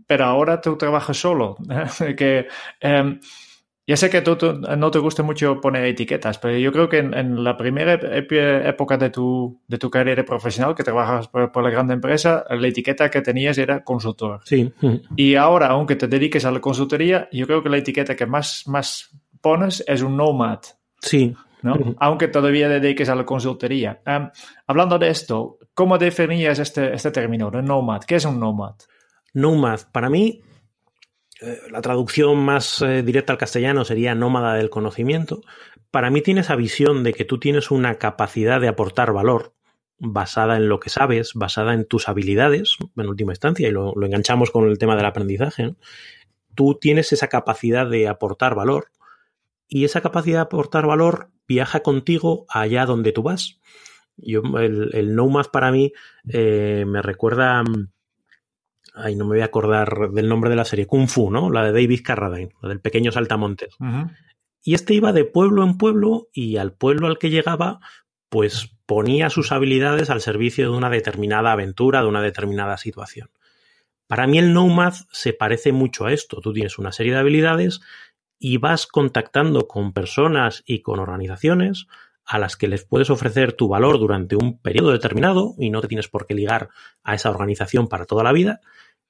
pero 0.07 0.25
ahora 0.25 0.61
tú 0.61 0.77
trabajas 0.77 1.17
solo. 1.17 1.57
que, 2.17 2.47
eh, 2.81 3.19
ya 3.85 3.97
sé 3.97 4.09
que 4.09 4.21
tú, 4.21 4.37
no 4.77 4.91
te 4.91 4.99
gusta 4.99 5.23
mucho 5.23 5.59
poner 5.59 5.83
etiquetas, 5.83 6.37
pero 6.37 6.57
yo 6.57 6.71
creo 6.71 6.87
que 6.87 6.99
en, 6.99 7.43
la 7.43 7.57
primera 7.57 7.95
época 7.95 8.97
de 8.97 9.09
tu, 9.09 9.59
de 9.67 9.77
tu 9.77 9.89
carrera 9.89 10.23
profesional, 10.23 10.73
que 10.73 10.83
trabajas 10.83 11.27
por, 11.27 11.61
la 11.61 11.69
grande 11.69 11.93
empresa, 11.93 12.45
la 12.49 12.67
etiqueta 12.67 13.11
que 13.11 13.21
tenías 13.21 13.57
era 13.57 13.83
consultor. 13.83 14.39
Sí. 14.45 14.71
Y 15.17 15.35
ahora, 15.35 15.67
aunque 15.67 15.97
te 15.97 16.07
dediques 16.07 16.45
a 16.45 16.51
la 16.51 16.61
consultoría, 16.61 17.27
yo 17.33 17.45
creo 17.45 17.61
que 17.61 17.69
la 17.69 17.77
etiqueta 17.77 18.15
que 18.15 18.25
más, 18.25 18.63
más 18.67 19.11
pones 19.41 19.83
es 19.85 20.01
un 20.01 20.15
nomad. 20.15 20.59
Sí. 21.01 21.35
Aunque 21.99 22.27
todavía 22.27 22.67
dediques 22.69 23.09
a 23.09 23.15
la 23.15 23.25
consultoría. 23.25 24.01
Em, 24.05 24.29
hablando 24.67 24.99
de 24.99 25.09
esto, 25.09 25.59
¿cómo 25.73 25.97
definías 25.97 26.59
este, 26.59 26.93
este 26.93 27.11
término 27.11 27.49
de 27.51 27.61
nomad? 27.61 28.01
¿Qué 28.03 28.15
es 28.15 28.25
un 28.25 28.39
nomad? 28.39 28.75
Nomad, 29.33 29.81
para 29.91 30.09
mí, 30.09 30.41
eh, 31.41 31.57
la 31.71 31.81
traducción 31.81 32.37
más 32.37 32.81
eh, 32.81 33.03
directa 33.03 33.33
al 33.33 33.39
castellano 33.39 33.83
sería 33.83 34.15
nómada 34.15 34.55
del 34.55 34.69
conocimiento. 34.69 35.41
Para 35.91 36.09
mí 36.09 36.21
tiene 36.21 36.41
esa 36.41 36.55
visión 36.55 37.03
de 37.03 37.13
que 37.13 37.25
tú 37.25 37.39
tienes 37.39 37.71
una 37.71 37.95
capacidad 37.95 38.61
de 38.61 38.67
aportar 38.67 39.11
valor 39.11 39.53
basada 39.99 40.57
en 40.57 40.69
lo 40.69 40.79
que 40.79 40.89
sabes, 40.89 41.33
basada 41.33 41.73
en 41.73 41.85
tus 41.85 42.09
habilidades, 42.09 42.77
en 42.95 43.07
última 43.07 43.31
instancia, 43.33 43.67
y 43.67 43.71
lo, 43.71 43.93
enganchamos 44.03 44.51
con 44.51 44.69
el 44.69 44.77
tema 44.77 44.95
del 44.95 45.05
aprendizaje, 45.05 45.75
tú 46.55 46.77
tienes 46.79 47.11
esa 47.13 47.27
capacidad 47.27 47.89
de 47.89 48.07
aportar 48.07 48.55
valor 48.55 48.87
y 49.67 49.85
esa 49.85 50.01
capacidad 50.01 50.37
de 50.37 50.43
aportar 50.43 50.85
valor 50.85 51.29
viaja 51.47 51.81
contigo 51.81 52.45
allá 52.49 52.85
donde 52.85 53.11
tú 53.11 53.23
vas. 53.23 53.59
Yo, 54.17 54.41
el, 54.59 54.91
el 54.93 55.15
Nomad 55.15 55.47
para 55.47 55.71
mí 55.71 55.91
eh, 56.27 56.85
me 56.87 57.01
recuerda 57.01 57.63
ay, 58.93 59.15
no 59.15 59.25
me 59.25 59.31
voy 59.31 59.41
a 59.41 59.45
acordar 59.45 60.11
del 60.11 60.29
nombre 60.29 60.49
de 60.49 60.55
la 60.55 60.65
serie, 60.65 60.85
Kung 60.85 61.07
Fu, 61.07 61.31
¿no? 61.31 61.49
La 61.49 61.63
de 61.63 61.71
David 61.71 62.01
Carradine, 62.03 62.53
la 62.61 62.69
del 62.69 62.79
pequeño 62.79 63.11
saltamontes. 63.11 63.75
Y 64.61 64.75
este 64.75 64.93
iba 64.93 65.11
de 65.11 65.25
pueblo 65.25 65.63
en 65.63 65.77
pueblo 65.77 66.29
y 66.31 66.57
al 66.57 66.73
pueblo 66.73 67.07
al 67.07 67.17
que 67.17 67.29
llegaba, 67.29 67.79
pues 68.29 68.71
ponía 68.85 69.29
sus 69.29 69.51
habilidades 69.51 70.09
al 70.09 70.21
servicio 70.21 70.69
de 70.69 70.77
una 70.77 70.89
determinada 70.89 71.51
aventura, 71.51 72.01
de 72.01 72.07
una 72.07 72.21
determinada 72.21 72.77
situación. 72.77 73.29
Para 74.07 74.27
mí 74.27 74.37
el 74.37 74.53
Nomad 74.53 74.93
se 75.11 75.33
parece 75.33 75.71
mucho 75.71 76.05
a 76.05 76.13
esto. 76.13 76.39
Tú 76.39 76.53
tienes 76.53 76.77
una 76.77 76.91
serie 76.91 77.13
de 77.13 77.19
habilidades 77.19 77.81
y 78.43 78.57
vas 78.57 78.87
contactando 78.87 79.69
con 79.69 79.93
personas 79.93 80.63
y 80.65 80.81
con 80.81 80.99
organizaciones 80.99 81.87
a 82.25 82.37
las 82.37 82.57
que 82.57 82.67
les 82.67 82.83
puedes 82.83 83.09
ofrecer 83.09 83.53
tu 83.53 83.69
valor 83.69 83.99
durante 83.99 84.35
un 84.35 84.59
periodo 84.59 84.91
determinado 84.91 85.55
y 85.57 85.69
no 85.69 85.79
te 85.79 85.87
tienes 85.87 86.09
por 86.09 86.27
qué 86.27 86.33
ligar 86.33 86.67
a 87.05 87.15
esa 87.15 87.29
organización 87.29 87.87
para 87.87 88.03
toda 88.03 88.21
la 88.21 88.33
vida. 88.33 88.59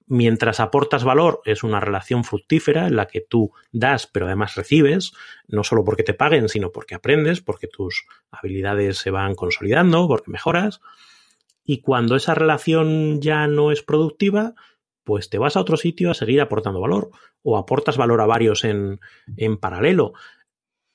Mientras 0.05 0.59
aportas 0.59 1.03
valor 1.03 1.41
es 1.45 1.63
una 1.63 1.79
relación 1.79 2.23
fructífera 2.23 2.85
en 2.85 2.95
la 2.95 3.07
que 3.07 3.21
tú 3.21 3.51
das 3.71 4.05
pero 4.05 4.27
además 4.27 4.53
recibes, 4.53 5.13
no 5.47 5.63
solo 5.63 5.83
porque 5.83 6.03
te 6.03 6.13
paguen, 6.13 6.47
sino 6.47 6.71
porque 6.71 6.93
aprendes, 6.93 7.41
porque 7.41 7.67
tus 7.67 8.05
habilidades 8.29 8.97
se 8.97 9.09
van 9.09 9.33
consolidando, 9.33 10.07
porque 10.07 10.29
mejoras. 10.29 10.79
Y 11.65 11.81
cuando 11.81 12.15
esa 12.15 12.35
relación 12.35 13.19
ya 13.19 13.47
no 13.47 13.71
es 13.71 13.81
productiva, 13.81 14.53
pues 15.03 15.29
te 15.29 15.37
vas 15.37 15.55
a 15.55 15.61
otro 15.61 15.77
sitio 15.77 16.11
a 16.11 16.13
seguir 16.13 16.41
aportando 16.41 16.79
valor 16.79 17.11
o 17.41 17.57
aportas 17.57 17.97
valor 17.97 18.21
a 18.21 18.25
varios 18.25 18.63
en, 18.63 18.99
en 19.37 19.57
paralelo 19.57 20.13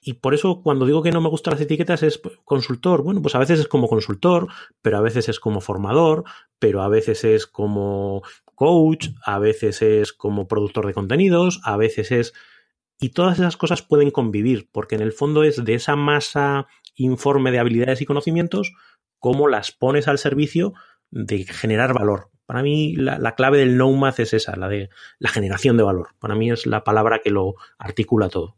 y 0.01 0.15
por 0.15 0.35
eso 0.35 0.63
cuando 0.63 0.87
digo 0.87 1.03
que 1.03 1.11
no 1.11 1.21
me 1.21 1.29
gustan 1.29 1.53
las 1.53 1.61
etiquetas 1.61 2.03
es 2.03 2.21
consultor. 2.45 3.03
Bueno, 3.03 3.21
pues 3.21 3.35
a 3.35 3.39
veces 3.39 3.61
es 3.61 3.69
como 3.69 3.89
consultor, 3.89 4.49
pero 4.81 4.97
a 4.97 5.01
veces 5.01 5.29
es 5.29 5.41
como 5.41 5.61
formador, 5.61 6.25
pero 6.59 6.83
a 6.83 6.89
veces 6.89 7.25
es 7.25 7.47
como 7.47 8.23
coach, 8.55 9.09
a 9.25 9.39
veces 9.39 9.83
es 9.83 10.13
como 10.13 10.49
productor 10.49 10.87
de 10.87 10.95
contenidos, 10.95 11.61
a 11.65 11.77
veces 11.77 12.13
es... 12.13 12.33
Y 13.01 13.11
todas 13.11 13.39
esas 13.39 13.57
cosas 13.57 13.83
pueden 13.83 14.11
convivir, 14.11 14.69
porque 14.73 14.95
en 14.95 15.03
el 15.03 15.13
fondo 15.13 15.45
es 15.45 15.65
de 15.65 15.75
esa 15.75 15.95
masa 15.95 16.67
informe 16.97 17.53
de 17.53 17.61
habilidades 17.61 18.01
y 18.01 18.07
conocimientos, 18.07 18.73
cómo 19.19 19.47
las 19.47 19.71
pones 19.71 20.09
al 20.09 20.19
servicio 20.19 20.75
de 21.11 21.45
generar 21.45 21.95
valor. 21.95 22.31
Para 22.49 22.63
mí 22.63 22.97
la, 22.97 23.19
la 23.19 23.37
clave 23.37 23.59
del 23.59 23.77
no 23.77 23.93
math 23.93 24.19
es 24.19 24.33
esa, 24.33 24.57
la 24.57 24.69
de 24.69 24.89
la 25.21 25.29
generación 25.29 25.77
de 25.77 25.85
valor. 25.85 26.09
Para 26.19 26.35
mí 26.35 26.51
es 26.51 26.67
la 26.67 26.83
palabra 26.83 27.21
que 27.23 27.31
lo 27.31 27.55
articula 27.79 28.29
todo 28.29 28.57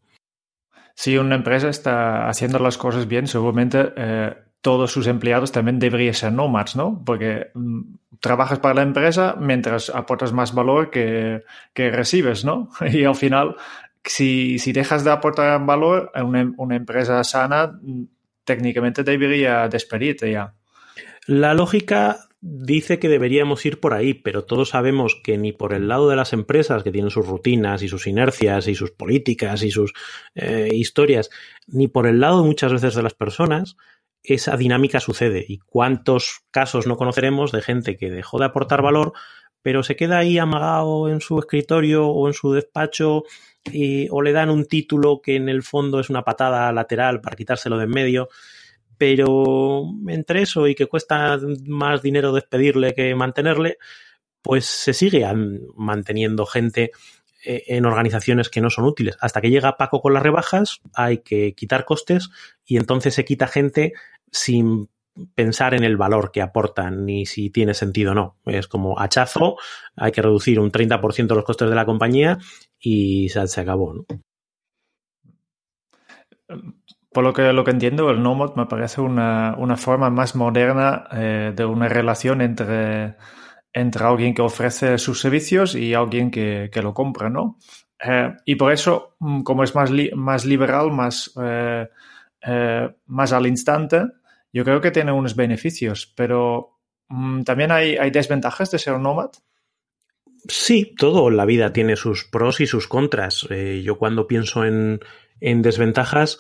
si 1.01 1.17
una 1.17 1.35
empresa 1.35 1.71
está 1.71 2.29
haciendo 2.29 2.59
las 2.59 2.77
cosas 2.77 3.09
bien, 3.09 3.27
seguramente 3.27 3.91
eh, 3.97 4.35
todos 4.61 4.93
sus 4.93 5.07
empleados 5.07 5.51
también 5.51 5.79
deberían 5.79 6.13
ser 6.13 6.31
nomads, 6.31 6.77
¿no? 6.77 7.03
Porque 7.07 7.51
mm, 7.55 7.95
trabajas 8.21 8.59
para 8.59 8.75
la 8.75 8.83
empresa 8.83 9.35
mientras 9.41 9.89
aportas 9.89 10.35
más 10.35 10.55
valor 10.55 10.91
que, 10.91 11.43
que 11.73 11.91
recibes, 11.91 12.45
¿no? 12.45 12.69
Y 12.93 13.05
al 13.05 13.15
final, 13.15 13.57
si, 14.05 14.59
si 14.59 14.73
dejas 14.73 15.03
de 15.03 15.11
aportar 15.11 15.65
valor, 15.65 16.13
una, 16.23 16.53
una 16.59 16.77
empresa 16.77 17.25
sana 17.25 17.79
mm, 17.81 18.03
técnicamente 18.45 19.03
debería 19.03 19.69
despedirte 19.69 20.31
ya. 20.31 20.53
La 21.27 21.55
lógica 21.55 22.29
dice 22.41 22.99
que 22.99 23.09
deberíamos 23.09 23.65
ir 23.67 23.81
por 23.81 23.93
ahí, 23.93 24.15
pero 24.15 24.45
todos 24.45 24.71
sabemos 24.71 25.21
que 25.23 25.37
ni 25.37 25.53
por 25.53 25.75
el 25.75 25.89
lado 25.89 26.09
de 26.09 26.17
las 26.17 26.33
empresas 26.33 26.83
que 26.83 26.91
tienen 26.91 27.11
sus 27.11 27.27
rutinas 27.27 27.83
y 27.83 27.89
sus 27.89 28.07
inercias 28.07 28.67
y 28.67 28.75
sus 28.75 28.93
políticas 28.93 29.63
y 29.63 29.71
sus 29.71 29.93
eh, 30.35 30.69
historias, 30.73 31.31
ni 31.67 31.89
por 31.89 32.07
el 32.07 32.21
lado 32.21 32.45
muchas 32.45 32.73
veces 32.73 32.95
de 32.95 33.03
las 33.03 33.15
personas, 33.15 33.77
esa 34.23 34.57
dinámica 34.57 35.01
sucede. 35.01 35.45
¿Y 35.47 35.59
cuántos 35.59 36.41
casos 36.51 36.87
no 36.87 36.97
conoceremos 36.97 37.53
de 37.53 37.63
gente 37.63 37.97
que 37.97 38.11
dejó 38.11 38.39
de 38.39 38.47
aportar 38.47 38.83
valor, 38.83 39.13
pero 39.63 39.83
se 39.83 39.97
queda 39.97 40.19
ahí 40.19 40.39
amagado 40.39 41.09
en 41.11 41.21
su 41.21 41.39
escritorio 41.39 42.09
o 42.09 42.27
en 42.27 42.33
su 42.35 42.53
despacho 42.53 43.25
o 44.11 44.23
le 44.23 44.33
dan 44.33 44.49
un 44.49 44.65
título 44.65 45.21
que 45.23 45.37
en 45.37 45.51
el 45.51 45.63
fondo 45.63 46.01
es 46.01 46.09
una 46.09 46.25
patada 46.25 46.73
lateral 46.73 47.21
para 47.21 47.37
quitárselo 47.37 47.77
de 47.77 47.85
en 47.85 47.91
medio? 47.91 48.29
Pero 49.01 49.95
entre 50.09 50.43
eso 50.43 50.69
y 50.69 50.75
que 50.75 50.85
cuesta 50.85 51.39
más 51.67 52.03
dinero 52.03 52.35
despedirle 52.35 52.93
que 52.93 53.15
mantenerle, 53.15 53.79
pues 54.43 54.67
se 54.67 54.93
sigue 54.93 55.27
manteniendo 55.75 56.45
gente 56.45 56.91
eh, 57.43 57.63
en 57.69 57.87
organizaciones 57.87 58.51
que 58.51 58.61
no 58.61 58.69
son 58.69 58.85
útiles. 58.85 59.17
Hasta 59.23 59.41
que 59.41 59.49
llega 59.49 59.79
Paco 59.79 60.03
con 60.03 60.13
las 60.13 60.23
rebajas, 60.23 60.83
hay 60.93 61.23
que 61.23 61.55
quitar 61.55 61.87
costes 61.87 62.29
y 62.63 62.77
entonces 62.77 63.15
se 63.15 63.25
quita 63.25 63.47
gente 63.47 63.95
sin 64.31 64.91
pensar 65.35 65.73
en 65.73 65.85
el 65.85 65.97
valor 65.97 66.31
que 66.31 66.43
aportan 66.43 67.07
ni 67.07 67.25
si 67.25 67.49
tiene 67.49 67.73
sentido 67.73 68.13
o 68.13 68.15
no. 68.15 68.37
Es 68.45 68.69
como 68.69 69.01
hachazo, 69.01 69.57
hay 69.97 70.13
que 70.13 70.21
reducir 70.21 70.61
un 70.61 70.71
30% 70.71 71.27
de 71.27 71.35
los 71.37 71.45
costes 71.47 71.71
de 71.71 71.75
la 71.75 71.87
compañía 71.87 72.37
y 72.79 73.31
se 73.31 73.61
acabó. 73.63 73.95
¿no? 73.95 74.05
Por 77.13 77.25
lo 77.25 77.33
que, 77.33 77.53
lo 77.53 77.65
que 77.65 77.73
entiendo, 77.73 78.11
el 78.11 78.23
Nomad 78.23 78.55
me 78.55 78.67
parece 78.67 79.01
una, 79.01 79.57
una 79.59 79.77
forma 79.77 80.11
más 80.11 80.37
moderna 80.37 81.09
eh, 81.13 81.53
de 81.55 81.65
una 81.65 81.89
relación 81.89 82.41
entre, 82.41 83.17
entre 83.73 84.05
alguien 84.05 84.33
que 84.33 84.43
ofrece 84.43 84.97
sus 84.97 85.21
servicios 85.21 85.75
y 85.75 85.93
alguien 85.93 86.31
que, 86.31 86.71
que 86.73 86.83
lo 86.83 86.95
compra, 86.95 87.29
¿no? 87.29 87.59
Eh, 88.05 88.33
y 88.45 88.55
por 88.55 88.73
eso, 88.73 89.17
mm, 89.19 89.43
como 89.43 89.65
es 89.65 89.75
más, 89.75 89.91
más 90.15 90.45
liberal, 90.45 90.93
más, 90.93 91.33
eh, 91.43 91.89
más 93.07 93.33
al 93.33 93.47
instante, 93.49 94.05
yo 94.53 94.65
creo 94.65 94.81
que 94.81 94.93
tiene 94.93 95.11
unos 95.11 95.35
beneficios, 95.35 96.13
pero 96.17 96.79
mm, 97.09 97.43
también 97.43 97.73
hay, 97.73 97.97
hay 97.97 98.13
desventajas 98.13 98.71
de 98.71 98.79
ser 98.79 99.01
nómad. 99.01 99.31
Sí, 100.47 100.95
todo 100.97 101.29
la 101.29 101.45
vida 101.45 101.73
tiene 101.73 101.97
sus 101.97 102.25
pros 102.25 102.61
y 102.61 102.69
sus 102.69 102.87
contras. 102.87 103.49
yo 103.83 103.99
cuando 103.99 104.27
pienso 104.27 104.65
en, 104.65 105.01
en 105.41 105.61
desventajas, 105.61 106.39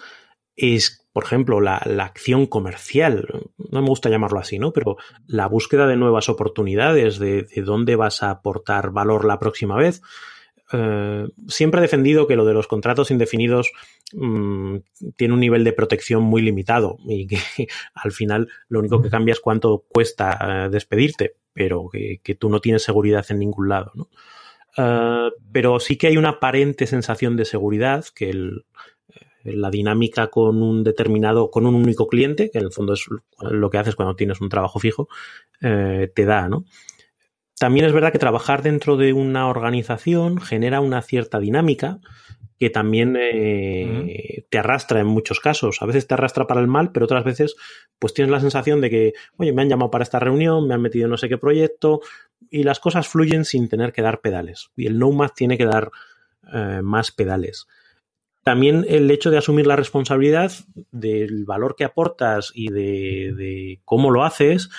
es, 0.60 1.06
por 1.12 1.24
ejemplo, 1.24 1.60
la, 1.60 1.76
acción 1.76 2.46
comercial. 2.46 3.26
No 3.70 3.82
me 3.82 3.88
gusta 3.88 4.10
llamarlo 4.10 4.38
así, 4.38 4.58
¿no? 4.58 4.72
Pero 4.72 4.96
la 5.26 5.46
búsqueda 5.46 5.86
de 5.86 5.96
nuevas 5.96 6.28
oportunidades, 6.28 7.18
de, 7.18 7.46
dónde 7.64 7.96
vas 7.96 8.22
a 8.22 8.30
aportar 8.30 8.90
valor 8.90 9.24
la 9.24 9.38
próxima 9.38 9.76
vez. 9.76 10.02
Eh, 10.72 11.26
siempre 11.48 11.80
he 11.80 11.82
defendido 11.82 12.26
que 12.26 12.36
lo 12.36 12.44
de 12.44 12.54
los 12.54 12.68
contratos 12.68 13.10
indefinidos 13.10 13.72
mm, 14.12 14.76
tiene 15.16 15.34
un 15.34 15.40
nivel 15.40 15.64
de 15.64 15.72
protección 15.72 16.22
muy 16.22 16.42
limitado 16.42 16.98
y 17.08 17.26
que 17.26 17.38
al 17.94 18.12
final 18.12 18.48
lo 18.68 18.78
único 18.78 19.02
que 19.02 19.10
cambia 19.10 19.32
es 19.32 19.40
cuánto 19.40 19.84
cuesta 19.88 20.38
eh, 20.66 20.68
despedirte, 20.70 21.34
pero 21.52 21.88
que, 21.90 22.20
tú 22.38 22.48
no 22.50 22.60
tienes 22.60 22.84
seguridad 22.84 23.26
en 23.30 23.40
ningún 23.40 23.68
lado. 23.68 23.90
¿no? 23.94 24.10
Eh, 24.76 25.32
pero 25.50 25.80
sí 25.80 25.96
que 25.96 26.06
hay 26.06 26.16
una 26.16 26.28
aparente 26.28 26.86
sensación 26.86 27.36
de 27.36 27.46
seguridad 27.46 28.04
que 28.14 28.30
el, 28.30 28.64
la 29.44 29.70
dinámica 29.70 30.28
con 30.28 30.62
un 30.62 30.84
determinado, 30.84 31.50
con 31.50 31.66
un 31.66 31.74
único 31.74 32.06
cliente, 32.06 32.50
que 32.50 32.58
en 32.58 32.64
el 32.64 32.72
fondo 32.72 32.94
es 32.94 33.06
lo 33.40 33.70
que 33.70 33.78
haces 33.78 33.96
cuando 33.96 34.16
tienes 34.16 34.40
un 34.40 34.48
trabajo 34.48 34.78
fijo, 34.78 35.08
eh, 35.60 36.10
te 36.14 36.24
da, 36.24 36.48
¿no? 36.48 36.64
También 37.58 37.84
es 37.84 37.92
verdad 37.92 38.10
que 38.10 38.18
trabajar 38.18 38.62
dentro 38.62 38.96
de 38.96 39.12
una 39.12 39.46
organización 39.46 40.40
genera 40.40 40.80
una 40.80 41.02
cierta 41.02 41.38
dinámica 41.38 42.00
que 42.58 42.70
también 42.70 43.16
eh, 43.20 44.44
te 44.48 44.58
arrastra 44.58 45.00
en 45.00 45.06
muchos 45.06 45.40
casos. 45.40 45.82
A 45.82 45.86
veces 45.86 46.06
te 46.06 46.14
arrastra 46.14 46.46
para 46.46 46.60
el 46.60 46.68
mal, 46.68 46.90
pero 46.92 47.04
otras 47.04 47.24
veces 47.24 47.56
pues 47.98 48.14
tienes 48.14 48.30
la 48.30 48.40
sensación 48.40 48.80
de 48.80 48.88
que, 48.88 49.12
oye, 49.36 49.52
me 49.52 49.62
han 49.62 49.68
llamado 49.68 49.90
para 49.90 50.04
esta 50.04 50.18
reunión, 50.18 50.66
me 50.66 50.74
han 50.74 50.80
metido 50.80 51.04
en 51.04 51.10
no 51.10 51.16
sé 51.18 51.28
qué 51.28 51.38
proyecto 51.38 52.00
y 52.50 52.62
las 52.62 52.80
cosas 52.80 53.08
fluyen 53.08 53.44
sin 53.44 53.68
tener 53.68 53.92
que 53.92 54.02
dar 54.02 54.20
pedales. 54.20 54.70
Y 54.74 54.86
el 54.86 54.98
Nomad 54.98 55.30
tiene 55.34 55.58
que 55.58 55.66
dar 55.66 55.90
eh, 56.52 56.80
más 56.82 57.12
pedales 57.12 57.66
también 58.42 58.86
el 58.88 59.10
hecho 59.10 59.30
de 59.30 59.38
asumir 59.38 59.66
la 59.66 59.76
responsabilidad 59.76 60.52
del 60.90 61.44
valor 61.44 61.76
que 61.76 61.84
aportas 61.84 62.52
y 62.54 62.68
de, 62.68 63.80
cómo 63.84 64.10
lo 64.10 64.24
haces, 64.24 64.70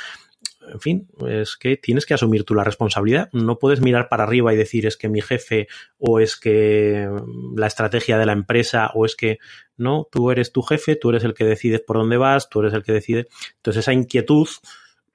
en 0.67 0.79
fin, 0.79 1.07
es 1.27 1.57
que 1.57 1.77
tienes 1.77 2.05
que 2.05 2.13
asumir 2.13 2.43
tú 2.43 2.55
la 2.55 2.63
responsabilidad. 2.63 3.29
No 3.33 3.59
puedes 3.59 3.81
mirar 3.81 4.09
para 4.09 4.23
arriba 4.23 4.53
y 4.53 4.57
decir 4.57 4.85
es 4.85 4.95
que 4.95 5.09
mi 5.09 5.21
jefe 5.21 5.67
o 5.97 6.19
es 6.19 6.37
que 6.37 7.09
la 7.55 7.67
estrategia 7.67 8.17
de 8.17 8.25
la 8.25 8.33
empresa 8.33 8.91
o 8.93 9.05
es 9.05 9.15
que 9.15 9.39
no, 9.77 10.07
tú 10.11 10.31
eres 10.31 10.51
tu 10.51 10.61
jefe, 10.61 10.95
tú 10.95 11.09
eres 11.09 11.23
el 11.23 11.33
que 11.33 11.45
decides 11.45 11.81
por 11.81 11.97
dónde 11.97 12.17
vas, 12.17 12.49
tú 12.49 12.61
eres 12.61 12.73
el 12.73 12.83
que 12.83 12.93
decide. 12.93 13.27
Entonces 13.57 13.81
esa 13.81 13.93
inquietud, 13.93 14.47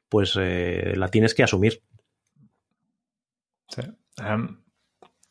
pues 0.09 0.37
eh, 0.39 0.95
la 0.97 1.09
tienes 1.09 1.35
que 1.35 1.43
asumir. 1.43 1.83
Sí. 3.69 3.83
Em, 4.19 4.63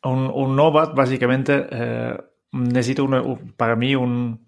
un, 0.02 0.30
un 0.34 0.56
Novat 0.56 0.94
básicamente... 0.94 1.66
Eh, 1.70 2.16
necesito 2.56 3.08
para 3.56 3.76
mí 3.76 3.94
un, 3.94 4.46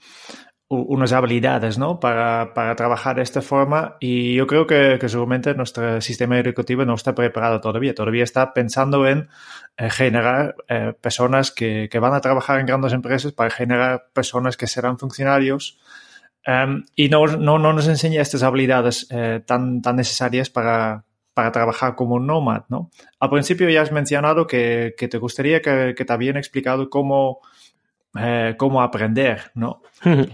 unas 0.68 1.12
habilidades 1.12 1.78
¿no? 1.78 1.98
para, 1.98 2.52
para, 2.52 2.76
trabajar 2.76 3.16
de 3.16 3.22
esta 3.22 3.40
forma 3.40 3.96
y 4.00 4.34
yo 4.34 4.46
creo 4.46 4.66
que, 4.66 4.98
que, 5.00 5.08
seguramente 5.08 5.54
nuestro 5.54 6.00
sistema 6.02 6.38
educativo 6.38 6.84
no 6.84 6.94
está 6.94 7.14
preparado 7.14 7.60
todavía, 7.60 7.94
todavía 7.94 8.24
está 8.24 8.52
pensando 8.52 9.06
en 9.06 9.28
eh, 9.78 9.88
generar 9.88 10.56
eh, 10.68 10.92
personas 11.00 11.50
que, 11.52 11.88
que, 11.90 11.98
van 11.98 12.12
a 12.12 12.20
trabajar 12.20 12.60
en 12.60 12.66
grandes 12.66 12.92
empresas 12.92 13.32
para 13.32 13.48
generar 13.48 14.08
personas 14.12 14.58
que 14.58 14.66
serán 14.66 14.98
funcionarios 14.98 15.78
um, 16.46 16.84
y 16.94 17.08
no, 17.08 17.26
no, 17.26 17.58
no, 17.58 17.72
nos 17.72 17.88
enseña 17.88 18.20
estas 18.20 18.42
habilidades 18.42 19.06
eh, 19.10 19.40
tan, 19.46 19.80
tan 19.80 19.96
necesarias 19.96 20.50
para, 20.50 21.04
para 21.32 21.50
trabajar 21.50 21.94
como 21.94 22.16
un 22.16 22.26
nómad. 22.26 22.64
¿no? 22.68 22.90
Al 23.20 23.30
principio 23.30 23.70
ya 23.70 23.80
has 23.80 23.92
mencionado 23.92 24.46
que, 24.46 24.94
que 24.98 25.08
te 25.08 25.16
gustaría 25.16 25.62
que 25.62 25.94
te 25.94 26.12
habían 26.12 26.36
explicado 26.36 26.90
cómo 26.90 27.40
eh, 28.16 28.54
cómo 28.56 28.82
aprender, 28.82 29.50
¿no? 29.54 29.82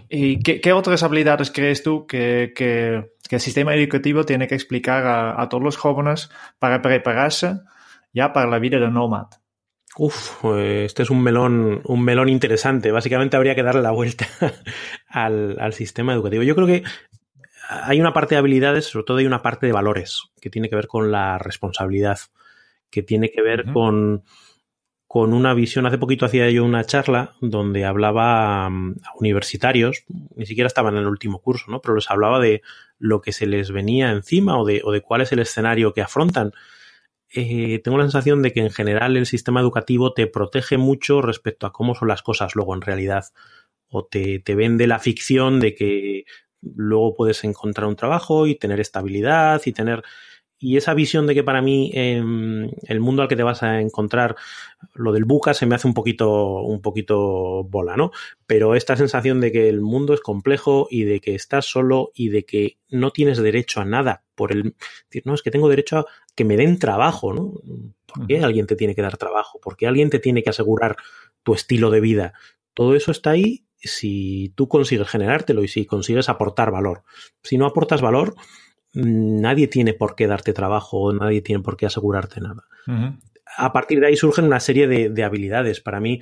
¿Y 0.08 0.38
qué, 0.40 0.72
otras 0.72 1.02
habilidades 1.02 1.50
crees 1.50 1.82
tú 1.82 2.06
que, 2.06 2.52
que, 2.54 3.10
el 3.30 3.40
sistema 3.40 3.74
educativo 3.74 4.24
tiene 4.24 4.46
que 4.46 4.54
explicar 4.54 5.04
a, 5.06 5.48
todos 5.48 5.62
los 5.62 5.76
jóvenes 5.76 6.30
para 6.60 6.80
prepararse 6.82 7.60
ya 8.12 8.32
para 8.32 8.48
la 8.48 8.60
vida 8.60 8.78
de 8.78 8.90
nómada? 8.90 9.30
Uf, 9.96 10.40
pues 10.40 10.86
este 10.86 11.02
es 11.02 11.10
un 11.10 11.22
melón, 11.22 11.80
un 11.84 12.04
melón 12.04 12.28
interesante. 12.28 12.92
Básicamente 12.92 13.36
habría 13.36 13.54
que 13.54 13.62
darle 13.62 13.82
la 13.82 13.90
vuelta 13.90 14.26
al, 15.08 15.56
al, 15.58 15.72
sistema 15.72 16.12
educativo. 16.12 16.42
Yo 16.42 16.54
creo 16.54 16.66
que 16.66 16.84
hay 17.68 18.00
una 18.00 18.12
parte 18.12 18.34
de 18.34 18.40
habilidades, 18.40 18.86
sobre 18.86 19.04
todo 19.04 19.16
hay 19.18 19.26
una 19.26 19.42
parte 19.42 19.66
de 19.66 19.72
valores, 19.72 20.22
que 20.40 20.50
tiene 20.50 20.68
que 20.68 20.76
ver 20.76 20.86
con 20.86 21.10
la 21.10 21.38
responsabilidad, 21.38 22.18
que 22.90 23.02
tiene 23.02 23.30
que 23.30 23.42
ver 23.42 23.72
con 23.72 24.22
con 25.14 25.32
una 25.32 25.54
visión. 25.54 25.86
Hace 25.86 25.96
poquito 25.96 26.26
hacía 26.26 26.50
yo 26.50 26.64
una 26.64 26.82
charla 26.82 27.36
donde 27.40 27.84
hablaba 27.84 28.68
mm, 28.68 28.96
a 29.04 29.16
universitarios, 29.20 30.02
ni 30.34 30.44
siquiera 30.44 30.66
estaban 30.66 30.96
en 30.96 31.02
el 31.02 31.06
último 31.06 31.40
curso, 31.40 31.70
¿no? 31.70 31.80
Pero 31.80 31.94
les 31.94 32.10
hablaba 32.10 32.40
de 32.40 32.62
lo 32.98 33.20
que 33.20 33.30
se 33.30 33.46
les 33.46 33.70
venía 33.70 34.10
encima 34.10 34.58
o 34.58 34.64
de, 34.64 34.80
o 34.82 34.90
de 34.90 35.02
cuál 35.02 35.20
es 35.20 35.30
el 35.30 35.38
escenario 35.38 35.94
que 35.94 36.02
afrontan. 36.02 36.50
Eh, 37.32 37.80
tengo 37.84 37.96
la 37.96 38.02
sensación 38.02 38.42
de 38.42 38.52
que 38.52 38.58
en 38.58 38.72
general 38.72 39.16
el 39.16 39.26
sistema 39.26 39.60
educativo 39.60 40.12
te 40.14 40.26
protege 40.26 40.78
mucho 40.78 41.22
respecto 41.22 41.68
a 41.68 41.72
cómo 41.72 41.94
son 41.94 42.08
las 42.08 42.22
cosas 42.22 42.56
luego 42.56 42.74
en 42.74 42.80
realidad. 42.80 43.26
O 43.86 44.06
te, 44.06 44.40
te 44.40 44.56
vende 44.56 44.88
la 44.88 44.98
ficción 44.98 45.60
de 45.60 45.76
que 45.76 46.24
luego 46.60 47.14
puedes 47.14 47.44
encontrar 47.44 47.86
un 47.86 47.94
trabajo 47.94 48.48
y 48.48 48.56
tener 48.56 48.80
estabilidad 48.80 49.62
y 49.64 49.72
tener 49.72 50.02
y 50.64 50.78
esa 50.78 50.94
visión 50.94 51.26
de 51.26 51.34
que 51.34 51.44
para 51.44 51.60
mí 51.60 51.90
em, 51.92 52.70
el 52.88 53.00
mundo 53.00 53.20
al 53.20 53.28
que 53.28 53.36
te 53.36 53.42
vas 53.42 53.62
a 53.62 53.82
encontrar, 53.82 54.34
lo 54.94 55.12
del 55.12 55.26
buca 55.26 55.52
se 55.52 55.66
me 55.66 55.74
hace 55.74 55.86
un 55.86 55.92
poquito, 55.92 56.62
un 56.62 56.80
poquito 56.80 57.64
bola, 57.64 57.98
¿no? 57.98 58.12
Pero 58.46 58.74
esta 58.74 58.96
sensación 58.96 59.42
de 59.42 59.52
que 59.52 59.68
el 59.68 59.82
mundo 59.82 60.14
es 60.14 60.22
complejo 60.22 60.88
y 60.90 61.04
de 61.04 61.20
que 61.20 61.34
estás 61.34 61.66
solo 61.66 62.12
y 62.14 62.30
de 62.30 62.46
que 62.46 62.78
no 62.88 63.10
tienes 63.10 63.36
derecho 63.36 63.82
a 63.82 63.84
nada 63.84 64.22
por 64.34 64.52
el 64.52 64.74
decir, 65.10 65.24
no, 65.26 65.34
es 65.34 65.42
que 65.42 65.50
tengo 65.50 65.68
derecho 65.68 65.98
a 65.98 66.06
que 66.34 66.46
me 66.46 66.56
den 66.56 66.78
trabajo, 66.78 67.34
¿no? 67.34 67.52
¿Por 68.06 68.26
qué 68.26 68.40
alguien 68.40 68.66
te 68.66 68.74
tiene 68.74 68.94
que 68.94 69.02
dar 69.02 69.18
trabajo? 69.18 69.60
¿Por 69.60 69.76
qué 69.76 69.86
alguien 69.86 70.08
te 70.08 70.18
tiene 70.18 70.42
que 70.42 70.48
asegurar 70.48 70.96
tu 71.42 71.52
estilo 71.52 71.90
de 71.90 72.00
vida? 72.00 72.32
Todo 72.72 72.94
eso 72.94 73.10
está 73.10 73.32
ahí 73.32 73.66
si 73.76 74.50
tú 74.54 74.66
consigues 74.66 75.08
generártelo 75.08 75.62
y 75.62 75.68
si 75.68 75.84
consigues 75.84 76.30
aportar 76.30 76.70
valor. 76.70 77.02
Si 77.42 77.58
no 77.58 77.66
aportas 77.66 78.00
valor, 78.00 78.34
nadie 78.94 79.68
tiene 79.68 79.92
por 79.92 80.14
qué 80.14 80.26
darte 80.26 80.52
trabajo, 80.52 81.12
nadie 81.12 81.42
tiene 81.42 81.62
por 81.62 81.76
qué 81.76 81.86
asegurarte 81.86 82.40
nada. 82.40 82.64
A 83.56 83.72
partir 83.72 84.00
de 84.00 84.06
ahí 84.06 84.16
surgen 84.16 84.46
una 84.46 84.60
serie 84.60 84.86
de, 84.86 85.24
habilidades. 85.24 85.80
Para 85.80 86.00
mí 86.00 86.20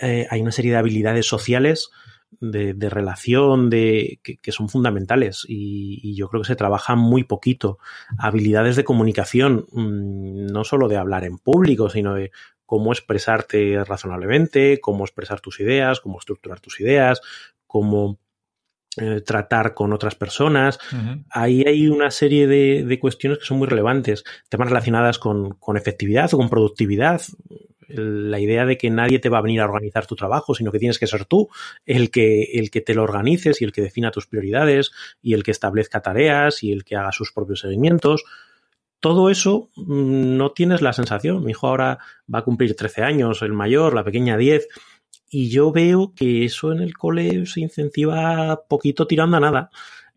eh, 0.00 0.26
hay 0.30 0.40
una 0.40 0.52
serie 0.52 0.72
de 0.72 0.78
habilidades 0.78 1.26
sociales, 1.26 1.90
de, 2.40 2.88
relación, 2.88 3.70
de, 3.70 4.20
que, 4.22 4.52
son 4.52 4.68
fundamentales 4.68 5.44
y, 5.46 6.14
yo 6.16 6.28
creo 6.28 6.42
que 6.42 6.48
se 6.48 6.56
trabaja 6.56 6.94
muy 6.94 7.24
poquito. 7.24 7.78
Habilidades 8.18 8.76
de 8.76 8.84
comunicación, 8.84 9.66
mm, 9.72 10.46
no 10.46 10.64
solo 10.64 10.88
de 10.88 10.96
hablar 10.96 11.24
en 11.24 11.38
público, 11.38 11.90
sino 11.90 12.14
de 12.14 12.30
cómo 12.64 12.92
expresarte 12.92 13.84
razonablemente, 13.84 14.80
cómo 14.80 15.04
expresar 15.04 15.40
tus 15.40 15.60
ideas, 15.60 16.00
cómo 16.00 16.18
estructurar 16.18 16.60
tus 16.60 16.80
ideas, 16.80 17.20
cómo 17.66 18.18
eh, 18.98 19.22
tratar 19.22 19.72
con 19.72 19.92
otras 19.92 20.14
personas. 20.14 20.78
Ahí 21.30 21.64
hay 21.66 21.88
una 21.88 22.10
serie 22.10 22.46
de, 22.46 22.98
cuestiones 23.00 23.38
que 23.38 23.44
son 23.44 23.58
muy 23.58 23.66
relevantes, 23.66 24.22
temas 24.48 24.68
relacionadas 24.68 25.18
con, 25.18 25.56
efectividad 25.74 26.32
o 26.34 26.36
con 26.36 26.50
productividad. 26.50 27.22
La 27.88 28.38
idea 28.38 28.64
de 28.64 28.78
que 28.78 28.90
nadie 28.90 29.18
te 29.18 29.28
va 29.28 29.38
a 29.38 29.42
venir 29.42 29.60
a 29.60 29.64
organizar 29.64 30.06
tu 30.06 30.14
trabajo, 30.14 30.54
sino 30.54 30.70
que 30.72 30.78
tienes 30.78 30.98
que 30.98 31.06
ser 31.06 31.24
tú 31.24 31.48
el 31.84 32.10
que, 32.10 32.42
el 32.54 32.70
que 32.70 32.80
te 32.80 32.94
lo 32.94 33.02
organices 33.02 33.60
y 33.60 33.64
el 33.64 33.72
que 33.72 33.82
defina 33.82 34.10
tus 34.10 34.26
prioridades 34.26 34.92
y 35.20 35.34
el 35.34 35.42
que 35.42 35.50
establezca 35.50 36.00
tareas 36.00 36.62
y 36.62 36.72
el 36.72 36.84
que 36.84 36.96
haga 36.96 37.12
sus 37.12 37.32
propios 37.32 37.60
seguimientos 37.60 38.24
todo 39.02 39.30
eso 39.30 39.68
mm, 39.74 40.36
no 40.36 40.52
tienes 40.52 40.80
la 40.80 40.92
sensación. 40.92 41.44
Mi 41.44 41.50
hijo 41.50 41.66
ahora 41.66 41.98
va 42.32 42.38
a 42.38 42.44
cumplir 42.44 42.76
13 42.76 43.02
años, 43.02 43.42
el 43.42 43.52
mayor, 43.52 43.94
la 43.94 44.04
pequeña 44.04 44.36
10. 44.36 44.68
Y 45.34 45.48
yo 45.48 45.72
veo 45.72 46.12
que 46.14 46.44
eso 46.44 46.72
en 46.72 46.80
el 46.80 46.94
cole 46.94 47.46
se 47.46 47.60
incentiva 47.60 48.64
poquito 48.68 49.06
tirando 49.06 49.38
a 49.38 49.40
nada. 49.40 49.70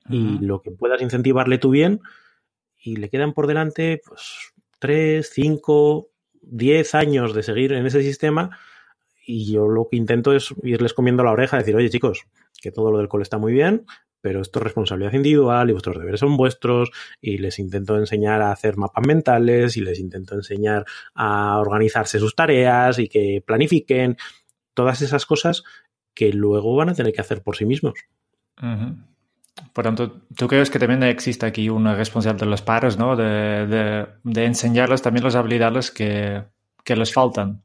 Y 0.10 0.39
lo 0.39 0.62
que 0.62 0.71
puedas 0.71 1.01
incentivarle 1.01 1.58
tú 1.58 1.69
bien, 1.69 2.01
y 2.78 2.97
le 2.97 3.10
quedan 3.10 3.34
por 3.34 3.47
delante 3.47 4.01
pues 4.06 4.51
tres, 4.78 5.32
cinco, 5.34 6.10
diez 6.41 6.93
años 6.95 7.34
de 7.34 7.43
seguir 7.43 7.71
en 7.71 7.86
ese 7.86 8.04
sistema. 8.04 8.60
Y 9.25 9.54
yo 9.54 9.69
lo 9.69 9.88
que 9.89 9.95
intento 9.95 10.34
es 10.34 10.54
irles 10.63 10.93
comiendo 10.93 11.23
la 11.23 11.32
oreja, 11.32 11.58
decir, 11.58 11.78
oye 11.78 11.89
chicos, 11.89 12.25
que 12.62 12.73
todo 12.73 12.91
lo 12.91 12.97
del 12.97 13.08
cole 13.08 13.23
está 13.23 13.38
muy 13.38 13.54
bien, 13.54 13.86
pero 14.19 14.41
esto 14.41 14.60
es 14.60 14.63
responsabilidad 14.63 15.13
individual 15.13 15.69
y 15.69 15.71
vuestros 15.71 15.97
deberes 15.97 16.19
son 16.19 16.36
vuestros 16.36 16.91
y 17.21 17.38
les 17.38 17.58
intento 17.58 17.97
enseñar 17.97 18.41
a 18.41 18.51
hacer 18.51 18.75
mapas 18.75 19.08
mentales 19.08 19.78
y 19.78 19.82
les 19.82 19.97
intento 19.97 20.36
enseñar 20.36 20.84
a 21.13 21.58
organizarse 21.58 22.19
sus 22.19 22.36
tareas 22.36 22.99
y 22.99 23.08
que 23.08 23.41
planifiquen 23.47 24.17
todas 24.75 25.01
esas 25.01 25.25
cosas 25.25 25.63
que 26.13 26.31
luego 26.31 26.75
van 26.75 26.89
a 26.89 26.93
tener 26.93 27.13
que 27.13 27.21
hacer 27.21 27.41
por 27.41 27.57
sí 27.57 27.65
mismos. 27.65 27.95
Por 29.73 29.83
tanto, 29.83 30.21
¿tú 30.35 30.47
crees 30.47 30.69
que 30.69 30.79
también 30.79 31.03
existe 31.03 31.45
aquí 31.45 31.69
una 31.69 31.95
responsabilidad 31.95 32.45
de 32.45 32.51
los 32.51 32.61
padres, 32.61 32.97
¿no? 32.97 33.15
De, 33.15 34.05
enseñarles 34.23 35.01
también 35.01 35.23
las 35.23 35.35
habilidades 35.35 35.91
que, 35.91 36.43
les 36.85 37.13
faltan. 37.13 37.63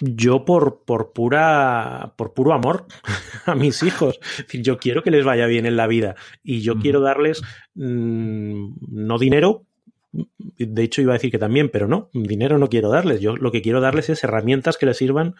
Yo 0.00 0.44
por, 0.44 0.82
por 0.84 1.12
pura 1.12 2.14
por 2.16 2.34
puro 2.34 2.52
amor 2.52 2.86
a 3.46 3.54
mis 3.54 3.82
hijos. 3.82 4.18
yo 4.52 4.78
quiero 4.78 5.02
que 5.02 5.10
les 5.10 5.24
vaya 5.24 5.46
bien 5.46 5.64
en 5.64 5.76
la 5.76 5.86
vida 5.86 6.16
y 6.42 6.60
yo 6.60 6.78
quiero 6.78 7.00
darles 7.00 7.40
mm, 7.74 8.72
no 8.88 9.18
dinero, 9.18 9.64
de 10.12 10.82
hecho 10.82 11.02
iba 11.02 11.12
a 11.12 11.18
decir 11.18 11.30
que 11.30 11.38
también, 11.38 11.70
pero 11.70 11.86
no, 11.86 12.10
dinero 12.12 12.58
no 12.58 12.68
quiero 12.68 12.90
darles. 12.90 13.20
Yo 13.20 13.36
lo 13.36 13.52
que 13.52 13.62
quiero 13.62 13.80
darles 13.80 14.10
es 14.10 14.24
herramientas 14.24 14.76
que 14.76 14.86
les 14.86 14.96
sirvan 14.96 15.34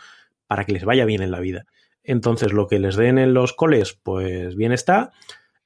para 0.50 0.64
que 0.64 0.72
les 0.72 0.84
vaya 0.84 1.04
bien 1.04 1.22
en 1.22 1.30
la 1.30 1.38
vida. 1.38 1.64
Entonces, 2.02 2.52
lo 2.52 2.66
que 2.66 2.80
les 2.80 2.96
den 2.96 3.18
en 3.18 3.34
los 3.34 3.52
coles, 3.52 3.96
pues 4.02 4.56
bien 4.56 4.72
está. 4.72 5.12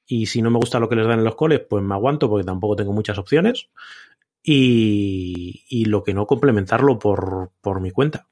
Y 0.05 0.27
si 0.27 0.43
no 0.43 0.51
me 0.51 0.59
gusta 0.59 0.79
lo 0.79 0.87
que 0.87 0.95
les 0.95 1.07
dan 1.07 1.17
en 1.17 1.25
los 1.25 1.33
coles, 1.33 1.61
pues 1.67 1.83
me 1.83 1.95
aguanto 1.95 2.29
porque 2.29 2.45
tampoco 2.45 2.75
tengo 2.75 2.93
muchas 2.93 3.17
opciones. 3.17 3.71
Y, 4.43 5.85
lo 5.87 6.03
que 6.03 6.13
no, 6.13 6.27
complementarlo 6.27 6.99
por, 6.99 7.81
mi 7.81 7.89
cuenta. 7.89 8.27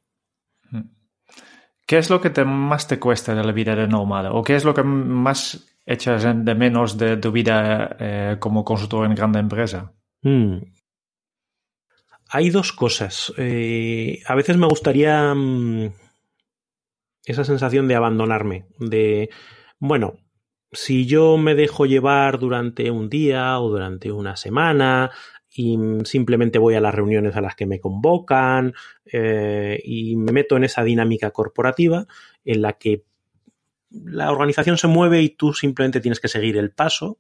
¿Qué 1.88 1.98
es 1.98 2.12
lo 2.12 2.22
que 2.22 2.30
te, 2.30 2.46
más 2.46 2.88
te 2.88 3.00
cuesta 3.00 3.34
de 3.34 3.44
la 3.44 3.52
vida 3.52 3.76
de 3.76 3.88
nómada? 3.88 4.32
¿O 4.34 4.44
qué 4.44 4.56
es 4.56 4.64
lo 4.64 4.76
que 4.76 4.84
más 4.84 5.76
echas 5.84 6.24
de 6.24 6.54
menos 6.54 7.00
de 7.00 7.18
tu 7.18 7.32
vida 7.32 7.98
eh, 8.00 8.38
como 8.40 8.64
consultor 8.64 9.08
en 9.08 9.16
grande 9.16 9.40
empresa? 9.40 9.92
Hmm. 10.22 10.58
Hay 12.30 12.52
dos 12.52 12.74
cosas. 12.74 13.34
Eh, 13.38 14.22
a 14.28 14.36
veces 14.36 14.56
me 14.56 14.68
gustaría 14.68 15.34
mm, 15.34 15.94
esa 17.26 17.44
sensación 17.44 17.88
de 17.88 17.96
abandonarme, 17.96 18.66
de, 18.80 19.30
bueno, 19.80 20.18
si 20.72 21.06
yo 21.06 21.38
me 21.38 21.56
dejo 21.56 21.86
llevar 21.86 22.40
durante 22.40 22.90
un 22.92 23.10
día 23.10 23.60
o 23.60 23.70
durante 23.70 24.12
una 24.12 24.36
semana 24.36 25.12
y 25.56 25.78
simplemente 26.04 26.58
voy 26.58 26.76
a 26.76 26.82
las 26.82 26.96
reuniones 26.96 27.36
a 27.36 27.42
las 27.42 27.56
que 27.56 27.68
me 27.68 27.80
convocan 27.80 28.74
eh, 29.06 29.80
y 29.84 30.16
me 30.16 30.32
meto 30.32 30.58
en 30.58 30.64
esa 30.64 30.84
dinámica 30.84 31.32
corporativa 31.32 32.08
en 32.44 32.64
la 32.64 32.74
que 32.74 33.04
la 33.92 34.32
organización 34.32 34.78
se 34.78 34.88
mueve 34.88 35.22
y 35.22 35.30
tú 35.30 35.54
simplemente 35.54 36.02
tienes 36.02 36.20
que 36.20 36.28
seguir 36.28 36.58
el 36.58 36.72
paso, 36.72 37.20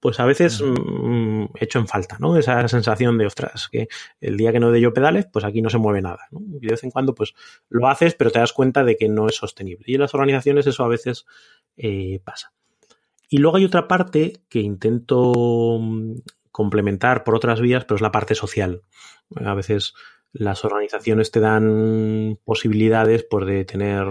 pues 0.00 0.20
a 0.20 0.24
veces 0.26 0.62
mm, 0.62 1.46
echo 1.54 1.78
en 1.78 1.88
falta, 1.88 2.16
¿no? 2.18 2.36
Esa 2.36 2.66
sensación 2.68 3.18
de, 3.18 3.26
ostras, 3.26 3.68
que 3.70 3.88
el 4.20 4.36
día 4.36 4.52
que 4.52 4.60
no 4.60 4.70
de 4.70 4.80
yo 4.80 4.92
pedales, 4.92 5.26
pues 5.26 5.44
aquí 5.44 5.62
no 5.62 5.70
se 5.70 5.78
mueve 5.78 6.02
nada, 6.02 6.28
¿no? 6.30 6.40
Y 6.60 6.66
de 6.66 6.72
vez 6.72 6.84
en 6.84 6.90
cuando, 6.90 7.14
pues 7.14 7.34
lo 7.68 7.88
haces, 7.88 8.14
pero 8.14 8.30
te 8.30 8.38
das 8.38 8.52
cuenta 8.52 8.84
de 8.84 8.96
que 8.96 9.08
no 9.08 9.26
es 9.28 9.36
sostenible. 9.36 9.84
Y 9.86 9.94
en 9.94 10.00
las 10.00 10.14
organizaciones 10.14 10.66
eso 10.66 10.84
a 10.84 10.88
veces 10.88 11.26
eh, 11.76 12.20
pasa. 12.24 12.52
Y 13.28 13.38
luego 13.38 13.56
hay 13.56 13.64
otra 13.64 13.88
parte 13.88 14.34
que 14.48 14.60
intento 14.60 15.78
mm, 15.80 16.16
complementar 16.52 17.24
por 17.24 17.34
otras 17.34 17.60
vías, 17.60 17.84
pero 17.84 17.96
es 17.96 18.02
la 18.02 18.12
parte 18.12 18.34
social. 18.34 18.82
A 19.36 19.54
veces 19.54 19.94
las 20.32 20.64
organizaciones 20.64 21.30
te 21.30 21.40
dan 21.40 22.38
posibilidades 22.44 23.24
pues, 23.28 23.46
de 23.46 23.64
tener 23.64 24.06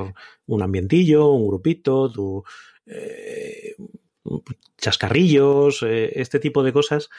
un 0.48 0.62
ambientillo, 0.62 1.30
un 1.30 1.48
grupito, 1.48 2.12
tu, 2.12 2.44
eh, 2.86 3.76
chascarrillos, 4.78 5.84
eh, 5.84 6.14
este 6.16 6.40
tipo 6.40 6.64
de 6.64 6.74
cosas 6.74 7.10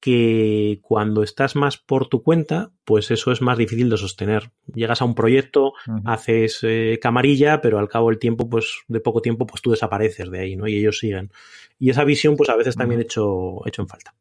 que 0.00 0.78
cuando 0.82 1.22
estás 1.22 1.56
más 1.56 1.76
por 1.76 2.08
tu 2.08 2.22
cuenta, 2.22 2.72
pues 2.84 3.10
eso 3.10 3.32
es 3.32 3.42
más 3.42 3.58
difícil 3.58 3.90
de 3.90 3.98
sostener. 3.98 4.50
Llegas 4.72 5.02
a 5.02 5.04
un 5.04 5.14
proyecto, 5.14 5.74
haces 6.06 6.60
eh, 6.62 6.98
camarilla, 7.02 7.60
pero 7.60 7.78
al 7.78 7.88
cabo 7.88 8.08
del 8.08 8.18
tiempo, 8.18 8.48
pues 8.48 8.78
de 8.88 9.00
poco 9.00 9.20
tiempo, 9.20 9.46
pues 9.46 9.60
tú 9.60 9.70
desapareces 9.70 10.30
de 10.30 10.40
ahí, 10.40 10.56
¿no? 10.56 10.66
Y 10.66 10.76
ellos 10.76 10.98
siguen. 10.98 11.30
Y 11.78 11.90
esa 11.90 12.04
visión, 12.04 12.36
pues 12.36 12.48
a 12.48 12.56
veces 12.56 12.76
también 12.76 13.00
he 13.00 13.04
hecho, 13.04 13.60
hecho 13.66 13.82
en 13.82 13.88
falta. 13.88 14.14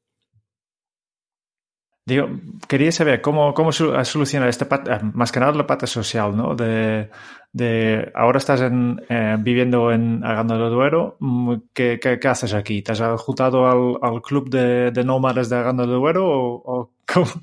Digo, 2.09 2.27
quería 2.67 2.91
saber 2.91 3.21
cómo, 3.21 3.53
cómo 3.53 3.71
solucionar 3.71 4.49
este 4.49 4.65
eh, 4.65 4.99
más 5.13 5.31
que 5.31 5.39
nada 5.39 5.51
la 5.53 5.67
parte 5.67 5.85
social, 5.85 6.35
¿no? 6.35 6.55
De, 6.55 7.07
de 7.53 8.11
ahora 8.15 8.39
estás 8.39 8.61
eh, 8.63 9.37
viviendo 9.39 9.91
en 9.91 10.23
Aranda 10.23 10.57
del 10.57 10.71
Duero, 10.71 11.17
mm, 11.19 11.53
¿qué, 11.71 11.99
qué, 11.99 12.27
haces 12.27 12.55
aquí? 12.55 12.81
¿Te 12.81 12.93
has 12.93 13.21
juntado 13.21 13.67
al, 13.67 13.99
al 14.01 14.23
club 14.23 14.49
de, 14.49 14.89
de, 14.89 15.03
nómades 15.03 15.49
de 15.49 15.57
Aranda 15.57 15.83
del 15.83 15.99
Duero 15.99 16.25
o, 16.27 16.91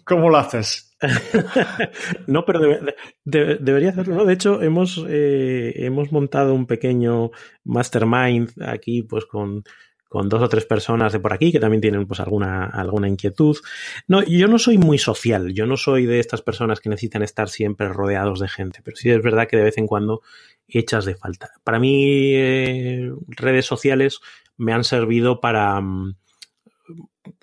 ¿cómo, 0.05 0.31
lo 0.31 0.37
haces? 0.37 0.96
no, 2.26 2.44
pero 2.44 2.61
debería 3.24 3.90
hacerlo. 3.90 4.24
De 4.24 4.33
hecho, 4.33 4.61
hemos, 4.62 5.05
eh, 5.09 5.74
hemos 5.76 6.11
montado 6.11 6.55
un 6.55 6.66
pequeño 6.66 7.31
mastermind 7.62 8.50
aquí, 8.64 9.05
pues 9.05 9.26
con 9.26 9.62
con 10.09 10.29
dos 10.29 10.42
o 10.42 10.49
tres 10.49 10.64
personas 10.64 11.12
de 11.12 11.21
por 11.21 11.33
aquí 11.33 11.53
que 11.53 11.61
también 11.61 11.81
tienen 11.81 12.07
pues 12.07 12.21
alguna, 12.21 12.66
alguna 12.66 13.09
inquietud. 13.09 13.57
No, 14.07 14.23
yo 14.23 14.49
no 14.49 14.59
soy 14.59 14.79
muy 14.79 14.99
social, 14.99 15.53
yo 15.53 15.66
no 15.66 15.77
soy 15.77 16.07
de 16.07 16.21
estas 16.21 16.42
personas 16.42 16.81
que 16.81 16.88
necesitan 16.88 17.23
estar 17.23 17.49
siempre 17.49 17.88
rodeados 17.88 18.40
de 18.40 18.49
gente, 18.49 18.81
pero 18.85 18.97
sí 18.97 19.11
es 19.11 19.23
verdad 19.23 19.49
que 19.49 19.57
de 19.57 19.64
vez 19.64 19.79
en 19.79 19.87
cuando 19.87 20.23
echas 20.69 21.05
de 21.05 21.14
falta. 21.14 21.51
Para 21.64 21.79
mí, 21.79 22.33
eh, 22.35 23.12
redes 23.29 23.66
sociales 23.66 24.21
me 24.57 24.73
han 24.73 24.85
servido 24.85 25.40
para, 25.40 25.81
mm, 25.81 26.16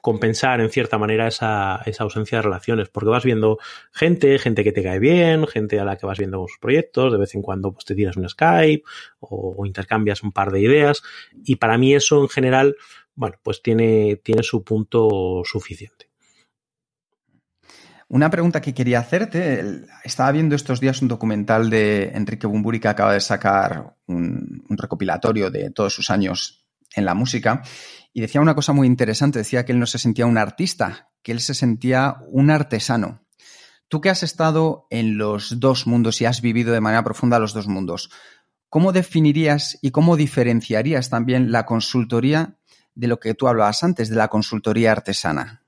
compensar 0.02 0.62
en 0.62 0.70
cierta 0.70 0.98
manera 0.98 1.28
esa, 1.28 1.82
esa, 1.86 2.04
ausencia 2.04 2.38
de 2.38 2.44
relaciones, 2.44 2.90
porque 2.90 3.10
vas 3.10 3.24
viendo 3.24 3.58
gente, 3.92 4.38
gente 4.40 4.64
que 4.64 4.72
te 4.72 4.84
cae 4.84 5.00
bien, 5.00 5.48
gente 5.48 5.80
a 5.80 5.86
la 5.86 5.98
que 5.98 6.06
vas 6.06 6.18
viendo 6.18 6.46
sus 6.48 6.58
proyectos, 6.60 7.12
de 7.12 7.18
vez 7.18 7.34
en 7.36 7.42
cuando 7.42 7.72
pues, 7.72 7.86
te 7.86 7.96
tiras 7.96 8.18
un 8.18 8.28
Skype 8.28 8.84
o, 9.20 9.66
intercambias 9.66 10.24
un 10.24 10.32
par 10.32 10.52
de 10.52 10.62
ideas, 10.62 11.02
y 11.44 11.56
para 11.56 11.78
mí 11.78 11.94
eso 11.94 12.22
en 12.22 12.30
general, 12.30 12.76
bueno, 13.16 13.38
pues 13.44 13.62
tiene, 13.62 14.18
tiene 14.18 14.44
su 14.44 14.64
punto 14.64 15.42
suficiente. 15.46 16.10
Una 18.10 18.30
pregunta 18.30 18.62
que 18.62 18.76
quería 18.76 19.00
hacerte, 19.00 19.86
estaba 20.04 20.32
viendo 20.32 20.56
estos 20.56 20.80
días 20.80 21.02
un 21.02 21.08
documental 21.08 21.70
de 21.70 22.12
Enrique 22.14 22.46
Bumburi 22.46 22.80
que 22.80 22.88
acaba 22.88 23.14
de 23.14 23.22
sacar 23.22 23.96
un, 24.06 24.64
un 24.70 24.78
recopilatorio 24.78 25.50
de 25.50 25.72
todos 25.72 25.94
sus 25.96 26.12
años 26.12 26.64
en 26.96 27.06
la 27.06 27.16
música 27.16 27.64
y 28.14 28.22
decía 28.22 28.42
una 28.42 28.56
cosa 28.56 28.74
muy 28.74 28.88
interesante, 28.88 29.40
decía 29.40 29.66
que 29.66 29.72
él 29.72 29.80
no 29.80 29.88
se 29.88 29.98
sentía 29.98 30.28
un 30.28 30.38
artista, 30.38 31.10
que 31.24 31.32
él 31.32 31.40
se 31.40 31.56
sentía 31.56 32.18
un 32.28 32.52
artesano. 32.52 33.26
Tú 33.88 34.02
que 34.02 34.10
has 34.10 34.24
estado 34.24 34.88
en 34.92 35.18
los 35.18 35.60
dos 35.60 35.88
mundos 35.88 36.22
y 36.22 36.26
has 36.26 36.42
vivido 36.42 36.74
de 36.74 36.82
manera 36.82 37.04
profunda 37.04 37.40
los 37.40 37.54
dos 37.54 37.68
mundos, 37.68 38.12
¿cómo 38.70 38.92
definirías 38.92 39.78
y 39.82 39.92
cómo 39.92 40.16
diferenciarías 40.16 41.10
también 41.10 41.52
la 41.52 41.66
consultoría 41.66 42.58
de 42.96 43.08
lo 43.08 43.20
que 43.20 43.34
tú 43.34 43.48
hablabas 43.48 43.84
antes, 43.84 44.10
de 44.10 44.16
la 44.16 44.28
consultoría 44.28 44.92
artesana? 44.92 45.64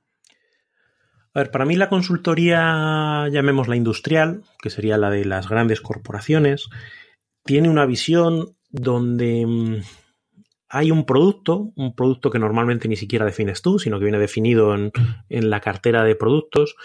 A 1.34 1.40
ver, 1.40 1.52
para 1.52 1.66
mí 1.66 1.76
la 1.76 1.90
consultoría, 1.90 3.28
llamémosla 3.30 3.76
industrial, 3.76 4.44
que 4.62 4.70
sería 4.70 4.98
la 4.98 5.10
de 5.10 5.26
las 5.26 5.50
grandes 5.50 5.82
corporaciones, 5.82 6.70
tiene 7.44 7.70
una 7.70 7.86
visión 7.86 8.56
donde 8.70 9.46
mm, 9.46 9.82
hay 10.70 10.92
un 10.92 11.06
producto, 11.06 11.72
un 11.76 11.96
producto 11.96 12.32
que 12.32 12.40
normalmente 12.40 12.88
ni 12.88 12.96
siquiera 12.96 13.26
defines 13.26 13.62
tú, 13.62 13.80
sino 13.80 14.00
que 14.00 14.06
viene 14.06 14.20
definido 14.20 14.74
en, 14.76 14.92
la 15.30 15.62
cartera 15.62 16.04
de 16.04 16.16
productos, 16.16 16.76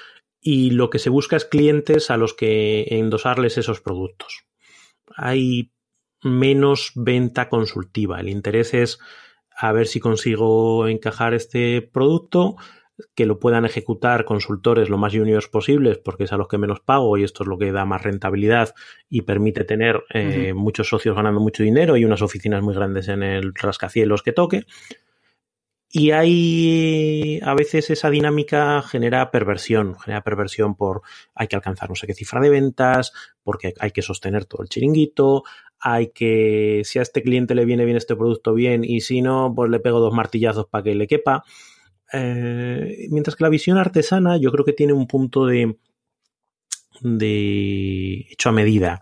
y 0.41 0.71
lo 0.71 0.91
que 0.91 0.99
se 0.99 1.11
busca 1.11 1.37
es 1.37 1.45
clientes 1.45 2.11
a 2.11 2.17
los 2.17 2.35
que 2.35 2.87
endosarles 2.91 3.59
esos 3.59 3.81
productos. 3.81 4.45
Hay 5.17 5.73
menos 6.23 6.93
venta 6.95 7.49
consultiva. 7.49 8.21
El 8.21 8.29
interés 8.29 8.75
es 8.75 8.99
a 9.57 9.73
ver 9.73 9.87
si 9.87 10.01
consigo 10.01 10.89
encajar 10.89 11.35
este 11.35 11.83
producto 11.83 12.57
que 13.15 13.27
lo 13.27 13.39
puedan 13.39 13.65
ejecutar 13.65 14.25
consultores 14.25 14.89
lo 14.89 14.99
más 14.99 15.13
juniors 15.13 15.49
posibles, 15.49 15.99
porque 15.99 16.25
es 16.25 16.33
a 16.33 16.37
los 16.37 16.49
que 16.49 16.59
menos 16.59 16.81
pago 16.81 17.17
y 17.17 17.25
esto 17.25 17.43
es 17.43 17.49
lo 17.49 17.59
que 17.59 17.73
da 17.73 17.85
más 17.85 18.03
rentabilidad 18.03 18.75
y 19.09 19.23
permite 19.23 19.65
tener 19.65 20.05
eh, 20.13 20.53
muchos 20.55 20.89
socios 20.89 21.17
ganando 21.17 21.41
mucho 21.41 21.63
dinero 21.63 21.97
y 21.97 22.05
unas 22.05 22.23
oficinas 22.23 22.63
muy 22.63 22.75
grandes 22.75 23.09
en 23.09 23.23
el 23.23 23.55
rascacielos 23.55 24.23
que 24.23 24.33
toque. 24.33 24.65
Y 25.93 26.13
hay 26.13 27.41
a 27.43 27.53
veces 27.55 27.91
esa 27.91 28.11
dinámica 28.11 28.81
genera 28.83 29.33
perversión, 29.33 29.99
genera 29.99 30.23
perversión 30.23 30.77
por 30.77 31.03
hay 31.35 31.49
que 31.49 31.57
alcanzar 31.57 31.89
no 31.89 31.97
sé 31.97 32.07
qué 32.07 32.15
cifra 32.15 32.41
de 32.41 32.49
ventas, 32.49 33.13
porque 33.43 33.75
hay 33.81 33.91
que 33.91 34.01
sostener 34.01 34.45
todo 34.45 34.63
el 34.63 34.69
chiringuito, 34.69 35.43
hay 35.81 36.13
que, 36.13 36.83
si 36.85 37.01
a 37.01 37.03
este 37.03 37.23
cliente 37.23 37.57
le 37.57 37.65
viene 37.65 37.85
bien 37.85 37.97
este 37.97 38.15
producto 38.15 38.55
bien 38.55 38.85
y 38.85 39.01
si 39.01 39.21
no, 39.21 39.53
pues 39.55 39.69
le 39.69 39.81
pego 39.81 39.99
dos 39.99 40.15
martillazos 40.15 40.67
para 40.67 40.85
que 40.85 40.95
le 40.95 41.09
quepa. 41.09 41.43
Eh, 42.13 43.07
mientras 43.11 43.37
que 43.37 43.45
la 43.45 43.51
visión 43.51 43.79
artesana 43.79 44.37
yo 44.37 44.51
creo 44.51 44.65
que 44.65 44.73
tiene 44.73 44.93
un 44.93 45.07
punto 45.07 45.47
de, 45.47 45.77
hecho 48.31 48.49
a 48.49 48.53
medida, 48.53 49.01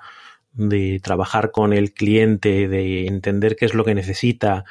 de 0.53 1.01
trabajar 1.03 1.51
con 1.51 1.73
el 1.73 1.93
cliente, 1.93 2.69
de 2.69 3.07
entender 3.07 3.57
qué 3.57 3.65
es 3.65 3.75
lo 3.75 3.85
que 3.85 3.95
necesita, 3.95 4.65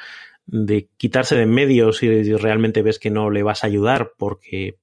de 0.46 0.88
quitarse 0.96 1.36
de 1.36 1.42
en 1.42 1.50
medio 1.50 1.92
si 1.92 2.32
realmente 2.34 2.82
ves 2.82 2.98
que 2.98 3.10
no 3.10 3.30
le 3.30 3.42
vas 3.42 3.64
a 3.64 3.66
ayudar 3.66 4.12
porque 4.16 4.78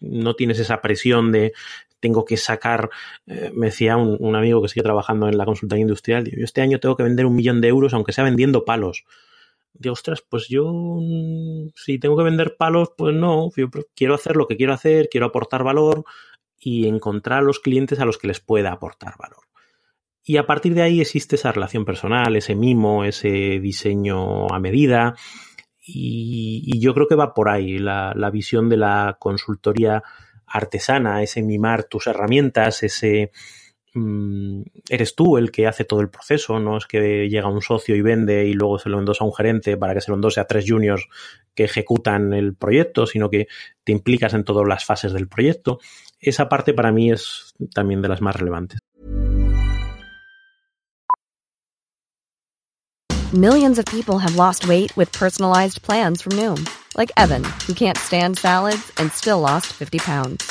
no 0.00 0.34
tienes 0.34 0.58
esa 0.58 0.80
presión 0.80 1.32
de 1.32 1.52
tengo 2.00 2.24
que 2.24 2.38
sacar, 2.38 2.88
eh, 3.26 3.50
me 3.54 3.66
decía 3.66 3.98
un, 3.98 4.16
un, 4.20 4.34
amigo 4.34 4.62
que 4.62 4.68
sigue 4.68 4.82
trabajando 4.82 5.28
en 5.28 5.36
la 5.36 5.44
consultoría 5.44 5.82
industrial, 5.82 6.24
yo 6.24 6.44
este 6.44 6.62
año 6.62 6.80
tengo 6.80 6.96
que 6.96 7.02
vender 7.02 7.26
un 7.26 7.36
millón 7.36 7.60
de 7.60 7.68
euros 7.68 7.92
aunque 7.92 8.12
sea 8.12 8.24
vendiendo 8.24 8.64
palos 8.64 9.04
de 9.80 9.88
ostras, 9.88 10.22
pues 10.28 10.46
yo 10.48 10.70
mm, 10.70 11.70
si 11.74 11.98
tengo 11.98 12.16
que 12.16 12.24
vender 12.24 12.56
palos, 12.56 12.90
pues 12.96 13.14
no, 13.14 13.50
yo 13.56 13.70
quiero 13.96 14.14
hacer 14.14 14.36
lo 14.36 14.46
que 14.46 14.56
quiero 14.56 14.74
hacer, 14.74 15.08
quiero 15.10 15.26
aportar 15.26 15.64
valor 15.64 16.04
y 16.58 16.86
encontrar 16.86 17.38
a 17.38 17.42
los 17.42 17.60
clientes 17.60 17.98
a 17.98 18.04
los 18.04 18.18
que 18.18 18.28
les 18.28 18.40
pueda 18.40 18.72
aportar 18.72 19.14
valor. 19.18 19.44
Y 20.22 20.36
a 20.36 20.46
partir 20.46 20.74
de 20.74 20.82
ahí 20.82 21.00
existe 21.00 21.36
esa 21.36 21.50
relación 21.50 21.86
personal, 21.86 22.36
ese 22.36 22.54
mimo, 22.54 23.04
ese 23.04 23.58
diseño 23.58 24.48
a 24.48 24.60
medida. 24.60 25.14
Y, 25.80 26.78
yo 26.78 26.92
creo 26.92 27.08
que 27.08 27.14
va 27.14 27.32
por 27.32 27.48
ahí 27.48 27.78
la, 27.78 28.12
la 28.14 28.30
visión 28.30 28.68
de 28.68 28.76
la 28.76 29.16
consultoría 29.18 30.02
artesana, 30.46 31.22
ese 31.22 31.42
mimar 31.42 31.84
tus 31.84 32.06
herramientas, 32.06 32.82
ese, 32.82 33.32
eres 33.92 35.16
tú 35.16 35.36
el 35.36 35.50
que 35.50 35.66
hace 35.66 35.84
todo 35.84 36.00
el 36.00 36.08
proceso, 36.08 36.60
no 36.60 36.76
es 36.76 36.86
que 36.86 37.28
llega 37.28 37.48
un 37.48 37.60
socio 37.60 37.96
y 37.96 38.02
vende 38.02 38.46
y 38.46 38.52
luego 38.52 38.78
se 38.78 38.88
lo 38.88 38.98
endosa 38.98 39.24
a 39.24 39.26
un 39.26 39.34
gerente 39.34 39.76
para 39.76 39.94
que 39.94 40.00
se 40.00 40.10
lo 40.10 40.14
endose 40.14 40.40
a 40.40 40.46
tres 40.46 40.64
juniors 40.68 41.06
que 41.54 41.64
ejecutan 41.64 42.32
el 42.32 42.54
proyecto, 42.54 43.06
sino 43.06 43.30
que 43.30 43.48
te 43.82 43.92
implicas 43.92 44.34
en 44.34 44.44
todas 44.44 44.66
las 44.66 44.84
fases 44.84 45.12
del 45.12 45.26
proyecto. 45.26 45.80
Esa 46.20 46.48
parte 46.48 46.72
para 46.72 46.92
mí 46.92 47.10
es 47.10 47.54
también 47.74 48.00
de 48.02 48.08
las 48.08 48.20
más 48.20 48.36
relevantes. 48.36 48.78
Millions 53.32 53.78
of 53.78 53.84
people 53.86 54.18
have 54.18 54.34
lost 54.34 54.66
weight 54.66 54.96
with 54.96 55.12
personalized 55.12 55.82
plans 55.82 56.20
from 56.20 56.32
Noom, 56.32 56.68
like 56.96 57.12
Evan, 57.16 57.44
who 57.66 57.74
can't 57.74 57.96
stand 57.96 58.36
salads 58.36 58.90
and 58.98 59.12
still 59.12 59.40
lost 59.40 59.66
50 59.72 59.98
pounds. 60.00 60.50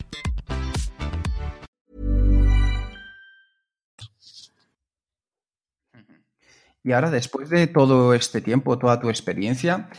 Y 6.83 6.93
ahora, 6.93 7.11
después 7.11 7.49
de 7.49 7.67
todo 7.67 8.13
este 8.13 8.41
tiempo, 8.41 8.77
toda 8.79 8.99
tu 8.99 9.09
experiencia, 9.09 9.89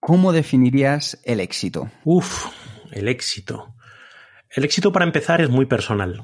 ¿cómo 0.00 0.32
definirías 0.32 1.20
el 1.24 1.40
éxito? 1.40 1.90
Uf, 2.04 2.46
el 2.92 3.08
éxito. 3.08 3.74
El 4.50 4.64
éxito 4.64 4.92
para 4.92 5.04
empezar 5.04 5.40
es 5.40 5.50
muy 5.50 5.66
personal. 5.66 6.22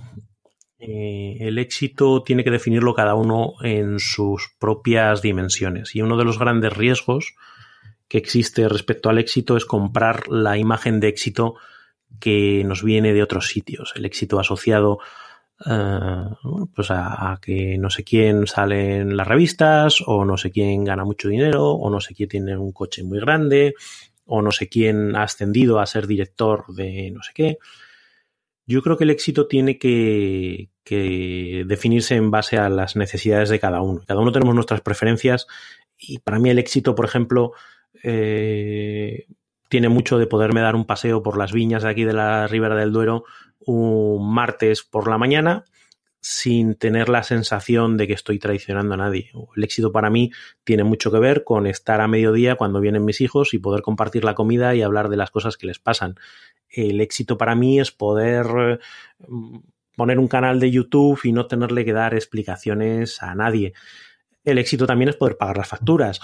Eh, 0.78 1.36
el 1.40 1.58
éxito 1.58 2.22
tiene 2.22 2.44
que 2.44 2.50
definirlo 2.50 2.94
cada 2.94 3.14
uno 3.14 3.54
en 3.62 3.98
sus 3.98 4.50
propias 4.58 5.22
dimensiones. 5.22 5.94
Y 5.94 6.02
uno 6.02 6.16
de 6.16 6.24
los 6.24 6.38
grandes 6.38 6.72
riesgos 6.74 7.34
que 8.08 8.18
existe 8.18 8.68
respecto 8.68 9.10
al 9.10 9.18
éxito 9.18 9.56
es 9.56 9.64
comprar 9.64 10.28
la 10.28 10.56
imagen 10.56 11.00
de 11.00 11.08
éxito 11.08 11.56
que 12.20 12.62
nos 12.64 12.82
viene 12.82 13.12
de 13.12 13.22
otros 13.22 13.48
sitios. 13.48 13.92
El 13.96 14.04
éxito 14.04 14.38
asociado 14.38 14.98
eh, 15.66 16.24
pues 16.74 16.90
a, 16.90 17.38
que 17.40 17.78
no 17.78 17.90
sé 17.90 18.04
quién 18.04 18.46
sale 18.46 18.98
en 18.98 19.16
las 19.16 19.26
revistas, 19.26 20.02
o 20.06 20.24
no 20.24 20.36
sé 20.36 20.50
quién 20.50 20.84
gana 20.84 21.04
mucho 21.04 21.28
dinero, 21.28 21.70
o 21.70 21.90
no 21.90 22.00
sé 22.00 22.14
quién 22.14 22.28
tiene 22.28 22.56
un 22.56 22.72
coche 22.72 23.02
muy 23.02 23.20
grande, 23.20 23.74
o 24.26 24.42
no 24.42 24.50
sé 24.52 24.68
quién 24.68 25.16
ha 25.16 25.22
ascendido 25.22 25.80
a 25.80 25.86
ser 25.86 26.06
director 26.06 26.66
de 26.74 27.10
no 27.10 27.22
sé 27.22 27.32
qué. 27.34 27.58
Yo 28.66 28.82
creo 28.82 28.96
que 28.96 29.04
el 29.04 29.10
éxito 29.10 29.46
tiene 29.46 29.78
que, 29.78 30.70
definirse 31.66 32.16
en 32.16 32.30
base 32.30 32.58
a 32.58 32.68
las 32.68 32.96
necesidades 32.96 33.48
de 33.48 33.60
cada 33.60 33.80
uno. 33.82 34.02
Cada 34.06 34.20
uno 34.20 34.32
tenemos 34.32 34.54
nuestras 34.54 34.80
preferencias 34.80 35.46
y 35.98 36.18
para 36.18 36.38
mí 36.38 36.50
el 36.50 36.58
éxito, 36.58 36.94
por 36.94 37.04
ejemplo, 37.04 37.52
eh, 38.02 39.26
tiene 39.68 39.88
mucho 39.88 40.18
de 40.18 40.26
poderme 40.26 40.60
dar 40.60 40.76
un 40.76 40.86
paseo 40.86 41.22
por 41.22 41.38
las 41.38 41.52
viñas 41.52 41.82
de 41.82 41.88
aquí 41.90 42.04
de 42.04 42.12
la 42.12 42.46
Ribera 42.46 42.74
del 42.74 42.92
Duero 42.92 43.24
un 43.66 44.32
martes 44.32 44.82
por 44.82 45.08
la 45.08 45.18
mañana 45.18 45.64
sin 46.26 46.74
tener 46.74 47.10
la 47.10 47.22
sensación 47.22 47.98
de 47.98 48.06
que 48.06 48.14
estoy 48.14 48.38
traicionando 48.38 48.94
a 48.94 48.96
nadie. 48.96 49.30
El 49.56 49.62
éxito 49.62 49.92
para 49.92 50.08
mí 50.08 50.30
tiene 50.64 50.82
mucho 50.82 51.12
que 51.12 51.18
ver 51.18 51.44
con 51.44 51.66
estar 51.66 52.00
a 52.00 52.08
mediodía 52.08 52.56
cuando 52.56 52.80
vienen 52.80 53.04
mis 53.04 53.20
hijos 53.20 53.52
y 53.52 53.58
poder 53.58 53.82
compartir 53.82 54.24
la 54.24 54.34
comida 54.34 54.74
y 54.74 54.80
hablar 54.80 55.10
de 55.10 55.18
las 55.18 55.30
cosas 55.30 55.58
que 55.58 55.66
les 55.66 55.78
pasan. 55.78 56.14
El 56.70 57.02
éxito 57.02 57.36
para 57.36 57.54
mí 57.54 57.78
es 57.78 57.90
poder 57.90 58.80
mm, 59.28 59.58
poner 59.96 60.18
un 60.18 60.28
canal 60.28 60.60
de 60.60 60.70
YouTube 60.70 61.20
y 61.24 61.32
no 61.32 61.46
tenerle 61.46 61.84
que 61.84 61.92
dar 61.92 62.14
explicaciones 62.14 63.22
a 63.22 63.34
nadie. 63.34 63.74
El 64.44 64.56
éxito 64.56 64.86
también 64.86 65.10
es 65.10 65.16
poder 65.16 65.36
pagar 65.36 65.58
las 65.58 65.68
facturas 65.68 66.20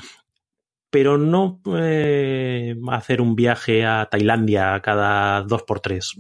pero 0.90 1.16
no 1.18 1.60
eh, 1.76 2.74
hacer 2.88 3.20
un 3.20 3.36
viaje 3.36 3.86
a 3.86 4.08
Tailandia 4.10 4.80
cada 4.82 5.42
dos 5.42 5.62
por 5.62 5.80
tres. 5.80 6.16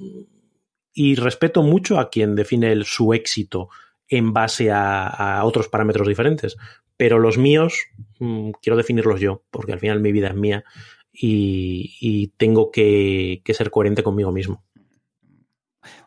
Y 0.92 1.14
respeto 1.14 1.62
mucho 1.62 1.98
a 1.98 2.10
quien 2.10 2.34
define 2.34 2.72
el, 2.72 2.84
su 2.84 3.14
éxito 3.14 3.68
en 4.08 4.32
base 4.32 4.70
a, 4.72 5.40
otros 5.44 5.68
parámetros 5.68 6.06
diferentes. 6.06 6.56
Pero 6.96 7.18
los 7.18 7.38
míos 7.38 7.78
mm, 8.18 8.50
quiero 8.60 8.76
definirlos 8.76 9.20
yo, 9.20 9.44
porque 9.50 9.72
al 9.72 9.78
final 9.78 10.00
mi 10.00 10.12
vida 10.12 10.28
es 10.28 10.34
mía 10.34 10.64
y, 11.12 12.32
tengo 12.36 12.70
que, 12.70 13.42
ser 13.46 13.70
coherente 13.70 14.02
conmigo 14.02 14.32
mismo. 14.32 14.64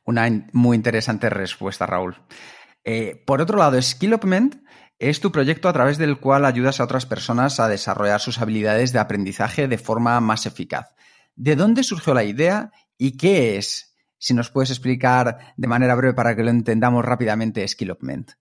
Una 0.05 0.29
muy 0.51 0.75
interesante 0.75 1.29
respuesta, 1.29 1.85
Raúl. 1.85 2.15
Eh, 2.83 3.23
por 3.25 3.41
otro 3.41 3.57
lado, 3.57 3.81
Skillopment 3.81 4.63
es 4.99 5.19
tu 5.19 5.31
proyecto 5.31 5.69
a 5.69 5.73
través 5.73 5.97
del 5.97 6.19
cual 6.19 6.45
ayudas 6.45 6.79
a 6.79 6.83
otras 6.83 7.05
personas 7.05 7.59
a 7.59 7.69
desarrollar 7.69 8.19
sus 8.19 8.39
habilidades 8.39 8.91
de 8.91 8.99
aprendizaje 8.99 9.67
de 9.67 9.77
forma 9.77 10.19
más 10.19 10.45
eficaz. 10.45 10.93
¿De 11.35 11.55
dónde 11.55 11.83
surgió 11.83 12.13
la 12.13 12.23
idea 12.23 12.71
y 12.97 13.17
qué 13.17 13.57
es? 13.57 13.92
Si 14.23 14.33
nos 14.33 14.49
puedes 14.49 14.69
explicar 14.69 15.53
de 15.57 15.67
manera 15.67 15.95
breve 15.95 16.13
para 16.13 16.33
que 16.33 16.43
lo 16.43 16.49
entendamos 16.49 17.03
rápidamente, 17.03 17.67
Skillopment. 17.67 18.31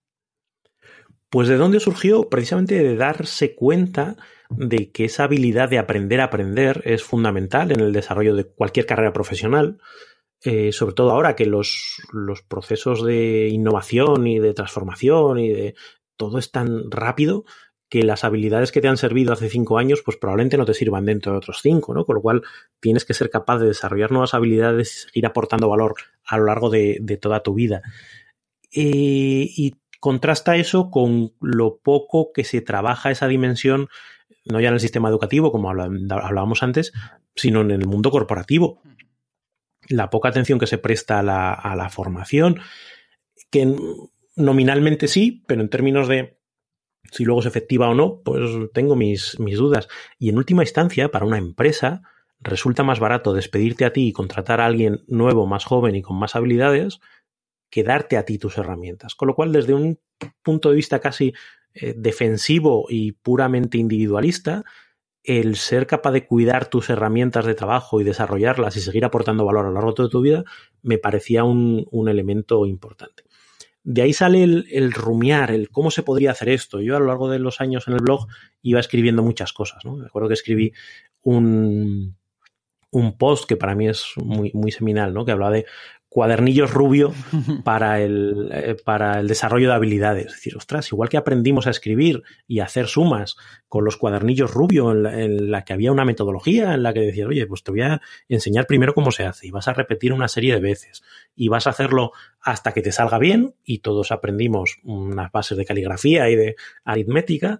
Pues 1.29 1.49
de 1.49 1.57
dónde 1.57 1.81
surgió 1.81 2.29
precisamente 2.29 2.81
de 2.81 2.95
darse 2.95 3.53
cuenta 3.53 4.15
de 4.49 4.93
que 4.93 5.03
esa 5.03 5.25
habilidad 5.25 5.67
de 5.67 5.79
aprender 5.79 6.21
a 6.21 6.25
aprender 6.25 6.83
es 6.85 7.03
fundamental 7.03 7.73
en 7.73 7.81
el 7.81 7.91
desarrollo 7.91 8.33
de 8.33 8.45
cualquier 8.45 8.85
carrera 8.85 9.11
profesional, 9.11 9.81
eh, 10.45 10.71
sobre 10.71 10.95
todo 10.95 11.11
ahora 11.11 11.35
que 11.35 11.45
los, 11.45 12.01
los, 12.13 12.43
procesos 12.43 13.03
de 13.03 13.49
innovación 13.49 14.25
y 14.25 14.39
de 14.39 14.53
transformación 14.53 15.37
y 15.37 15.49
de 15.49 15.75
todo 16.15 16.37
es 16.37 16.49
tan 16.51 16.91
rápido 16.91 17.43
que 17.93 18.01
las 18.01 18.23
habilidades 18.23 18.71
que 18.71 18.81
te 18.81 18.87
han 18.87 18.97
servido 18.97 19.33
hace 19.33 19.49
cinco 19.49 19.77
años, 19.77 20.01
pues 20.03 20.17
probablemente 20.17 20.57
no 20.57 20.65
te 20.65 20.73
sirvan 20.73 21.05
dentro 21.05 21.31
de 21.31 21.37
otros 21.37 21.59
cinco, 21.61 21.93
¿no? 21.93 22.05
Con 22.05 22.15
lo 22.15 22.23
cual 22.23 22.41
tienes 22.79 23.05
que 23.05 23.13
ser 23.13 23.29
capaz 23.29 23.59
de 23.59 23.67
desarrollar 23.67 24.11
nuevas 24.11 24.33
habilidades 24.33 24.95
y 24.95 24.99
seguir 25.09 25.27
aportando 25.27 25.69
valor 25.69 25.93
a 26.25 26.39
lo 26.39 26.45
largo 26.45 26.71
de, 26.71 27.19
toda 27.21 27.43
tu 27.43 27.53
vida. 27.53 27.83
Eh, 28.71 29.45
y 29.55 29.75
contrasta 29.99 30.55
eso 30.55 30.89
con 30.89 31.33
lo 31.39 31.77
poco 31.83 32.31
que 32.33 32.43
se 32.43 32.61
trabaja 32.61 33.11
esa 33.11 33.27
dimensión, 33.27 33.89
no 34.43 34.59
ya 34.59 34.69
en 34.69 34.73
el 34.73 34.79
sistema 34.79 35.09
educativo, 35.09 35.51
como 35.51 35.69
hablábamos 35.69 36.63
antes, 36.63 36.93
sino 37.35 37.61
en 37.61 37.69
el 37.69 37.85
mundo 37.85 38.09
corporativo. 38.09 38.81
La 39.87 40.09
poca 40.09 40.29
atención 40.29 40.57
que 40.57 40.65
se 40.65 40.79
presta 40.79 41.19
a 41.19 41.21
la, 41.21 41.53
a 41.53 41.75
la 41.75 41.89
formación, 41.89 42.59
que 43.51 43.71
nominalmente 44.35 45.07
sí, 45.07 45.43
pero 45.45 45.61
en 45.61 45.69
términos 45.69 46.07
de 46.07 46.39
si 47.11 47.25
luego 47.25 47.41
es 47.41 47.45
efectiva 47.45 47.89
o 47.89 47.93
no, 47.93 48.21
pues 48.23 48.41
tengo 48.73 48.95
mis, 48.95 49.37
dudas. 49.37 49.87
Y 50.17 50.29
en 50.29 50.37
última 50.37 50.63
instancia, 50.63 51.09
para 51.11 51.25
una 51.25 51.37
empresa, 51.37 52.01
resulta 52.39 52.83
más 52.83 52.99
barato 52.99 53.33
despedirte 53.33 53.85
a 53.85 53.93
ti 53.93 54.07
y 54.07 54.13
contratar 54.13 54.61
a 54.61 54.65
alguien 54.65 55.03
nuevo, 55.07 55.45
más 55.45 55.65
joven 55.65 55.95
y 55.95 56.01
con 56.01 56.17
más 56.17 56.35
habilidades, 56.35 56.99
que 57.69 57.83
darte 57.83 58.17
a 58.17 58.25
ti 58.25 58.37
tus 58.37 58.57
herramientas. 58.57 59.15
Con 59.15 59.27
lo 59.27 59.35
cual, 59.35 59.51
desde 59.51 59.73
un 59.73 59.99
punto 60.41 60.69
de 60.69 60.75
vista 60.75 60.99
casi 60.99 61.33
eh, 61.73 61.93
defensivo 61.97 62.85
y 62.89 63.13
puramente 63.13 63.77
individualista, 63.77 64.63
el 65.23 65.55
ser 65.55 65.87
capaz 65.87 66.11
de 66.11 66.25
cuidar 66.27 66.67
tus 66.67 66.89
herramientas 66.89 67.45
de 67.45 67.55
trabajo 67.55 68.01
y 68.01 68.03
desarrollarlas 68.03 68.75
y 68.75 68.81
seguir 68.81 69.05
aportando 69.05 69.45
valor 69.45 69.65
a 69.65 69.69
lo 69.69 69.75
largo 69.75 69.93
de 69.93 70.09
tu 70.09 70.21
vida, 70.21 70.43
me 70.81 70.97
parecía 70.97 71.45
un 71.45 72.07
elemento 72.09 72.65
importante. 72.65 73.23
De 73.83 74.01
ahí 74.01 74.13
sale 74.13 74.43
el, 74.43 74.91
rumiar, 74.93 75.51
el 75.51 75.69
cómo 75.69 75.91
se 75.91 76.03
podría 76.03 76.31
hacer 76.31 76.49
esto. 76.49 76.81
Yo 76.81 76.95
a 76.95 76.99
lo 76.99 77.07
largo 77.07 77.29
de 77.29 77.39
los 77.39 77.59
años 77.59 77.87
en 77.87 77.95
el 77.95 77.99
blog 77.99 78.27
iba 78.61 78.79
escribiendo 78.79 79.23
muchas 79.23 79.51
cosas. 79.51 79.83
¿no? 79.83 79.97
Me 79.97 80.05
acuerdo 80.05 80.29
que 80.29 80.35
escribí 80.35 80.73
un, 81.21 82.15
un 82.91 83.17
post 83.17 83.45
que 83.45 83.57
para 83.57 83.75
mí 83.75 83.89
es 83.89 84.05
muy, 84.15 84.51
muy 84.53 84.71
seminal, 84.71 85.13
¿no? 85.13 85.25
que 85.25 85.33
hablaba 85.33 85.51
de 85.51 85.65
cuadernillos 86.13 86.71
rubio 86.71 87.11
para 87.63 87.99
el, 87.99 88.49
eh, 88.53 88.75
para 88.85 89.19
el 89.19 89.27
desarrollo 89.27 89.69
de 89.69 89.73
habilidades. 89.73 90.27
Es 90.27 90.33
decir, 90.33 90.55
ostras, 90.55 90.91
igual 90.91 91.09
que 91.09 91.17
aprendimos 91.17 91.65
a 91.65 91.71
escribir 91.71 92.21
y 92.47 92.59
a 92.59 92.65
hacer 92.65 92.85
sumas 92.85 93.35
con 93.67 93.83
los 93.83 93.97
cuadernillos 93.97 94.53
rubio, 94.53 94.91
en 94.91 95.49
la, 95.49 95.65
que 95.65 95.73
había 95.73 95.91
una 95.91 96.05
metodología 96.05 96.75
en 96.75 96.83
la 96.83 96.93
que 96.93 96.99
decías, 96.99 97.27
oye, 97.27 97.47
pues 97.47 97.63
te 97.63 97.71
voy 97.71 97.81
a 97.81 97.99
enseñar 98.29 98.67
primero 98.67 98.93
cómo 98.93 99.09
se 99.09 99.23
hace 99.23 99.47
y 99.47 99.49
vas 99.49 99.67
a 99.67 99.73
repetir 99.73 100.13
una 100.13 100.27
serie 100.27 100.53
de 100.53 100.61
veces 100.61 101.01
y 101.35 101.47
vas 101.47 101.65
a 101.65 101.71
hacerlo 101.71 102.11
hasta 102.41 102.73
que 102.73 102.83
te 102.83 102.91
salga 102.91 103.17
bien 103.17 103.55
y 103.63 103.79
todos 103.79 104.11
aprendimos 104.11 104.77
unas 104.83 105.31
bases 105.31 105.57
de 105.57 105.65
caligrafía 105.65 106.29
y 106.29 106.35
de 106.35 106.55
aritmética, 106.83 107.59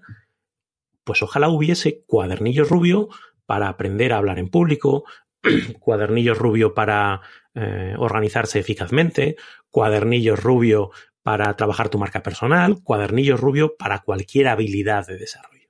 pues 1.04 1.24
ojalá 1.24 1.50
hubiese 1.50 2.04
cuadernillos 2.06 2.70
rubio 2.70 3.10
para 3.48 3.68
aprender 3.68 4.14
a 4.14 4.18
hablar 4.18 4.38
en 4.38 4.50
público, 4.50 5.06
cuadernillos 5.80 6.38
rubio 6.38 6.76
para 6.76 7.22
eh, 7.56 7.94
organizarse 7.98 8.60
eficazmente, 8.60 9.36
cuadernillos 9.70 10.42
rubio 10.42 10.92
para 11.22 11.56
trabajar 11.56 11.90
tu 11.90 11.98
marca 11.98 12.24
personal, 12.24 12.82
cuadernillos 12.84 13.40
rubio 13.40 13.76
para 13.78 14.00
cualquier 14.00 14.48
habilidad 14.48 15.06
de 15.08 15.18
desarrollo. 15.18 15.70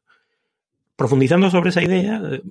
Profundizando 0.95 1.49
sobre 1.49 1.69
esa 1.69 1.83
idea, 1.83 2.21
eh, 2.23 2.41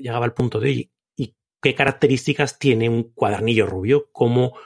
llegaba 0.00 0.24
al 0.24 0.34
punto 0.34 0.58
de 0.58 0.90
¿y 1.16 1.34
qué 1.60 1.74
características 1.74 2.58
tiene 2.58 2.88
un 2.88 3.12
cuadernillo 3.12 3.66
rubio? 3.66 4.08
¿Cómo 4.12 4.56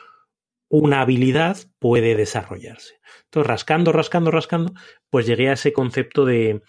una 0.69 1.01
habilidad 1.01 1.59
puede 1.79 2.15
desarrollarse? 2.15 3.01
Entonces, 3.25 3.49
rascando, 3.49 3.93
rascando, 3.93 4.31
rascando, 4.31 4.73
pues 5.11 5.27
llegué 5.27 5.49
a 5.49 5.55
ese 5.55 5.73
concepto 5.73 6.25
de, 6.25 6.63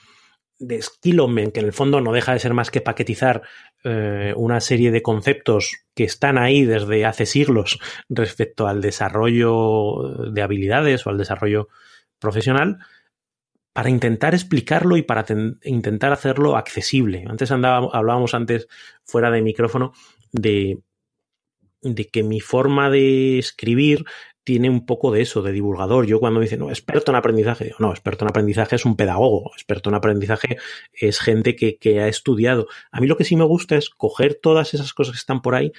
de 0.59 0.83
que 1.01 1.59
en 1.59 1.65
el 1.65 1.73
fondo 1.73 2.01
no 2.01 2.11
deja 2.11 2.33
de 2.33 2.39
ser 2.39 2.53
más 2.53 2.71
que 2.71 2.81
paquetizar 2.81 3.43
eh, 3.83 4.33
una 4.35 4.59
serie 4.59 4.91
de 4.91 5.01
conceptos 5.01 5.77
que 5.93 6.03
están 6.03 6.37
ahí 6.37 6.65
desde 6.65 7.05
hace 7.05 7.25
siglos 7.25 7.79
respecto 8.09 8.67
al 8.67 8.81
desarrollo 8.81 10.29
de 10.31 10.41
habilidades 10.41 11.05
o 11.05 11.09
al 11.09 11.17
desarrollo 11.17 11.67
profesional, 12.19 12.79
para 13.73 13.89
intentar 13.89 14.35
explicarlo 14.35 14.97
y 14.97 15.01
para 15.01 15.25
intentar 15.63 16.13
hacerlo 16.13 16.55
accesible. 16.55 17.25
Antes 17.27 17.51
hablábamos 17.51 18.33
antes 18.35 18.67
fuera 19.03 19.31
de 19.31 19.41
micrófono 19.41 19.93
de, 20.31 20.79
de 21.81 22.07
que 22.07 22.23
mi 22.23 22.39
forma 22.39 22.89
de 22.89 23.39
escribir 23.39 24.05
tiene 24.43 24.69
un 24.69 24.85
poco 24.85 25.11
de 25.11 25.21
eso, 25.21 25.41
de 25.41 25.51
divulgador. 25.51 26.05
Yo 26.05 26.19
cuando 26.19 26.39
dicen, 26.39 26.59
no, 26.59 26.69
experto 26.69 27.11
en 27.11 27.15
aprendizaje, 27.15 27.65
digo, 27.65 27.77
no, 27.79 27.91
experto 27.91 28.25
en 28.25 28.29
aprendizaje 28.29 28.75
es 28.75 28.85
un 28.85 28.95
pedagogo, 28.95 29.51
experto 29.53 29.89
en 29.89 29.95
aprendizaje 29.95 30.57
es 30.91 31.19
gente 31.19 31.55
que, 31.55 31.77
que 31.77 32.01
ha 32.01 32.07
estudiado. 32.07 32.67
A 32.91 32.99
mí 32.99 33.07
lo 33.07 33.17
que 33.17 33.23
sí 33.23 33.35
me 33.35 33.45
gusta 33.45 33.75
es 33.75 33.89
coger 33.89 34.35
todas 34.41 34.73
esas 34.73 34.93
cosas 34.93 35.13
que 35.13 35.19
están 35.19 35.41
por 35.41 35.55
ahí, 35.55 35.71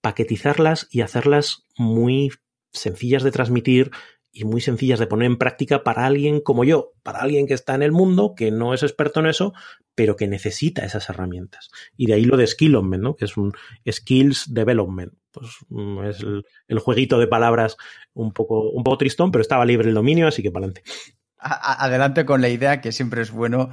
paquetizarlas 0.00 0.88
y 0.90 1.00
hacerlas 1.00 1.64
muy 1.76 2.30
sencillas 2.72 3.22
de 3.22 3.30
transmitir 3.30 3.90
y 4.32 4.44
muy 4.44 4.60
sencillas 4.60 4.98
de 4.98 5.06
poner 5.06 5.26
en 5.26 5.36
práctica 5.36 5.84
para 5.84 6.06
alguien 6.06 6.40
como 6.40 6.64
yo, 6.64 6.92
para 7.02 7.20
alguien 7.20 7.46
que 7.46 7.54
está 7.54 7.74
en 7.74 7.82
el 7.82 7.92
mundo, 7.92 8.34
que 8.34 8.50
no 8.50 8.72
es 8.72 8.82
experto 8.82 9.20
en 9.20 9.26
eso, 9.26 9.52
pero 9.94 10.16
que 10.16 10.26
necesita 10.26 10.84
esas 10.84 11.08
herramientas. 11.10 11.70
Y 11.96 12.06
de 12.06 12.14
ahí 12.14 12.24
lo 12.24 12.38
de 12.38 12.46
Skillment, 12.46 13.02
¿no? 13.02 13.14
que 13.14 13.26
es 13.26 13.36
un 13.36 13.52
Skills 13.88 14.52
Development. 14.52 15.12
Pues 15.32 15.48
mm, 15.68 16.04
es 16.04 16.24
el, 16.68 16.78
jueguito 16.78 17.18
de 17.18 17.26
palabras 17.26 17.76
un 18.14 18.32
poco, 18.32 18.70
un 18.70 18.84
poco 18.84 18.98
tristón, 18.98 19.32
pero 19.32 19.42
estaba 19.42 19.64
libre 19.64 19.88
el 19.88 19.94
dominio, 19.94 20.28
así 20.28 20.42
que 20.42 20.50
para 20.50 20.66
adelante. 20.66 20.90
Adelante 21.38 22.24
con 22.24 22.40
la 22.40 22.48
idea, 22.48 22.80
que 22.80 22.92
siempre 22.92 23.22
es 23.22 23.32
bueno 23.32 23.70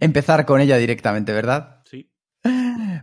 empezar 0.00 0.46
con 0.46 0.60
ella 0.60 0.78
directamente, 0.78 1.32
¿verdad? 1.32 1.82
Sí. 1.84 2.10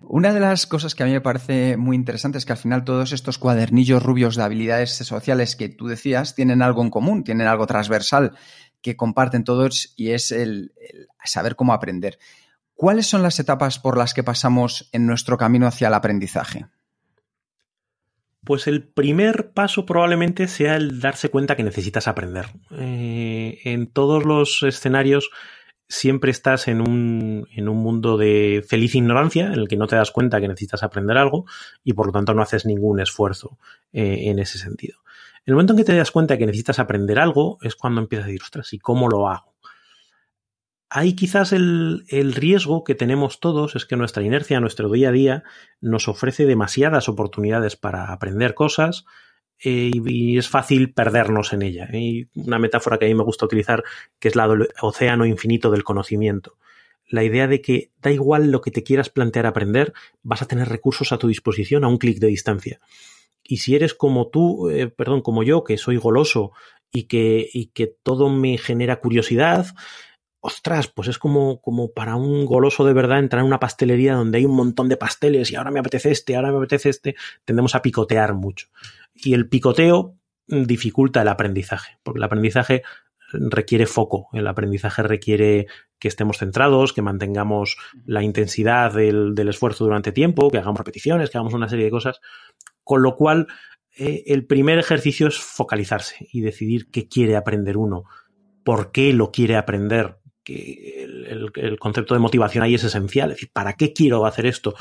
Una 0.01 0.33
de 0.33 0.39
las 0.39 0.65
cosas 0.65 0.95
que 0.95 1.03
a 1.03 1.05
mí 1.05 1.11
me 1.11 1.21
parece 1.21 1.77
muy 1.77 1.95
interesante 1.95 2.39
es 2.39 2.45
que 2.45 2.53
al 2.53 2.57
final 2.57 2.83
todos 2.83 3.11
estos 3.11 3.37
cuadernillos 3.37 4.01
rubios 4.01 4.35
de 4.35 4.41
habilidades 4.41 4.95
sociales 4.95 5.55
que 5.55 5.69
tú 5.69 5.87
decías 5.87 6.33
tienen 6.33 6.63
algo 6.63 6.81
en 6.81 6.89
común, 6.89 7.23
tienen 7.23 7.45
algo 7.45 7.67
transversal 7.67 8.31
que 8.81 8.95
comparten 8.95 9.43
todos 9.43 9.93
y 9.95 10.11
es 10.11 10.31
el, 10.31 10.73
saber 11.23 11.55
cómo 11.55 11.73
aprender. 11.73 12.17
¿Cuáles 12.73 13.07
son 13.07 13.21
las 13.21 13.39
etapas 13.39 13.77
por 13.77 13.97
las 13.97 14.13
que 14.13 14.23
pasamos 14.23 14.89
en 14.93 15.05
nuestro 15.05 15.37
camino 15.37 15.67
hacia 15.67 15.89
el 15.89 15.93
aprendizaje? 15.93 16.65
Pues 18.49 18.65
el 18.65 18.81
primer 18.81 19.51
paso 19.51 19.85
probablemente 19.85 20.47
sea 20.47 20.75
el 20.75 20.99
darse 20.99 21.29
cuenta 21.29 21.55
que 21.55 21.61
necesitas 21.61 22.07
aprender. 22.07 22.47
Eh, 22.71 23.59
en 23.63 23.85
todos 23.85 24.25
los 24.25 24.63
escenarios 24.63 25.29
siempre 25.87 26.31
estás 26.31 26.67
en 26.67 26.81
un, 26.81 27.47
en 27.55 27.69
un 27.69 27.77
mundo 27.77 28.17
de 28.17 28.65
feliz 28.67 28.95
ignorancia 28.95 29.45
en 29.45 29.53
el 29.53 29.67
que 29.67 29.77
no 29.77 29.85
te 29.85 29.97
das 29.97 30.09
cuenta 30.09 30.41
que 30.41 30.47
necesitas 30.47 30.81
aprender 30.81 31.15
algo 31.15 31.45
y 31.83 31.93
por 31.93 32.07
lo 32.07 32.11
tanto 32.11 32.33
no 32.33 32.41
haces 32.41 32.65
ningún 32.65 32.99
esfuerzo 32.99 33.59
eh, 33.93 34.31
en 34.31 34.39
ese 34.39 34.57
sentido. 34.57 34.97
El 35.45 35.53
momento 35.53 35.73
en 35.73 35.77
que 35.77 35.85
te 35.85 35.95
das 35.95 36.09
cuenta 36.09 36.35
que 36.39 36.47
necesitas 36.47 36.79
aprender 36.79 37.19
algo 37.19 37.59
es 37.61 37.75
cuando 37.75 38.01
empiezas 38.01 38.23
a 38.23 38.27
decir, 38.29 38.41
ostras, 38.41 38.73
¿y 38.73 38.79
cómo 38.79 39.09
lo 39.09 39.29
hago? 39.29 39.48
Ahí 40.91 41.13
quizás 41.13 41.53
el, 41.53 42.03
riesgo 42.09 42.83
que 42.83 42.95
tenemos 42.95 43.39
todos 43.39 43.75
es 43.75 43.85
que 43.85 43.95
nuestra 43.95 44.23
inercia, 44.23 44.59
nuestro 44.59 44.89
día 44.89 45.09
a 45.09 45.11
día, 45.11 45.43
nos 45.81 46.07
ofrece 46.07 46.47
demasiadas 46.47 47.09
oportunidades 47.09 47.75
para 47.75 48.11
aprender 48.11 48.55
cosas, 48.55 49.05
eh, 49.63 49.91
y 49.93 50.37
es 50.39 50.49
fácil 50.49 50.91
perdernos 50.93 51.53
en 51.53 51.61
ella. 51.61 51.87
Y 51.93 52.27
una 52.33 52.57
metáfora 52.57 52.97
que 52.97 53.05
a 53.05 53.07
mí 53.07 53.13
me 53.13 53.23
gusta 53.23 53.45
utilizar, 53.45 53.83
que 54.17 54.29
es 54.29 54.35
la 54.35 54.47
del 54.47 54.69
océano 54.81 55.27
infinito 55.27 55.69
del 55.69 55.83
conocimiento. 55.83 56.57
La 57.07 57.23
idea 57.23 57.47
de 57.47 57.61
que 57.61 57.91
da 58.01 58.11
igual 58.11 58.49
lo 58.49 58.61
que 58.61 58.71
te 58.71 58.81
quieras 58.81 59.09
plantear 59.09 59.45
aprender, 59.45 59.93
vas 60.23 60.41
a 60.41 60.47
tener 60.47 60.69
recursos 60.69 61.11
a 61.11 61.19
tu 61.19 61.27
disposición 61.27 61.83
a 61.83 61.87
un 61.87 61.97
clic 61.97 62.17
de 62.17 62.27
distancia. 62.27 62.79
Y 63.43 63.57
si 63.57 63.75
eres 63.75 63.93
como 63.93 64.29
tú, 64.29 64.69
eh, 64.69 64.87
perdón, 64.87 65.21
como 65.21 65.43
yo, 65.43 65.63
que 65.63 65.77
soy 65.77 65.97
goloso 65.97 66.51
y 66.91 67.03
que 67.03 67.95
todo 68.01 68.29
me 68.29 68.57
genera 68.57 68.99
curiosidad, 68.99 69.67
ostras, 70.41 70.87
pues 70.87 71.07
es 71.07 71.17
como, 71.17 71.61
como 71.61 71.91
para 71.91 72.15
un 72.15 72.45
goloso 72.45 72.85
de 72.85 72.93
verdad 72.93 73.19
entrar 73.19 73.41
en 73.41 73.47
una 73.47 73.59
pastelería 73.59 74.15
donde 74.15 74.37
hay 74.37 74.45
un 74.45 74.55
montón 74.55 74.87
de 74.89 74.97
pasteles 74.97 75.51
y 75.51 75.55
ahora 75.55 75.71
me 75.71 75.79
apetece 75.79 76.11
este, 76.11 76.35
ahora 76.35 76.51
me 76.51 76.57
apetece 76.57 76.89
este, 76.89 77.15
tendemos 77.45 77.75
a 77.75 77.81
picotear 77.81 78.33
mucho. 78.33 78.67
Y 79.13 79.33
el 79.33 79.49
picoteo 79.49 80.15
dificulta 80.47 81.21
el 81.21 81.27
aprendizaje, 81.27 81.97
porque 82.03 82.19
el 82.19 82.23
aprendizaje 82.23 82.83
requiere 83.31 83.85
foco, 83.85 84.29
el 84.33 84.47
aprendizaje 84.47 85.03
requiere 85.03 85.67
que 85.99 86.07
estemos 86.07 86.37
centrados, 86.37 86.93
que 86.93 87.01
mantengamos 87.01 87.77
la 88.05 88.23
intensidad 88.23 88.93
del, 88.93 89.37
esfuerzo 89.47 89.83
durante 89.83 90.11
tiempo, 90.11 90.49
que 90.49 90.57
hagamos 90.57 90.79
repeticiones, 90.79 91.29
que 91.29 91.37
hagamos 91.37 91.53
una 91.53 91.69
serie 91.69 91.85
de 91.85 91.91
cosas, 91.91 92.21
con 92.83 93.01
lo 93.01 93.15
cual 93.15 93.47
eh, 93.97 94.23
el 94.27 94.45
primer 94.45 94.79
ejercicio 94.79 95.27
es 95.27 95.37
focalizarse 95.37 96.27
y 96.31 96.41
decidir 96.41 96.89
qué 96.89 97.07
quiere 97.07 97.35
aprender 97.35 97.77
uno, 97.77 98.05
por 98.63 98.91
qué 98.91 99.13
lo 99.13 99.31
quiere 99.31 99.57
aprender, 99.57 100.18
que 100.49 101.03
el, 101.03 101.79
concepto 101.79 102.13
de 102.13 102.19
motivación 102.19 102.63
ahí 102.63 102.75
es 102.75 102.83
esencial, 102.83 103.31
es 103.31 103.37
decir, 103.37 103.51
¿para 103.53 103.73
qué 103.73 103.93
quiero 103.93 104.25
hacer 104.25 104.45
esto? 104.45 104.75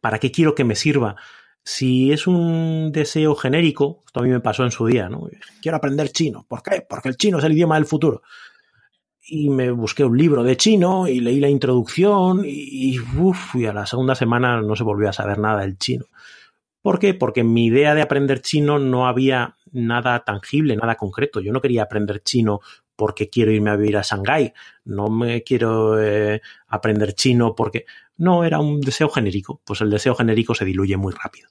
¿Para 0.00 0.18
qué 0.18 0.30
quiero 0.30 0.54
que 0.54 0.64
me 0.64 0.76
sirva? 0.76 1.16
Si 1.62 2.12
es 2.12 2.26
un 2.26 2.90
deseo 2.92 3.34
genérico, 3.34 4.02
esto 4.06 4.20
a 4.20 4.22
mí 4.22 4.30
me 4.30 4.40
pasó 4.40 4.64
en 4.64 4.70
su 4.70 4.86
día, 4.86 5.08
¿no? 5.08 5.28
Quiero 5.60 5.76
aprender 5.76 6.10
chino. 6.10 6.44
¿Por 6.48 6.62
qué? 6.62 6.84
Porque 6.88 7.08
el 7.08 7.16
chino 7.16 7.38
es 7.38 7.44
el 7.44 7.52
idioma 7.52 7.74
del 7.76 7.86
futuro. 7.86 8.22
Y 9.22 9.50
me 9.50 9.70
busqué 9.70 10.04
un 10.04 10.16
libro 10.16 10.42
de 10.42 10.56
chino 10.56 11.06
y 11.06 11.20
leí 11.20 11.38
la 11.38 11.48
introducción 11.48 12.42
y, 12.44 12.98
uf, 12.98 13.54
y 13.54 13.66
a 13.66 13.72
la 13.72 13.86
segunda 13.86 14.14
semana 14.14 14.60
no 14.62 14.74
se 14.74 14.84
volvió 14.84 15.08
a 15.08 15.12
saber 15.12 15.38
nada 15.38 15.60
del 15.60 15.78
chino. 15.78 16.06
¿Por 16.82 16.98
qué? 16.98 17.12
Porque 17.12 17.40
en 17.40 17.52
mi 17.52 17.66
idea 17.66 17.94
de 17.94 18.02
aprender 18.02 18.40
chino 18.40 18.78
no 18.78 19.06
había 19.06 19.56
nada 19.70 20.20
tangible, 20.24 20.76
nada 20.76 20.96
concreto. 20.96 21.40
Yo 21.40 21.52
no 21.52 21.60
quería 21.60 21.82
aprender 21.82 22.22
chino 22.22 22.60
porque 23.00 23.30
quiero 23.30 23.50
irme 23.50 23.70
a 23.70 23.76
vivir 23.76 23.96
a 23.96 24.02
Shanghái. 24.02 24.52
No 24.90 25.08
me 25.08 25.42
quiero 25.42 26.02
eh, 26.02 26.42
aprender 26.66 27.14
chino 27.14 27.54
porque 27.54 27.86
no, 28.16 28.44
era 28.44 28.58
un 28.58 28.80
deseo 28.80 29.08
genérico. 29.08 29.62
Pues 29.64 29.80
el 29.80 29.90
deseo 29.90 30.14
genérico 30.14 30.54
se 30.54 30.64
diluye 30.64 30.96
muy 30.96 31.14
rápido. 31.14 31.48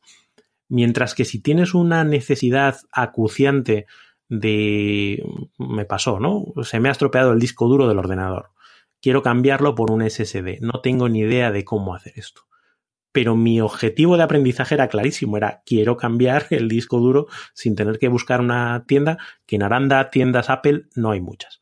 Mientras 0.68 1.16
que 1.16 1.26
si 1.26 1.42
tienes 1.42 1.74
una 1.74 2.04
necesidad 2.04 2.78
acuciante 2.92 3.88
de... 4.28 5.24
me 5.58 5.86
pasó, 5.86 6.20
¿no? 6.20 6.46
Se 6.64 6.80
me 6.80 6.90
ha 6.90 6.92
estropeado 6.92 7.34
el 7.34 7.40
disco 7.40 7.68
duro 7.68 7.88
del 7.88 7.98
ordenador. 7.98 8.52
Quiero 9.02 9.24
cambiarlo 9.24 9.74
por 9.74 9.90
un 9.90 10.08
SSD. 10.08 10.60
No 10.62 10.82
tengo 10.82 11.10
ni 11.10 11.22
idea 11.22 11.52
de 11.52 11.64
cómo 11.64 11.96
hacer 11.96 12.14
esto. 12.18 12.42
Pero 13.12 13.36
mi 13.36 13.62
objetivo 13.62 14.18
de 14.18 14.24
aprendizaje 14.24 14.76
era 14.76 14.90
clarísimo, 14.90 15.38
era 15.38 15.64
quiero 15.66 15.98
cambiar 15.98 16.46
el 16.52 16.68
disco 16.68 17.00
duro 17.00 17.28
sin 17.54 17.76
tener 17.76 17.98
que 17.98 18.10
buscar 18.10 18.42
una 18.42 18.86
tienda, 18.86 19.18
que 19.48 19.56
en 19.56 19.64
Aranda, 19.64 20.12
tiendas 20.12 20.50
Apple, 20.50 20.86
no 20.96 21.12
hay 21.12 21.22
muchas. 21.22 21.60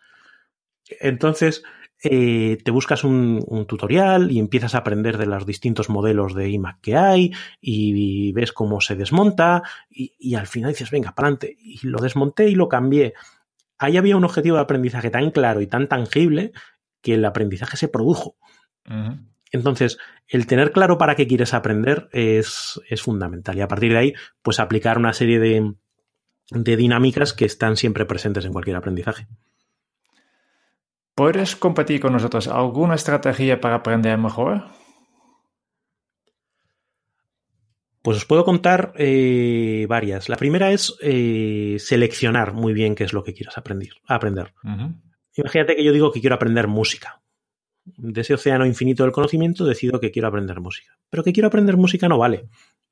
Entonces, 0.99 1.63
eh, 2.03 2.59
te 2.63 2.69
buscas 2.69 3.03
un, 3.03 3.65
tutorial 3.67 4.31
y 4.31 4.39
empiezas 4.39 4.75
a 4.75 4.79
aprender 4.79 5.17
de 5.17 5.25
los 5.25 5.45
distintos 5.45 5.89
modelos 5.89 6.35
de 6.35 6.49
iMac 6.49 6.79
que 6.81 6.95
hay 6.95 7.31
y, 7.59 8.31
ves 8.33 8.53
cómo 8.53 8.81
se 8.81 8.95
desmonta 8.95 9.63
y, 9.89 10.35
al 10.35 10.47
final 10.47 10.71
dices, 10.71 10.91
venga, 10.91 11.13
para 11.15 11.27
adelante. 11.27 11.55
Y 11.59 11.85
lo 11.87 11.99
desmonté 11.99 12.49
y 12.49 12.55
lo 12.55 12.69
cambié. 12.69 13.13
Ahí 13.79 13.97
había 13.97 14.17
un 14.17 14.25
objetivo 14.25 14.57
de 14.57 14.63
aprendizaje 14.63 15.09
tan 15.09 15.31
claro 15.31 15.61
y 15.61 15.67
tan 15.67 15.87
tangible 15.87 16.51
que 17.01 17.15
el 17.15 17.25
aprendizaje 17.25 17.77
se 17.77 17.87
produjo. 17.87 18.37
Entonces, 19.51 19.97
el 20.27 20.47
tener 20.47 20.71
claro 20.71 20.97
para 20.97 21.15
qué 21.15 21.27
quieres 21.27 21.53
aprender 21.53 22.09
es, 22.11 22.81
es, 22.89 23.01
fundamental. 23.01 23.57
Y 23.57 23.61
a 23.61 23.67
partir 23.67 23.91
de 23.91 23.97
ahí, 23.97 24.13
pues 24.41 24.59
aplicar 24.59 24.97
una 24.97 25.13
serie 25.13 25.39
de, 25.39 25.73
de 26.51 26.77
dinámicas 26.77 27.33
que 27.33 27.45
están 27.45 27.75
siempre 27.75 28.05
presentes 28.05 28.45
en 28.45 28.53
cualquier 28.53 28.77
aprendizaje. 28.77 29.27
¿Puedes 31.17 31.55
compartir 31.55 31.99
con 31.99 32.13
nosotros 32.13 32.47
alguna 32.47 32.93
estrategia 32.93 33.59
para 33.59 33.77
aprender 33.77 34.19
mejor? 34.19 34.65
Pues 38.03 38.17
os 38.17 38.25
puedo 38.25 38.45
contar 38.45 38.93
eh, 38.97 39.87
varias. 39.89 40.29
La 40.29 40.35
primera 40.35 40.71
es 40.71 40.95
eh, 41.01 41.77
seleccionar 41.79 42.53
muy 42.53 42.71
bien 42.73 42.93
qué 42.93 43.03
es 43.03 43.13
lo 43.13 43.23
que 43.23 43.33
quieras 43.33 43.57
aprender. 43.57 43.93
aprender. 44.05 44.53
Imagínate 45.33 45.75
que 45.75 45.83
yo 45.83 45.91
digo 45.91 46.11
que 46.11 46.21
quiero 46.21 46.35
aprender 46.35 46.67
música. 46.67 47.19
De 47.83 48.21
ese 48.21 48.35
océano 48.35 48.67
infinito 48.67 49.01
del 49.01 49.11
conocimiento 49.11 49.65
decido 49.65 49.99
que 49.99 50.11
quiero 50.11 50.27
aprender 50.27 50.59
música. 50.59 50.99
Pero 51.09 51.23
que 51.23 51.33
quiero 51.33 51.47
aprender 51.47 51.77
música 51.77 52.07
no 52.07 52.19
vale 52.19 52.47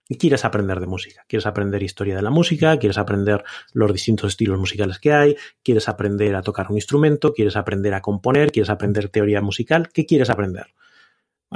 quieres 0.08 0.46
aprender 0.46 0.80
de 0.80 0.86
música, 0.86 1.26
quieres 1.28 1.48
aprender 1.48 1.82
historia 1.82 2.16
de 2.16 2.22
la 2.22 2.30
música, 2.30 2.78
quieres 2.78 2.98
aprender 2.98 3.44
los 3.74 3.92
distintos 3.92 4.30
estilos 4.30 4.60
musicales 4.60 5.00
que 5.00 5.12
hay, 5.12 5.36
quieres 5.64 5.90
aprender 5.90 6.36
a 6.36 6.44
tocar 6.44 6.68
un 6.70 6.78
instrumento, 6.78 7.34
quieres 7.34 7.56
aprender 7.56 7.94
a 7.96 8.02
componer, 8.02 8.52
quieres 8.52 8.70
aprender 8.70 9.10
teoría 9.10 9.42
musical, 9.42 9.90
¿qué 9.92 10.06
quieres 10.06 10.30
aprender? 10.30 10.68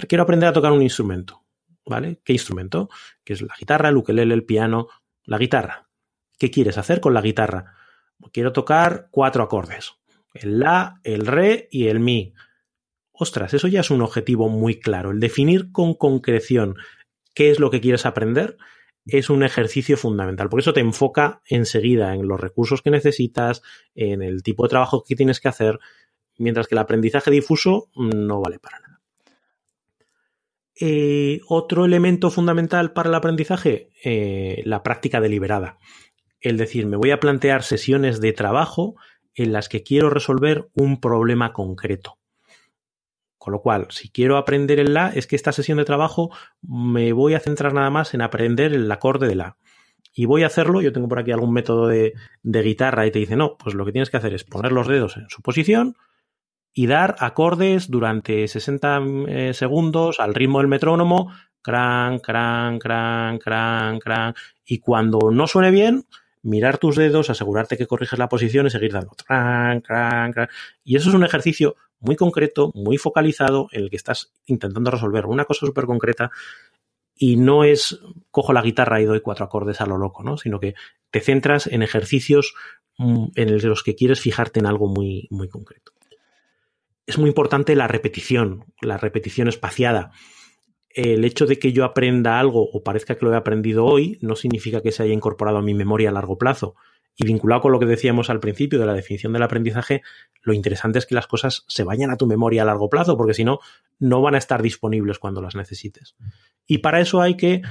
quiero 0.08 0.24
aprender 0.24 0.50
a 0.50 0.54
tocar 0.54 0.72
un 0.72 0.82
instrumento, 0.82 1.44
¿vale? 1.86 2.22
¿Qué 2.24 2.34
instrumento? 2.34 2.90
Que 3.24 3.34
es 3.34 3.42
la 3.42 3.54
guitarra, 3.60 3.90
el 3.90 3.98
ukelele, 3.98 4.34
el 4.34 4.46
piano, 4.46 4.88
la 5.26 5.38
guitarra. 5.38 5.90
¿Qué 6.38 6.50
quieres 6.50 6.78
hacer 6.78 7.02
con 7.02 7.14
la 7.14 7.22
guitarra? 7.22 7.76
Quiero 8.32 8.54
tocar 8.54 9.10
cuatro 9.12 9.44
acordes, 9.44 9.96
el 10.34 10.60
la, 10.60 11.02
el 11.04 11.28
re 11.28 11.68
y 11.70 11.88
el 11.88 12.00
mi. 12.00 12.34
Ostras, 13.12 13.54
eso 13.54 13.68
ya 13.68 13.82
es 13.82 13.92
un 13.92 14.02
objetivo 14.02 14.48
muy 14.48 14.80
claro, 14.80 15.12
el 15.12 15.20
definir 15.20 15.72
con 15.72 15.94
concreción 15.94 16.76
qué 17.40 17.52
es 17.52 17.62
lo 17.62 17.70
que 17.70 17.80
quieres 17.80 18.06
aprender, 18.06 18.58
es 19.06 19.30
un 19.30 19.44
ejercicio 19.44 19.96
fundamental, 19.96 20.50
porque 20.50 20.60
eso 20.60 20.74
te 20.74 20.82
enfoca 20.82 21.42
enseguida 21.48 22.14
en 22.14 22.28
los 22.28 22.38
recursos 22.38 22.82
que 22.82 22.92
necesitas, 22.92 23.62
en 23.96 24.22
el 24.22 24.44
tipo 24.44 24.64
de 24.64 24.70
trabajo 24.72 25.06
que 25.08 25.16
tienes 25.16 25.40
que 25.40 25.48
hacer, 25.48 25.80
mientras 26.38 26.68
que 26.68 26.76
el 26.76 26.80
aprendizaje 26.80 27.32
difuso 27.32 27.88
no 27.96 28.42
vale 28.42 28.60
para 28.60 28.82
nada. 28.82 29.02
Eh, 30.82 31.40
otro 31.48 31.86
elemento 31.86 32.30
fundamental 32.30 32.92
para 32.92 33.08
el 33.08 33.16
aprendizaje, 33.16 33.90
eh, 34.04 34.62
la 34.66 34.84
práctica 34.84 35.22
deliberada. 35.22 35.78
Es 36.42 36.58
decir, 36.58 36.88
me 36.88 36.98
voy 36.98 37.12
a 37.12 37.22
plantear 37.22 37.64
sesiones 37.64 38.20
de 38.20 38.34
trabajo 38.34 38.96
en 39.34 39.54
las 39.54 39.70
que 39.70 39.82
quiero 39.82 40.10
resolver 40.10 40.68
un 40.74 41.00
problema 41.00 41.54
concreto. 41.54 42.18
Con 43.40 43.54
lo 43.54 43.62
cual, 43.62 43.88
si 43.90 44.10
quiero 44.10 44.38
aprender 44.38 44.80
el 44.80 44.94
La, 44.94 45.10
es 45.10 45.26
que 45.26 45.36
esta 45.36 45.52
sesión 45.52 45.80
de 45.80 45.86
trabajo 45.86 46.30
me 46.62 47.14
voy 47.14 47.34
a 47.34 47.40
centrar 47.40 47.74
nada 47.74 47.90
más 47.90 48.14
en 48.14 48.22
aprender 48.22 48.74
el 48.74 48.92
acorde 48.92 49.28
de 49.28 49.36
La. 49.36 49.58
y 50.14 50.26
voy 50.26 50.44
a 50.44 50.48
hacerlo, 50.48 50.82
yo 50.82 50.92
tengo 50.92 51.08
por 51.08 51.20
aquí 51.20 51.32
algún 51.32 51.54
método 51.54 51.88
de, 51.88 52.14
de 52.44 52.62
guitarra 52.62 53.08
y 53.08 53.12
te 53.12 53.20
dice, 53.20 53.36
no, 53.36 53.58
pues 53.58 53.74
lo 53.76 53.86
que 53.86 53.94
tienes 53.94 54.10
que 54.10 54.18
hacer 54.18 54.34
es 54.34 54.44
poner 54.44 54.72
los 54.74 54.88
dedos 54.88 55.18
en 55.18 55.30
su 55.30 55.42
posición 55.42 55.96
y 56.74 56.88
dar 56.88 57.16
acordes 57.20 57.90
durante 57.90 58.48
60 58.48 59.02
eh, 59.28 59.54
segundos 59.54 60.20
al 60.20 60.34
ritmo 60.34 60.60
del 60.60 60.68
metrónomo, 60.68 61.32
cran, 61.62 62.20
cran, 62.20 62.80
cran, 62.80 63.38
cran, 63.38 64.00
cran, 64.00 64.34
y 64.66 64.80
cuando 64.80 65.32
no 65.32 65.48
suene 65.48 65.72
bien, 65.72 66.06
mirar 66.42 66.78
tus 66.78 66.96
dedos, 66.96 67.30
asegurarte 67.30 67.78
que 67.78 67.88
corriges 67.88 68.20
la 68.20 68.30
posición 68.30 68.68
y 68.68 68.70
seguir 68.70 68.94
dando. 68.94 69.12
Cran, 69.26 69.82
cran, 69.82 70.32
cran. 70.32 70.48
Y 70.84 70.96
eso 70.96 71.10
es 71.10 71.16
un 71.16 71.24
ejercicio 71.24 71.76
muy 72.00 72.16
concreto, 72.16 72.72
muy 72.74 72.98
focalizado, 72.98 73.68
en 73.72 73.84
el 73.84 73.90
que 73.90 73.98
estás 73.98 74.32
intentando 74.46 74.92
resolver 74.92 75.26
una 75.26 75.46
cosa 75.46 75.66
súper 75.66 75.86
concreta 75.86 76.32
y 77.16 77.36
no 77.36 77.66
es 77.66 78.00
cojo 78.32 78.54
la 78.54 78.62
guitarra 78.62 79.02
y 79.02 79.06
doy 79.06 79.20
cuatro 79.20 79.46
acordes 79.46 79.82
a 79.82 79.86
lo 79.86 79.98
loco, 79.98 80.24
¿no? 80.24 80.38
Sino 80.38 80.60
que 80.60 80.76
te 81.12 81.20
centras 81.20 81.68
en 81.68 81.84
ejercicios 81.84 82.54
mm, 82.98 83.26
en 83.36 83.68
los 83.68 83.84
que 83.84 83.96
quieres 83.96 84.22
fijarte 84.22 84.60
en 84.60 84.66
algo 84.66 84.88
muy, 84.88 85.28
muy 85.30 85.50
concreto. 85.50 85.92
Es 87.06 87.18
muy 87.18 87.28
importante 87.28 87.76
la 87.76 87.88
repetición, 87.88 88.66
la 88.82 88.98
repetición 88.98 89.50
espaciada. 89.50 90.12
El 90.90 91.24
hecho 91.24 91.46
de 91.46 91.60
que 91.60 91.72
yo 91.72 91.86
aprenda 91.86 92.40
algo 92.40 92.68
o 92.72 92.84
parezca 92.84 93.16
que 93.16 93.26
lo 93.26 93.34
he 93.34 93.38
aprendido 93.38 93.86
hoy 93.86 94.18
no 94.22 94.36
significa 94.36 94.82
que 94.82 94.92
se 94.92 95.04
haya 95.04 95.14
incorporado 95.14 95.58
a 95.58 95.62
mi 95.62 95.74
memoria 95.74 96.10
a 96.10 96.14
largo 96.14 96.38
plazo. 96.38 96.76
Y 97.16 97.26
vinculado 97.26 97.62
con 97.62 97.74
lo 97.74 97.80
que 97.80 97.86
decíamos 97.86 98.30
al 98.30 98.40
principio 98.40 98.80
de 98.80 98.86
la 98.86 98.94
definición 98.94 99.34
del 99.34 99.44
aprendizaje, 99.44 100.02
lo 100.42 100.54
interesante 100.54 101.00
es 101.00 101.06
que 101.06 101.16
las 101.16 101.28
cosas 101.28 101.66
se 101.68 101.84
vayan 101.84 102.12
a 102.12 102.18
tu 102.18 102.28
memoria 102.28 102.62
a 102.62 102.66
largo 102.66 102.90
plazo, 102.90 103.18
porque 103.18 103.34
si 103.34 103.44
no, 103.44 103.60
no 104.00 104.22
van 104.22 104.36
a 104.36 104.38
estar 104.38 104.62
disponibles 104.62 105.20
cuando 105.20 105.42
las 105.42 105.56
necesites. 105.56 106.16
Y 106.66 106.78
para 106.78 107.02
eso 107.02 107.22
hay 107.22 107.36
que 107.36 107.62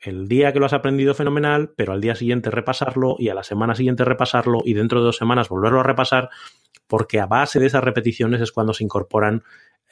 el 0.00 0.28
día 0.28 0.52
que 0.52 0.60
lo 0.60 0.66
has 0.66 0.72
aprendido 0.72 1.14
fenomenal, 1.14 1.72
pero 1.76 1.92
al 1.92 2.00
día 2.00 2.14
siguiente 2.14 2.50
repasarlo 2.50 3.16
y 3.18 3.28
a 3.28 3.34
la 3.34 3.42
semana 3.42 3.74
siguiente 3.74 4.04
repasarlo 4.04 4.60
y 4.64 4.74
dentro 4.74 5.00
de 5.00 5.06
dos 5.06 5.16
semanas 5.16 5.48
volverlo 5.48 5.80
a 5.80 5.84
repasar, 5.84 6.30
porque 6.86 7.20
a 7.20 7.26
base 7.26 7.60
de 7.60 7.66
esas 7.66 7.84
repeticiones 7.84 8.40
es 8.40 8.52
cuando 8.52 8.72
se 8.72 8.84
incorporan 8.84 9.42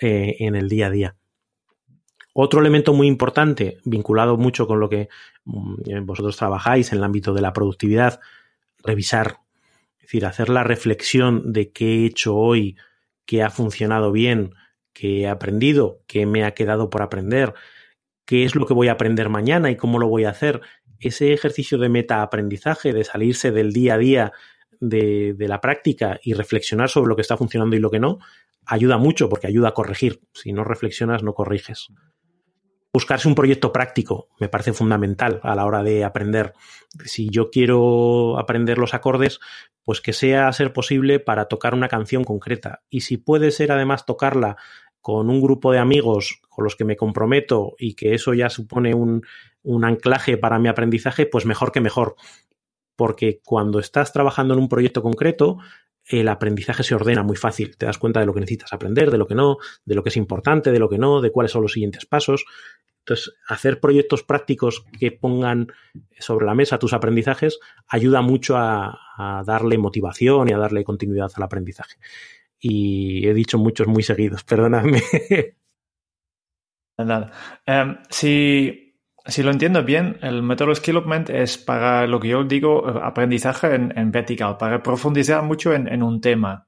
eh, 0.00 0.36
en 0.38 0.54
el 0.54 0.68
día 0.68 0.86
a 0.86 0.90
día. 0.90 1.16
Otro 2.36 2.60
elemento 2.60 2.92
muy 2.92 3.06
importante, 3.06 3.78
vinculado 3.84 4.36
mucho 4.36 4.66
con 4.66 4.80
lo 4.80 4.88
que 4.88 5.08
mm, 5.44 6.04
vosotros 6.04 6.36
trabajáis 6.36 6.90
en 6.90 6.98
el 6.98 7.04
ámbito 7.04 7.32
de 7.32 7.40
la 7.40 7.52
productividad, 7.52 8.18
revisar, 8.82 9.38
es 9.98 10.02
decir, 10.02 10.26
hacer 10.26 10.48
la 10.48 10.64
reflexión 10.64 11.52
de 11.52 11.70
qué 11.70 12.02
he 12.02 12.06
hecho 12.06 12.34
hoy, 12.34 12.76
qué 13.24 13.44
ha 13.44 13.50
funcionado 13.50 14.10
bien, 14.10 14.52
qué 14.92 15.20
he 15.20 15.28
aprendido, 15.28 16.00
qué 16.08 16.26
me 16.26 16.42
ha 16.44 16.54
quedado 16.54 16.90
por 16.90 17.02
aprender, 17.02 17.54
qué 18.24 18.44
es 18.44 18.56
lo 18.56 18.66
que 18.66 18.74
voy 18.74 18.88
a 18.88 18.92
aprender 18.92 19.28
mañana 19.28 19.70
y 19.70 19.76
cómo 19.76 20.00
lo 20.00 20.08
voy 20.08 20.24
a 20.24 20.30
hacer. 20.30 20.60
Ese 20.98 21.32
ejercicio 21.32 21.78
de 21.78 21.88
metaaprendizaje, 21.88 22.92
de 22.92 23.04
salirse 23.04 23.52
del 23.52 23.72
día 23.72 23.94
a 23.94 23.98
día 23.98 24.32
de, 24.80 25.36
la 25.38 25.60
práctica 25.60 26.18
y 26.20 26.32
reflexionar 26.32 26.88
sobre 26.88 27.10
lo 27.10 27.14
que 27.14 27.22
está 27.22 27.36
funcionando 27.36 27.76
y 27.76 27.78
lo 27.78 27.92
que 27.92 28.00
no, 28.00 28.18
ayuda 28.66 28.98
mucho 28.98 29.28
porque 29.28 29.46
ayuda 29.46 29.68
a 29.68 29.74
corregir. 29.74 30.20
Si 30.32 30.52
no 30.52 30.64
reflexionas, 30.64 31.22
no 31.22 31.32
corriges 31.32 31.90
buscarse 32.94 33.26
un 33.26 33.34
proyecto 33.34 33.72
práctico 33.72 34.28
me 34.38 34.48
parece 34.48 34.72
fundamental 34.72 35.40
a 35.42 35.56
la 35.56 35.66
hora 35.66 35.82
de 35.82 36.04
aprender. 36.04 36.54
Si 37.04 37.28
yo 37.28 37.50
quiero 37.50 38.38
aprender 38.38 38.78
los 38.78 38.94
acordes, 38.94 39.40
pues 39.82 40.00
que 40.00 40.12
sea 40.12 40.52
ser 40.52 40.72
posible 40.72 41.18
para 41.18 41.46
tocar 41.46 41.74
una 41.74 41.88
canción 41.88 42.22
concreta. 42.22 42.84
Y 42.88 43.00
si 43.00 43.16
puede 43.16 43.50
ser 43.50 43.72
además 43.72 44.06
tocarla 44.06 44.56
con 45.00 45.28
un 45.28 45.42
grupo 45.42 45.72
de 45.72 45.80
amigos 45.80 46.40
con 46.48 46.62
los 46.62 46.76
que 46.76 46.84
me 46.84 46.96
comprometo 46.96 47.74
y 47.78 47.94
que 47.94 48.14
eso 48.14 48.32
ya 48.32 48.48
supone 48.48 48.94
un, 48.94 49.22
un 49.64 49.84
anclaje 49.84 50.36
para 50.36 50.60
mi 50.60 50.68
aprendizaje, 50.68 51.26
pues 51.26 51.46
mejor 51.46 51.72
que 51.72 51.80
mejor. 51.80 52.14
Porque 52.94 53.40
cuando 53.44 53.80
estás 53.80 54.12
trabajando 54.12 54.54
en 54.54 54.60
un 54.60 54.68
proyecto 54.68 55.02
concreto, 55.02 55.58
el 56.06 56.28
aprendizaje 56.28 56.82
se 56.82 56.94
ordena 56.94 57.22
muy 57.22 57.36
fácil. 57.36 57.76
Te 57.76 57.86
das 57.86 57.98
cuenta 57.98 58.20
de 58.20 58.26
lo 58.26 58.34
que 58.34 58.40
necesitas 58.40 58.72
aprender, 58.72 59.10
de 59.10 59.18
lo 59.18 59.26
que 59.26 59.34
no, 59.34 59.56
de 59.84 59.94
lo 59.94 60.02
que 60.02 60.10
es 60.10 60.16
importante, 60.16 60.70
de 60.70 60.78
lo 60.78 60.88
que 60.88 60.98
no, 60.98 61.20
de 61.20 61.30
cuáles 61.30 61.52
son 61.52 61.62
los 61.62 61.72
siguientes 61.72 62.06
pasos. 62.06 62.44
Entonces, 63.00 63.34
hacer 63.48 63.80
proyectos 63.80 64.22
prácticos 64.22 64.84
que 64.98 65.12
pongan 65.12 65.68
sobre 66.18 66.46
la 66.46 66.54
mesa 66.54 66.78
tus 66.78 66.94
aprendizajes 66.94 67.58
ayuda 67.86 68.22
mucho 68.22 68.56
a, 68.56 68.98
darle 69.46 69.78
motivación 69.78 70.48
y 70.48 70.52
a 70.52 70.58
darle 70.58 70.82
continuidad 70.84 71.30
al 71.36 71.42
aprendizaje. 71.42 71.96
Y 72.58 73.28
he 73.28 73.34
dicho 73.34 73.58
muchos 73.58 73.86
muy 73.86 74.02
seguidos, 74.02 74.42
perdonadme. 74.44 75.02
Nada. 76.98 77.30
Si, 78.08 78.83
si, 79.26 79.42
lo 79.42 79.50
entiendo 79.50 79.82
bien, 79.84 80.18
el 80.22 80.42
método 80.42 80.74
Skillopment 80.74 81.30
es 81.30 81.58
para 81.58 82.06
lo 82.06 82.20
que 82.20 82.28
yo 82.28 82.44
digo 82.44 82.86
aprendizaje 82.86 83.74
en, 83.74 83.92
en 83.96 84.10
vertical, 84.10 84.56
para 84.58 84.82
profundizar 84.82 85.42
mucho 85.42 85.72
en, 85.72 85.88
en 85.88 86.02
un 86.02 86.20
tema. 86.20 86.66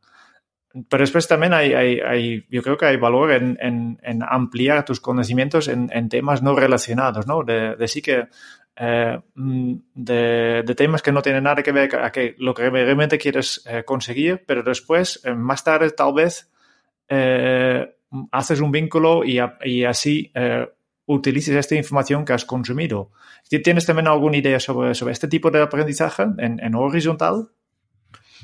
Pero 0.89 1.03
después 1.03 1.27
también 1.27 1.55
hay, 1.55 1.73
hay, 1.73 2.01
hay, 2.01 2.47
yo 2.51 2.63
creo 2.63 2.77
que 2.77 2.87
hay 2.87 2.97
valor 2.99 3.33
en, 3.33 3.59
en, 3.61 4.23
ampliar 4.23 4.85
tus 4.85 5.01
conocimientos 5.01 5.69
en, 5.69 6.09
temas 6.09 6.43
no 6.43 6.55
relacionados, 6.55 7.27
¿no? 7.27 7.43
De, 7.43 7.77
de 7.77 7.89
sí 7.89 8.03
que 8.03 8.27
eh, 8.77 9.19
mm, 9.35 9.75
de, 9.95 10.63
de, 10.67 10.75
temas 10.75 11.01
que 11.01 11.13
no 11.13 11.23
tienen 11.23 11.45
nada 11.45 11.63
que 11.63 11.73
ver 11.73 11.97
a 11.97 12.13
que 12.13 12.35
lo 12.39 12.53
que 12.53 12.69
realmente 12.69 13.17
quieres 13.17 13.65
eh, 13.67 13.85
conseguir, 13.85 14.45
pero 14.47 14.63
después, 14.63 15.23
eh, 15.25 15.33
más 15.33 15.65
tarde, 15.65 15.91
tal 15.93 16.13
vez, 16.13 16.51
eh, 17.09 17.97
haces 18.33 18.61
un 18.61 18.71
vínculo 18.71 19.25
y, 19.25 19.39
y 19.65 19.85
así 19.85 20.31
eh, 20.35 20.69
utilices 21.07 21.55
esta 21.55 21.75
información 21.75 22.25
que 22.25 22.33
has 22.33 22.45
consumido. 22.45 23.11
¿Tienes 23.49 23.87
también 23.87 24.09
alguna 24.09 24.37
idea 24.37 24.61
sobre, 24.61 24.95
sobre 24.95 25.13
este 25.13 25.29
tipo 25.29 25.51
de 25.51 25.63
aprendizaje 25.63 26.25
en, 26.39 26.61
en 26.61 26.75
horizontal? 26.75 27.51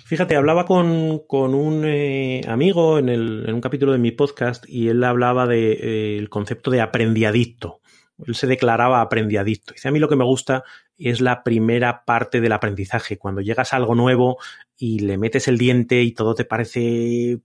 Fíjate, 0.04 0.36
hablaba 0.36 0.66
con, 0.66 1.20
con 1.26 1.54
un 1.54 1.84
eh, 1.86 2.42
amigo 2.46 2.98
en, 2.98 3.08
el, 3.08 3.44
en, 3.46 3.54
un 3.54 3.60
capítulo 3.60 3.92
de 3.92 3.98
mi 3.98 4.10
podcast 4.10 4.64
y 4.68 4.88
él 4.88 5.02
hablaba 5.04 5.46
del 5.46 5.78
de, 5.78 6.18
eh, 6.18 6.28
concepto 6.28 6.70
de 6.70 6.80
aprendiadicto. 6.80 7.80
Él 8.26 8.34
se 8.34 8.46
declaraba 8.46 9.00
aprendiadicto. 9.00 9.72
Dice, 9.72 9.88
a 9.88 9.90
mí 9.90 9.98
lo 9.98 10.08
que 10.08 10.16
me 10.16 10.24
gusta 10.24 10.64
es 10.98 11.20
la 11.20 11.42
primera 11.42 12.04
parte 12.04 12.40
del 12.40 12.52
aprendizaje, 12.52 13.16
cuando 13.16 13.40
llegas 13.40 13.72
a 13.72 13.76
algo 13.76 13.94
nuevo 13.94 14.38
y 14.76 14.98
le 14.98 15.18
metes 15.18 15.48
el 15.48 15.56
diente 15.58 16.02
y 16.02 16.12
todo 16.12 16.34
te 16.34 16.44
parece 16.44 17.40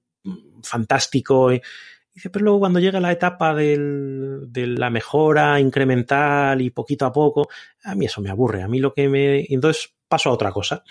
fantástico. 0.61 1.51
Eh. 1.51 1.61
Dice, 2.18 2.32
pero 2.32 2.45
luego 2.45 2.61
cuando 2.61 2.80
llega 2.80 2.99
la 2.99 3.11
etapa 3.11 3.53
del, 3.53 4.45
de 4.47 4.65
la 4.65 4.89
mejora 4.89 5.59
incremental 5.59 6.59
y 6.63 6.72
poquito 6.72 7.05
a 7.05 7.11
poco, 7.11 7.47
a 7.84 7.93
mí 7.93 8.07
eso 8.07 8.22
me 8.22 8.32
aburre. 8.32 8.63
A 8.63 8.68
mí 8.68 8.80
lo 8.80 8.91
que 8.91 9.07
me... 9.07 9.45
Entonces 9.49 9.93
paso 10.07 10.32
a 10.32 10.34
otra 10.34 10.51
cosa. 10.51 10.84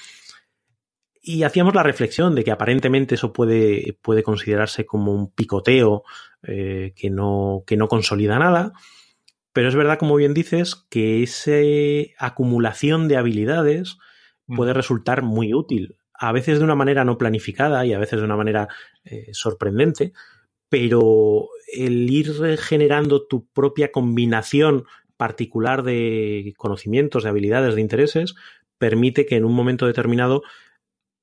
Y 1.20 1.42
hacíamos 1.42 1.74
la 1.74 1.82
reflexión 1.82 2.36
de 2.36 2.44
que 2.44 2.52
aparentemente 2.52 3.16
eso 3.16 3.32
puede, 3.32 3.98
puede 4.02 4.22
considerarse 4.22 4.86
como 4.86 5.12
un 5.12 5.32
picoteo 5.32 6.04
eh, 6.44 6.92
que, 6.94 7.10
no, 7.10 7.64
que 7.66 7.76
no 7.76 7.88
consolida 7.88 8.38
nada, 8.38 8.72
pero 9.52 9.66
es 9.68 9.74
verdad, 9.74 9.98
como 9.98 10.14
bien 10.14 10.32
dices, 10.32 10.76
que 10.88 11.24
esa 11.24 11.56
acumulación 12.24 13.08
de 13.08 13.16
habilidades 13.16 13.98
puede 14.46 14.74
resultar 14.74 15.22
muy 15.22 15.54
útil, 15.54 15.96
a 16.14 16.30
veces 16.30 16.58
de 16.60 16.64
una 16.64 16.76
manera 16.76 17.04
no 17.04 17.18
planificada 17.18 17.84
y 17.84 17.94
a 17.94 17.98
veces 17.98 18.20
de 18.20 18.24
una 18.24 18.36
manera 18.36 18.68
eh, 19.04 19.30
sorprendente, 19.32 20.12
pero 20.68 21.48
el 21.72 22.10
ir 22.10 22.32
generando 22.58 23.26
tu 23.26 23.46
propia 23.46 23.92
combinación 23.92 24.84
particular 25.16 25.82
de 25.82 26.52
conocimientos, 26.56 27.24
de 27.24 27.30
habilidades, 27.30 27.74
de 27.74 27.80
intereses, 27.80 28.34
permite 28.78 29.26
que 29.26 29.36
en 29.36 29.44
un 29.44 29.54
momento 29.54 29.86
determinado 29.86 30.42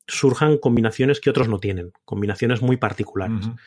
surjan 0.08 0.58
combinaciones 0.58 1.20
que 1.22 1.30
otros 1.30 1.48
no 1.48 1.60
tienen, 1.60 1.92
combinaciones 2.06 2.62
muy 2.62 2.78
particulares. 2.78 3.48
Uh 3.48 3.52
-huh. 3.52 3.60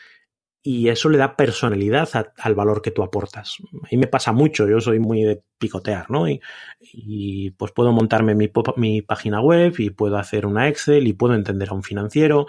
Y 0.62 0.88
eso 0.88 1.08
le 1.08 1.18
da 1.18 1.36
personalidad 1.36 2.08
a, 2.14 2.32
al 2.38 2.56
valor 2.56 2.82
que 2.82 2.90
tú 2.90 3.04
aportas. 3.04 3.58
A 3.72 3.88
mí 3.92 3.98
me 3.98 4.08
pasa 4.08 4.32
mucho, 4.32 4.68
yo 4.68 4.80
soy 4.80 4.98
muy 4.98 5.22
de 5.22 5.40
picotear, 5.58 6.10
¿no? 6.10 6.28
Y, 6.28 6.40
y 6.80 7.52
pues 7.52 7.70
puedo 7.70 7.92
montarme 7.92 8.34
mi, 8.34 8.50
mi, 8.76 9.00
página 9.00 9.40
web 9.40 9.74
y 9.78 9.90
puedo 9.90 10.16
hacer 10.18 10.44
una 10.44 10.66
Excel 10.66 11.06
y 11.06 11.12
puedo 11.12 11.34
entender 11.34 11.68
a 11.68 11.74
un 11.74 11.84
financiero 11.84 12.48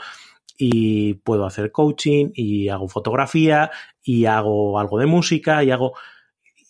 y 0.58 1.16
puedo 1.16 1.45
hacer 1.45 1.72
coaching 1.72 2.32
y 2.34 2.70
hago 2.70 2.88
fotografía 2.88 3.72
y 4.01 4.26
hago 4.26 4.80
algo 4.80 4.99
de 4.99 5.05
música 5.05 5.64
y 5.64 5.72
hago 5.72 5.93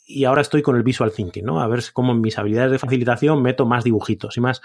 y 0.06 0.24
ahora 0.24 0.42
estoy 0.42 0.62
con 0.62 0.78
el 0.78 0.84
visual 0.84 1.12
thinking, 1.12 1.44
¿no? 1.44 1.60
A 1.60 1.68
ver 1.68 1.84
cómo 1.92 2.14
en 2.14 2.22
mis 2.22 2.38
habilidades 2.38 2.72
de 2.72 2.80
facilitación 2.80 3.42
meto 3.42 3.66
más 3.66 3.84
dibujitos 3.84 4.38
y 4.38 4.42
más 4.42 4.62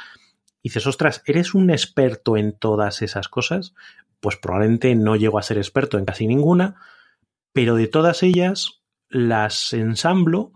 y 0.62 0.68
dices, 0.68 0.86
ostras, 0.86 1.22
¿eres 1.26 1.54
un 1.54 1.70
experto 1.70 2.36
en 2.36 2.56
todas 2.56 3.02
esas 3.02 3.28
cosas? 3.28 3.74
Pues 4.20 4.36
probablemente 4.36 4.94
no 4.94 5.16
llego 5.16 5.38
a 5.38 5.42
ser 5.42 5.58
experto 5.58 5.98
en 5.98 6.04
casi 6.04 6.28
ninguna, 6.28 6.76
pero 7.52 7.74
de 7.74 7.88
todas 7.88 8.22
ellas 8.22 8.82
las 9.08 9.72
ensamblo 9.72 10.52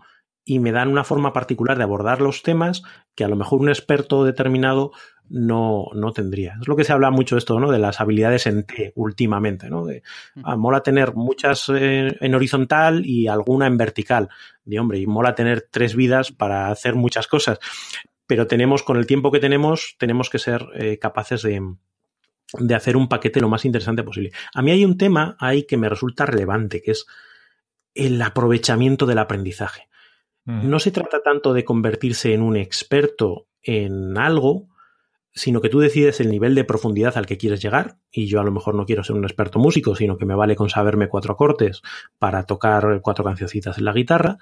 y 0.47 0.59
me 0.59 0.71
dan 0.71 0.87
una 0.87 1.03
forma 1.03 1.33
particular 1.33 1.77
de 1.77 1.83
abordar 1.83 2.21
los 2.21 2.41
temas 2.41 2.81
que 3.15 3.25
a 3.25 3.27
lo 3.27 3.35
mejor 3.35 3.59
un 3.59 3.67
experto 3.67 4.23
determinado 4.23 4.91
no, 5.29 5.87
no 5.93 6.13
tendría. 6.13 6.55
Es 6.61 6.69
lo 6.69 6.77
que 6.77 6.85
se 6.85 6.93
habla 6.93 7.11
mucho 7.11 7.35
de 7.35 7.39
esto, 7.39 7.59
¿no? 7.59 7.69
De 7.69 7.79
las 7.79 7.99
habilidades 7.99 8.47
en 8.47 8.63
T 8.63 8.93
últimamente, 8.95 9.69
¿no? 9.69 9.85
De, 9.85 10.03
ah, 10.43 10.55
mola 10.55 10.83
tener 10.83 11.15
muchas 11.15 11.69
eh, 11.69 12.15
en 12.21 12.33
horizontal 12.33 13.05
y 13.05 13.27
alguna 13.27 13.67
en 13.67 13.75
vertical. 13.75 14.29
De 14.63 14.79
hombre, 14.79 14.99
y 14.99 15.05
mola 15.05 15.35
tener 15.35 15.67
tres 15.69 15.95
vidas 15.97 16.31
para 16.31 16.71
hacer 16.71 16.95
muchas 16.95 17.27
cosas 17.27 17.59
pero 18.27 18.45
tenemos, 18.45 18.83
con 18.83 18.97
el 18.97 19.07
tiempo 19.07 19.31
que 19.31 19.39
tenemos, 19.39 19.95
tenemos 19.97 20.29
que 20.29 20.37
ser 20.37 20.67
eh, 20.75 20.99
capaces 20.99 21.41
de, 21.41 21.61
de 22.59 22.75
hacer 22.75 22.97
un 22.97 23.07
paquete 23.07 23.39
lo 23.39 23.47
más 23.47 23.63
interesante 23.63 24.03
posible. 24.03 24.33
A 24.53 24.61
mí 24.61 24.71
hay 24.71 24.83
un 24.83 24.97
tema 24.97 25.37
ahí 25.39 25.63
que 25.63 25.77
me 25.77 25.87
resulta 25.87 26.25
relevante, 26.25 26.81
que 26.81 26.91
es 26.91 27.05
el 27.95 28.21
aprovechamiento 28.21 29.05
del 29.05 29.19
aprendizaje. 29.19 29.87
No 30.47 30.79
se 30.79 30.91
trata 30.91 31.21
tanto 31.21 31.53
de 31.53 31.65
convertirse 31.65 32.33
en 32.33 32.41
un 32.41 32.55
experto 32.55 33.47
en 33.61 34.17
algo, 34.17 34.69
sino 35.33 35.59
que 35.59 35.67
tú 35.67 35.79
decides 35.79 36.21
el 36.21 36.31
nivel 36.31 36.55
de 36.55 36.63
profundidad 36.63 37.17
al 37.17 37.25
que 37.25 37.37
quieres 37.37 37.61
llegar, 37.61 37.97
y 38.09 38.27
yo 38.27 38.39
a 38.39 38.45
lo 38.45 38.51
mejor 38.53 38.73
no 38.73 38.85
quiero 38.85 39.03
ser 39.03 39.17
un 39.17 39.25
experto 39.25 39.59
músico, 39.59 39.93
sino 39.93 40.17
que 40.17 40.25
me 40.25 40.35
vale 40.35 40.55
con 40.55 40.69
saberme 40.69 41.09
cuatro 41.09 41.33
acordes 41.33 41.81
para 42.17 42.43
tocar 42.45 43.01
cuatro 43.01 43.25
cancioncitas 43.25 43.77
en 43.77 43.83
la 43.83 43.91
guitarra, 43.91 44.37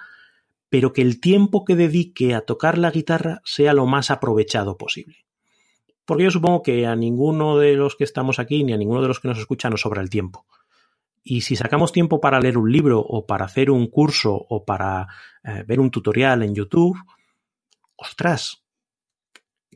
pero 0.69 0.93
que 0.93 1.01
el 1.01 1.19
tiempo 1.19 1.65
que 1.65 1.75
dedique 1.75 2.35
a 2.35 2.41
tocar 2.41 2.77
la 2.77 2.91
guitarra 2.91 3.41
sea 3.43 3.73
lo 3.73 3.87
más 3.87 4.11
aprovechado 4.11 4.77
posible. 4.77 5.25
Porque 6.05 6.25
yo 6.25 6.31
supongo 6.31 6.61
que 6.61 6.85
a 6.85 6.95
ninguno 6.95 7.57
de 7.57 7.73
los 7.73 7.95
que 7.95 8.03
estamos 8.03 8.37
aquí, 8.37 8.63
ni 8.63 8.73
a 8.73 8.77
ninguno 8.77 9.01
de 9.01 9.07
los 9.07 9.19
que 9.19 9.27
nos 9.27 9.39
escuchan, 9.39 9.71
nos 9.71 9.81
sobra 9.81 10.03
el 10.03 10.11
tiempo. 10.11 10.45
Y 11.27 11.41
si 11.41 11.55
sacamos 11.55 11.91
tiempo 11.91 12.21
para 12.21 12.39
leer 12.39 12.55
un 12.55 12.71
libro 12.71 12.99
o 12.99 13.25
para 13.25 13.45
hacer 13.45 13.71
un 13.71 13.87
curso 13.87 14.45
o 14.47 14.63
para 14.63 15.07
eh, 15.43 15.63
ver 15.67 15.79
un 15.79 15.89
tutorial 15.89 16.43
en 16.43 16.53
YouTube, 16.53 16.95
ostras, 17.95 18.63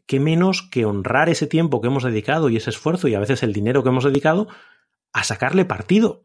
qué 0.06 0.20
menos 0.20 0.62
que 0.62 0.86
honrar 0.86 1.28
ese 1.28 1.48
tiempo 1.48 1.82
que 1.82 1.88
hemos 1.88 2.04
dedicado 2.04 2.50
y 2.50 2.58
ese 2.58 2.70
esfuerzo 2.70 3.08
y 3.08 3.16
a 3.16 3.20
veces 3.20 3.42
el 3.42 3.52
dinero 3.52 3.82
que 3.82 3.90
hemos 3.90 4.04
dedicado 4.04 4.48
a 5.12 5.24
sacarle 5.24 5.66
partido. 5.66 6.22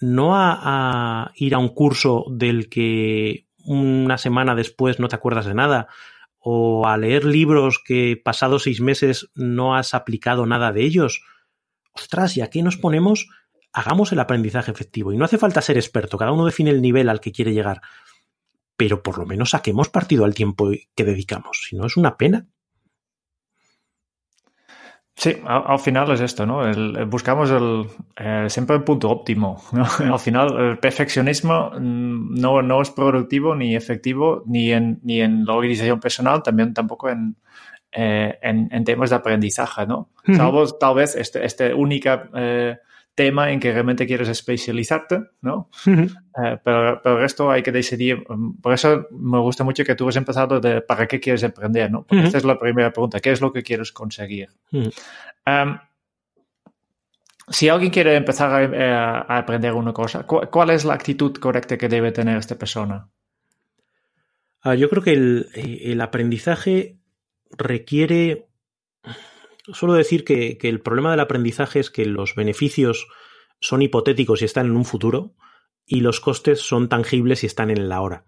No 0.00 0.34
a, 0.34 0.58
a 0.60 1.30
ir 1.36 1.54
a 1.54 1.58
un 1.58 1.68
curso 1.68 2.24
del 2.28 2.68
que 2.68 3.46
una 3.64 4.18
semana 4.18 4.56
después 4.56 4.98
no 4.98 5.06
te 5.06 5.14
acuerdas 5.14 5.46
de 5.46 5.54
nada 5.54 5.86
o 6.40 6.88
a 6.88 6.96
leer 6.96 7.24
libros 7.24 7.78
que 7.78 8.20
pasados 8.22 8.64
seis 8.64 8.80
meses 8.80 9.30
no 9.36 9.76
has 9.76 9.94
aplicado 9.94 10.44
nada 10.44 10.72
de 10.72 10.82
ellos. 10.82 11.22
Ostras, 11.92 12.36
¿y 12.36 12.40
aquí 12.40 12.62
nos 12.62 12.76
ponemos? 12.76 13.28
Hagamos 13.72 14.12
el 14.12 14.20
aprendizaje 14.20 14.70
efectivo. 14.70 15.12
Y 15.12 15.16
no 15.16 15.24
hace 15.24 15.38
falta 15.38 15.60
ser 15.62 15.76
experto, 15.76 16.18
cada 16.18 16.32
uno 16.32 16.46
define 16.46 16.70
el 16.70 16.82
nivel 16.82 17.08
al 17.08 17.20
que 17.20 17.32
quiere 17.32 17.52
llegar. 17.52 17.80
Pero 18.76 19.02
por 19.02 19.18
lo 19.18 19.26
menos 19.26 19.50
saquemos 19.50 19.88
partido 19.88 20.24
al 20.24 20.34
tiempo 20.34 20.70
que 20.94 21.04
dedicamos. 21.04 21.66
Si 21.68 21.76
no, 21.76 21.86
es 21.86 21.96
una 21.96 22.16
pena. 22.16 22.46
Sí, 25.20 25.36
al, 25.44 25.78
final 25.78 26.10
es 26.12 26.20
esto, 26.22 26.46
¿no? 26.46 26.62
buscamos 27.06 27.50
el, 27.50 27.84
eh, 28.16 28.46
siempre 28.48 28.76
el 28.76 28.84
punto 28.84 29.10
óptimo. 29.10 29.62
¿no? 29.72 29.84
Al 30.14 30.18
final, 30.18 30.58
el 30.58 30.78
perfeccionismo 30.78 31.72
mm, 31.78 32.36
no, 32.40 32.62
no, 32.62 32.80
es 32.80 32.88
productivo 32.88 33.54
ni 33.54 33.76
efectivo 33.76 34.42
ni 34.46 34.72
en, 34.72 34.98
ni 35.02 35.20
en 35.20 35.44
la 35.44 35.52
organización 35.52 36.00
personal, 36.00 36.42
también 36.42 36.72
tampoco 36.72 37.10
en, 37.10 37.36
eh, 37.92 38.38
en, 38.40 38.84
temas 38.84 39.10
de 39.10 39.16
aprendizaje, 39.16 39.84
¿no? 39.84 40.10
Salvo 40.24 40.64
tal 40.78 40.94
vez 40.94 41.16
este, 41.16 41.44
este 41.44 41.74
única 41.74 42.30
eh, 42.34 42.78
tema 43.14 43.50
en 43.50 43.60
que 43.60 43.72
realmente 43.72 44.06
quieres 44.06 44.28
especializarte, 44.28 45.20
¿no? 45.42 45.68
Eh, 45.86 46.58
pero, 46.64 47.00
pero 47.02 47.16
el 47.16 47.20
resto 47.20 47.50
hay 47.50 47.62
que 47.62 47.72
decidir. 47.72 48.24
Mm, 48.28 48.60
por 48.60 48.72
eso 48.72 49.06
me 49.10 49.38
gusta 49.38 49.64
mucho 49.64 49.84
que 49.84 49.94
tú 49.94 50.08
has 50.08 50.16
empezado 50.16 50.60
de 50.60 50.80
para 50.80 51.06
qué 51.06 51.20
quieres 51.20 51.44
aprender, 51.44 51.90
¿no? 51.90 52.04
Porque 52.04 52.24
esta 52.24 52.38
es 52.38 52.44
la 52.44 52.58
primera 52.58 52.92
pregunta. 52.92 53.20
¿Qué 53.20 53.32
es 53.32 53.40
lo 53.40 53.52
que 53.52 53.62
quieres 53.62 53.92
conseguir? 53.92 54.48
Em, 54.72 55.78
si 57.48 57.68
alguien 57.68 57.90
quiere 57.90 58.14
empezar 58.14 58.72
eh, 58.74 58.90
a, 58.90 59.38
aprender 59.38 59.72
una 59.72 59.92
cosa, 59.92 60.24
¿cuál, 60.24 60.70
es 60.70 60.84
la 60.84 60.94
actitud 60.94 61.34
correcta 61.36 61.76
que 61.76 61.88
debe 61.88 62.12
tener 62.12 62.38
esta 62.38 62.56
persona? 62.56 63.08
Ah, 64.62 64.74
yo 64.74 64.88
creo 64.88 65.02
que 65.02 65.12
el, 65.12 65.48
el 65.54 66.00
aprendizaje 66.00 66.98
requiere 67.50 68.49
suelo 69.72 69.94
decir 69.94 70.24
que, 70.24 70.58
el 70.60 70.80
problema 70.80 71.10
del 71.10 71.20
aprendizaje 71.20 71.80
es 71.80 71.90
que 71.90 72.04
los 72.06 72.34
beneficios 72.34 73.08
son 73.60 73.82
hipotéticos 73.82 74.42
y 74.42 74.44
están 74.44 74.66
en 74.66 74.76
un 74.76 74.84
futuro 74.84 75.34
y 75.86 76.00
los 76.00 76.20
costes 76.20 76.60
son 76.60 76.88
tangibles 76.88 77.42
y 77.42 77.46
están 77.46 77.70
en 77.70 77.88
la 77.88 78.00
hora. 78.00 78.24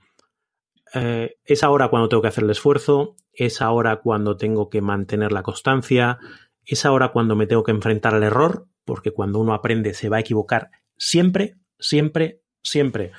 Eh, 0.94 1.36
es 1.44 1.62
ahora 1.62 1.88
cuando 1.88 2.08
tengo 2.08 2.22
que 2.22 2.28
hacer 2.28 2.44
el 2.44 2.50
esfuerzo, 2.50 3.16
es 3.32 3.62
ahora 3.62 3.96
cuando 3.96 4.36
tengo 4.36 4.68
que 4.68 4.82
mantener 4.82 5.32
la 5.32 5.42
constancia, 5.42 6.18
es 6.64 6.84
ahora 6.84 7.12
cuando 7.12 7.36
me 7.36 7.46
tengo 7.46 7.62
que 7.62 7.70
enfrentar 7.70 8.14
al 8.14 8.22
error, 8.22 8.66
porque 8.84 9.12
cuando 9.12 9.38
uno 9.38 9.54
aprende 9.54 9.94
se 9.94 10.08
va 10.08 10.18
a 10.18 10.20
equivocar 10.20 10.70
siempre, 10.96 11.56
siempre, 11.78 12.42
siempre. 12.62 13.12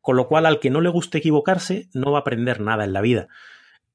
Con 0.00 0.16
lo 0.16 0.28
cual, 0.28 0.46
al 0.46 0.60
que 0.60 0.70
no 0.70 0.80
le 0.80 0.88
guste 0.88 1.18
equivocarse, 1.18 1.90
no 1.92 2.12
va 2.12 2.18
a 2.18 2.20
aprender 2.22 2.60
nada 2.60 2.84
en 2.84 2.94
la 2.94 3.02
vida 3.02 3.28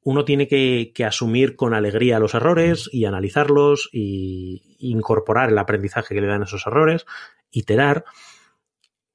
uno 0.06 0.24
tiene 0.24 0.48
que, 0.48 0.94
asumir 1.04 1.56
con 1.56 1.74
alegría 1.74 2.20
los 2.20 2.36
errores 2.36 2.88
y 2.94 3.06
analizarlos 3.06 3.90
y 3.92 4.78
incorporar 4.78 5.50
el 5.50 5.58
aprendizaje 5.58 6.14
que 6.14 6.22
le 6.22 6.28
dan 6.28 6.44
esos 6.44 6.68
errores, 6.68 7.08
iterar. 7.50 8.06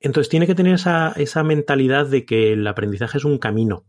Entonces 0.00 0.28
tiene 0.28 0.48
que 0.48 0.56
tener 0.56 0.74
esa, 0.74 1.42
mentalidad 1.44 2.06
de 2.06 2.24
que 2.24 2.54
el 2.54 2.66
aprendizaje 2.66 3.18
es 3.18 3.24
un 3.24 3.38
camino, 3.38 3.84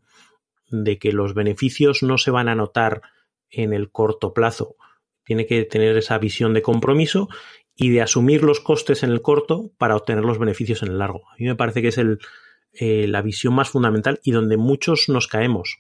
de 0.70 1.00
que 1.00 1.12
los 1.12 1.34
beneficios 1.34 2.04
no 2.04 2.20
se 2.20 2.30
van 2.30 2.48
a 2.50 2.56
notar 2.56 3.02
en 3.50 3.74
el 3.74 3.90
corto 3.90 4.36
plazo. 4.36 4.76
Tiene 5.24 5.48
que 5.48 5.64
tener 5.64 5.98
esa 5.98 6.20
visión 6.20 6.54
de 6.54 6.62
compromiso 6.62 7.30
y 7.76 7.90
de 7.90 8.04
asumir 8.04 8.44
los 8.44 8.60
costes 8.60 9.02
en 9.02 9.10
el 9.10 9.24
corto 9.24 9.72
para 9.80 9.96
obtener 9.96 10.24
los 10.24 10.38
beneficios 10.38 10.84
en 10.84 10.90
el 10.90 11.00
largo. 11.00 11.28
A 11.32 11.36
mí 11.40 11.48
me 11.48 11.56
parece 11.56 11.82
que 11.82 11.88
es 11.88 11.98
eh, 11.98 13.08
la 13.08 13.24
visión 13.24 13.56
más 13.56 13.70
fundamental 13.70 14.20
y 14.24 14.34
donde 14.34 14.58
muchos 14.58 15.10
nos 15.10 15.28
caemos 15.28 15.80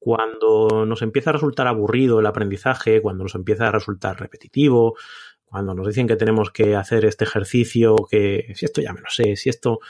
cuando 0.00 0.86
nos 0.86 1.02
empieza 1.02 1.30
a 1.30 1.34
resultar 1.34 1.68
aburrido 1.68 2.18
el 2.18 2.26
aprendizaje, 2.26 3.02
cuando 3.02 3.24
nos 3.24 3.34
empieza 3.36 3.68
a 3.68 3.70
resultar 3.70 4.18
repetitivo, 4.18 4.96
cuando 5.44 5.74
nos 5.74 5.86
dicen 5.86 6.08
que 6.08 6.16
tenemos 6.16 6.50
que 6.50 6.74
hacer 6.74 7.04
este 7.04 7.24
ejercicio, 7.24 7.96
que 8.10 8.52
si 8.54 8.64
esto 8.64 8.80
ya 8.80 8.92
me 8.92 9.02
lo 9.02 9.10
sé, 9.10 9.36
si 9.36 9.50
esto 9.50 9.80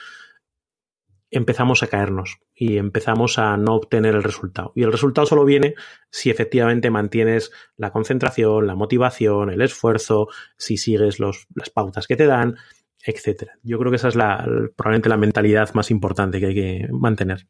empezamos 1.31 1.85
a 1.85 1.87
caernos 1.87 2.39
y 2.53 2.77
empezamos 2.77 3.39
a 3.39 3.57
no 3.57 3.77
obtener 3.77 4.17
el 4.17 4.25
resultado. 4.25 4.73
Y 4.75 4.83
el 4.83 4.91
resultado 4.91 5.29
solo 5.29 5.45
viene 5.45 5.75
si 6.11 6.29
efectivamente 6.29 6.91
mantienes 6.91 7.53
la 7.77 7.93
concentración, 7.93 8.67
la 8.67 8.75
motivación, 8.75 9.51
el 9.51 9.63
esfuerzo, 9.63 10.27
si 10.57 10.77
sigues 10.77 11.21
las 11.21 11.71
pautas 11.73 12.09
que 12.09 12.17
te 12.17 12.27
dan, 12.27 12.57
etcétera. 13.05 13.59
Yo 13.63 13.79
creo 13.79 13.93
que 13.93 13.97
esa 13.97 14.09
es 14.09 14.17
la, 14.17 14.45
probablemente 14.77 15.09
la 15.09 15.17
mentalidad 15.17 15.73
más 15.75 15.93
importante 15.93 16.41
que 16.41 16.47
hay 16.47 16.55
que 16.55 16.89
mantener. 16.91 17.47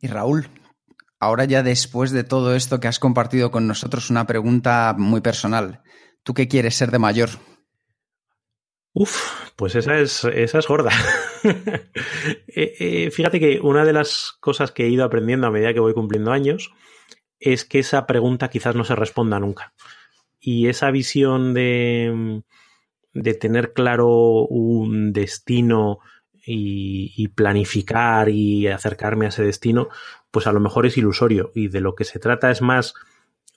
Y 0.00 0.06
Raúl, 0.06 0.48
Ahora 1.20 1.44
ya 1.44 1.62
después 1.62 2.12
de 2.12 2.24
todo 2.24 2.54
esto 2.54 2.78
que 2.78 2.88
has 2.88 2.98
compartido 2.98 3.50
con 3.50 3.66
nosotros, 3.66 4.10
una 4.10 4.26
pregunta 4.26 4.94
muy 4.96 5.20
personal. 5.20 5.82
¿Tú 6.22 6.32
qué 6.34 6.46
quieres 6.46 6.76
ser 6.76 6.90
de 6.90 6.98
mayor? 6.98 7.30
Uf, 8.92 9.50
pues 9.56 9.74
esa 9.74 9.98
es, 9.98 10.24
esa 10.24 10.58
es 10.58 10.66
gorda. 10.66 10.90
Eh, 12.48 12.74
eh, 12.80 13.10
fíjate 13.12 13.38
que 13.38 13.60
una 13.60 13.84
de 13.84 13.92
las 13.92 14.32
cosas 14.40 14.72
que 14.72 14.84
he 14.84 14.88
ido 14.88 15.04
aprendiendo 15.04 15.46
a 15.46 15.52
medida 15.52 15.72
que 15.72 15.78
voy 15.78 15.94
cumpliendo 15.94 16.32
años 16.32 16.72
es 17.38 17.64
que 17.64 17.78
esa 17.78 18.06
pregunta 18.06 18.50
quizás 18.50 18.74
no 18.74 18.82
se 18.82 18.96
responda 18.96 19.38
nunca. 19.38 19.72
Y 20.40 20.66
esa 20.66 20.90
visión 20.90 21.54
de, 21.54 22.42
de 23.12 23.34
tener 23.34 23.72
claro 23.72 24.08
un 24.48 25.12
destino 25.12 26.00
y, 26.50 27.28
planificar 27.28 28.28
y 28.28 28.68
acercarme 28.68 29.26
a 29.26 29.28
ese 29.28 29.42
destino, 29.42 29.88
pues 30.30 30.46
a 30.46 30.52
lo 30.52 30.60
mejor 30.60 30.86
es 30.86 30.96
ilusorio 30.96 31.52
y 31.54 31.68
de 31.68 31.80
lo 31.80 31.94
que 31.94 32.04
se 32.04 32.18
trata 32.18 32.50
es 32.50 32.62
más 32.62 32.94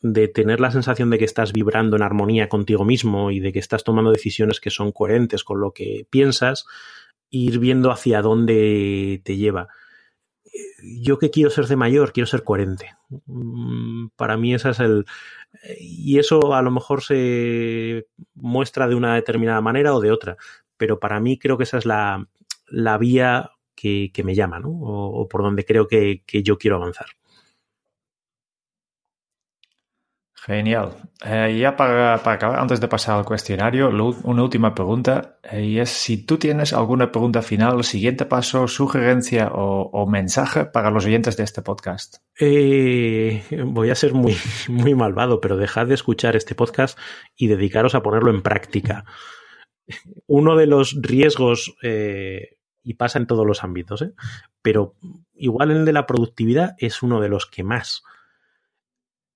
de 0.01 0.27
tener 0.27 0.59
la 0.59 0.71
sensación 0.71 1.09
de 1.09 1.19
que 1.19 1.25
estás 1.25 1.53
vibrando 1.53 1.95
en 1.95 2.01
armonía 2.01 2.49
contigo 2.49 2.85
mismo 2.85 3.31
y 3.31 3.39
de 3.39 3.53
que 3.53 3.59
estás 3.59 3.83
tomando 3.83 4.11
decisiones 4.11 4.59
que 4.59 4.71
son 4.71 4.91
coherentes 4.91 5.43
con 5.43 5.61
lo 5.61 5.73
que 5.73 6.07
piensas, 6.09 6.65
ir 7.29 7.59
viendo 7.59 7.91
hacia 7.91 8.21
dónde 8.21 9.21
te 9.23 9.37
lleva. 9.37 9.67
Yo 10.83 11.19
que 11.19 11.29
quiero 11.29 11.49
ser 11.49 11.67
de 11.67 11.75
mayor, 11.75 12.13
quiero 12.13 12.27
ser 12.27 12.43
coherente. 12.43 12.95
Mm, 13.25 14.07
para 14.15 14.37
mí 14.37 14.53
esa 14.53 14.71
es 14.71 14.79
el... 14.79 15.05
Y 15.79 16.17
eso 16.17 16.53
a 16.55 16.61
lo 16.61 16.71
mejor 16.71 17.03
se 17.03 18.07
muestra 18.33 18.87
de 18.87 18.95
una 18.95 19.15
determinada 19.15 19.61
manera 19.61 19.93
o 19.93 20.01
de 20.01 20.11
otra, 20.11 20.37
pero 20.77 20.99
para 20.99 21.19
mí 21.19 21.37
creo 21.37 21.57
que 21.57 21.63
esa 21.63 21.77
es 21.77 21.85
la, 21.85 22.27
la 22.67 22.97
vía 22.97 23.51
que, 23.75 24.11
me 24.23 24.35
llama, 24.35 24.59
¿no? 24.59 24.69
O, 24.69 25.27
por 25.27 25.43
donde 25.43 25.65
creo 25.65 25.87
que, 25.87 26.23
yo 26.43 26.57
quiero 26.57 26.77
avanzar. 26.77 27.07
Genial. 30.33 30.95
Eh, 31.23 31.59
ya 31.59 31.75
para, 31.75 32.15
acabar, 32.15 32.59
antes 32.59 32.81
de 32.81 32.87
pasar 32.87 33.19
al 33.19 33.25
cuestionario, 33.25 33.89
una 34.23 34.41
última 34.41 34.73
pregunta 34.73 35.37
eh, 35.43 35.63
y 35.65 35.79
es 35.79 35.91
si 35.91 36.25
tú 36.25 36.39
tienes 36.39 36.73
alguna 36.73 37.11
pregunta 37.11 37.43
final, 37.43 37.83
siguiente 37.83 38.25
paso, 38.25 38.67
sugerencia 38.67 39.51
o, 39.53 40.07
mensaje 40.07 40.65
para 40.65 40.89
los 40.89 41.05
oyentes 41.05 41.37
de 41.37 41.43
este 41.43 41.61
podcast. 41.61 42.17
Eh, 42.39 43.43
voy 43.67 43.91
a 43.91 43.95
ser 43.95 44.15
muy, 44.15 44.35
muy 44.67 44.95
malvado, 44.95 45.39
pero 45.41 45.57
dejad 45.57 45.85
de 45.85 45.93
escuchar 45.93 46.35
este 46.35 46.55
podcast 46.55 46.97
y 47.35 47.45
dedicaros 47.45 47.93
a 47.93 48.01
ponerlo 48.01 48.31
en 48.31 48.41
práctica. 48.41 49.05
Uno 50.25 50.55
de 50.55 50.65
los 50.65 50.97
riesgos 51.03 51.75
y 52.83 52.95
pasa 52.95 53.19
en 53.19 53.27
todos 53.27 53.45
los 53.45 53.63
ámbitos, 53.63 54.01
¿eh? 54.01 54.13
pero 54.61 54.95
igual 55.33 55.71
el 55.71 55.85
de 55.85 55.93
la 55.93 56.07
productividad 56.07 56.75
es 56.77 57.03
uno 57.03 57.21
de 57.21 57.29
los 57.29 57.45
que 57.45 57.63
más. 57.63 58.03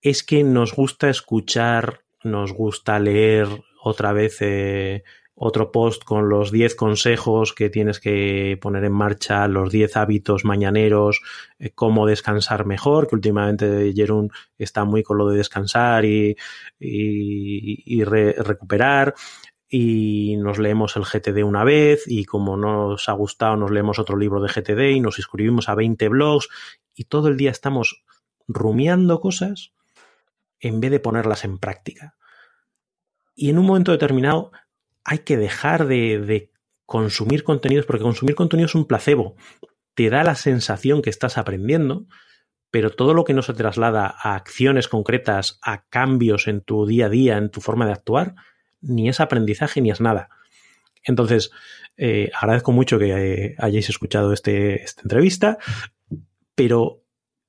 es 0.02 0.24
que 0.24 0.44
nos 0.44 0.74
gusta 0.74 1.10
escuchar, 1.10 2.02
nos 2.24 2.54
gusta 2.54 3.00
leer 3.00 3.48
otra 3.82 4.14
vez 4.14 4.38
eh, 4.42 5.04
otro 5.36 5.72
post 5.72 6.04
con 6.06 6.30
los 6.30 6.50
10 6.52 6.76
consejos 6.76 7.54
que 7.54 7.70
tienes 7.70 8.00
que 8.00 8.58
poner 8.62 8.86
en 8.86 8.94
marcha, 8.94 9.48
los 9.50 9.70
10 9.70 9.98
hábitos 9.98 10.46
mañaneros, 10.46 11.22
eh, 11.60 11.72
cómo 11.76 12.08
descansar 12.08 12.66
mejor, 12.66 13.08
que 13.08 13.16
últimamente 13.16 13.94
Jerón 13.94 14.32
está 14.58 14.86
muy 14.86 15.04
con 15.04 15.18
lo 15.18 15.28
de 15.28 15.38
descansar 15.38 16.06
y, 16.06 16.38
y, 16.80 18.04
recuperar. 18.06 19.14
Y 19.68 20.38
nos 20.38 20.60
leemos 20.60 20.96
el 20.96 21.04
GTD 21.04 21.44
una 21.44 21.64
vez 21.64 22.04
y 22.08 22.26
como 22.26 22.56
nos 22.56 23.10
ha 23.10 23.14
gustado 23.14 23.58
nos 23.58 23.72
leemos 23.72 23.98
otro 23.98 24.16
libro 24.16 24.42
de 24.42 24.50
GTD 24.50 24.96
y 24.96 25.00
nos 25.00 25.18
inscribimos 25.18 25.70
a 25.70 25.76
20 25.76 26.08
blogs 26.10 26.50
y 26.94 27.06
todo 27.06 27.30
el 27.30 27.38
día 27.38 27.52
estamos 27.52 28.04
rumiando 28.48 29.20
cosas 29.20 29.74
en 30.60 30.80
vez 30.80 30.92
de 30.92 31.00
ponerlas 31.00 31.44
en 31.44 31.58
práctica. 31.58 32.16
Y 33.36 33.50
en 33.50 33.58
un 33.58 33.66
momento 33.66 33.92
determinado 33.92 34.52
hay 35.04 35.20
que 35.20 35.38
dejar 35.38 35.88
de, 35.88 36.52
consumir 36.88 37.44
contenidos, 37.44 37.86
porque 37.86 38.04
consumir 38.04 38.36
contenido 38.36 38.68
es 38.68 38.76
un 38.76 38.86
placebo. 38.86 39.36
Te 39.96 40.10
da 40.10 40.24
la 40.24 40.36
sensación 40.36 41.02
que 41.02 41.10
estás 41.10 41.38
aprendiendo, 41.38 42.06
pero 42.70 42.92
todo 42.92 43.14
lo 43.14 43.24
que 43.24 43.34
no 43.34 43.42
se 43.42 43.54
traslada 43.54 44.06
a 44.06 44.36
acciones 44.36 44.88
concretas, 44.88 45.60
a 45.64 45.86
cambios 45.88 46.48
en 46.48 46.62
tu 46.62 46.86
día 46.86 47.08
a 47.08 47.10
día, 47.10 47.38
en 47.38 47.50
tu 47.50 47.60
forma 47.60 47.88
de 47.88 47.94
actuar, 47.94 48.36
ni 48.86 49.10
es 49.10 49.20
aprendizaje 49.20 49.82
ni 49.82 49.92
es 49.92 50.02
nada. 50.02 50.30
Entonces, 51.04 51.52
eh, 51.98 52.32
agradezco 52.34 52.72
mucho 52.72 53.00
que 53.00 53.12
eh, 53.12 53.56
hayáis 53.58 53.90
escuchado 53.90 54.34
este, 54.34 54.84
esta 54.84 55.04
entrevista, 55.04 55.58
pero 56.56 57.04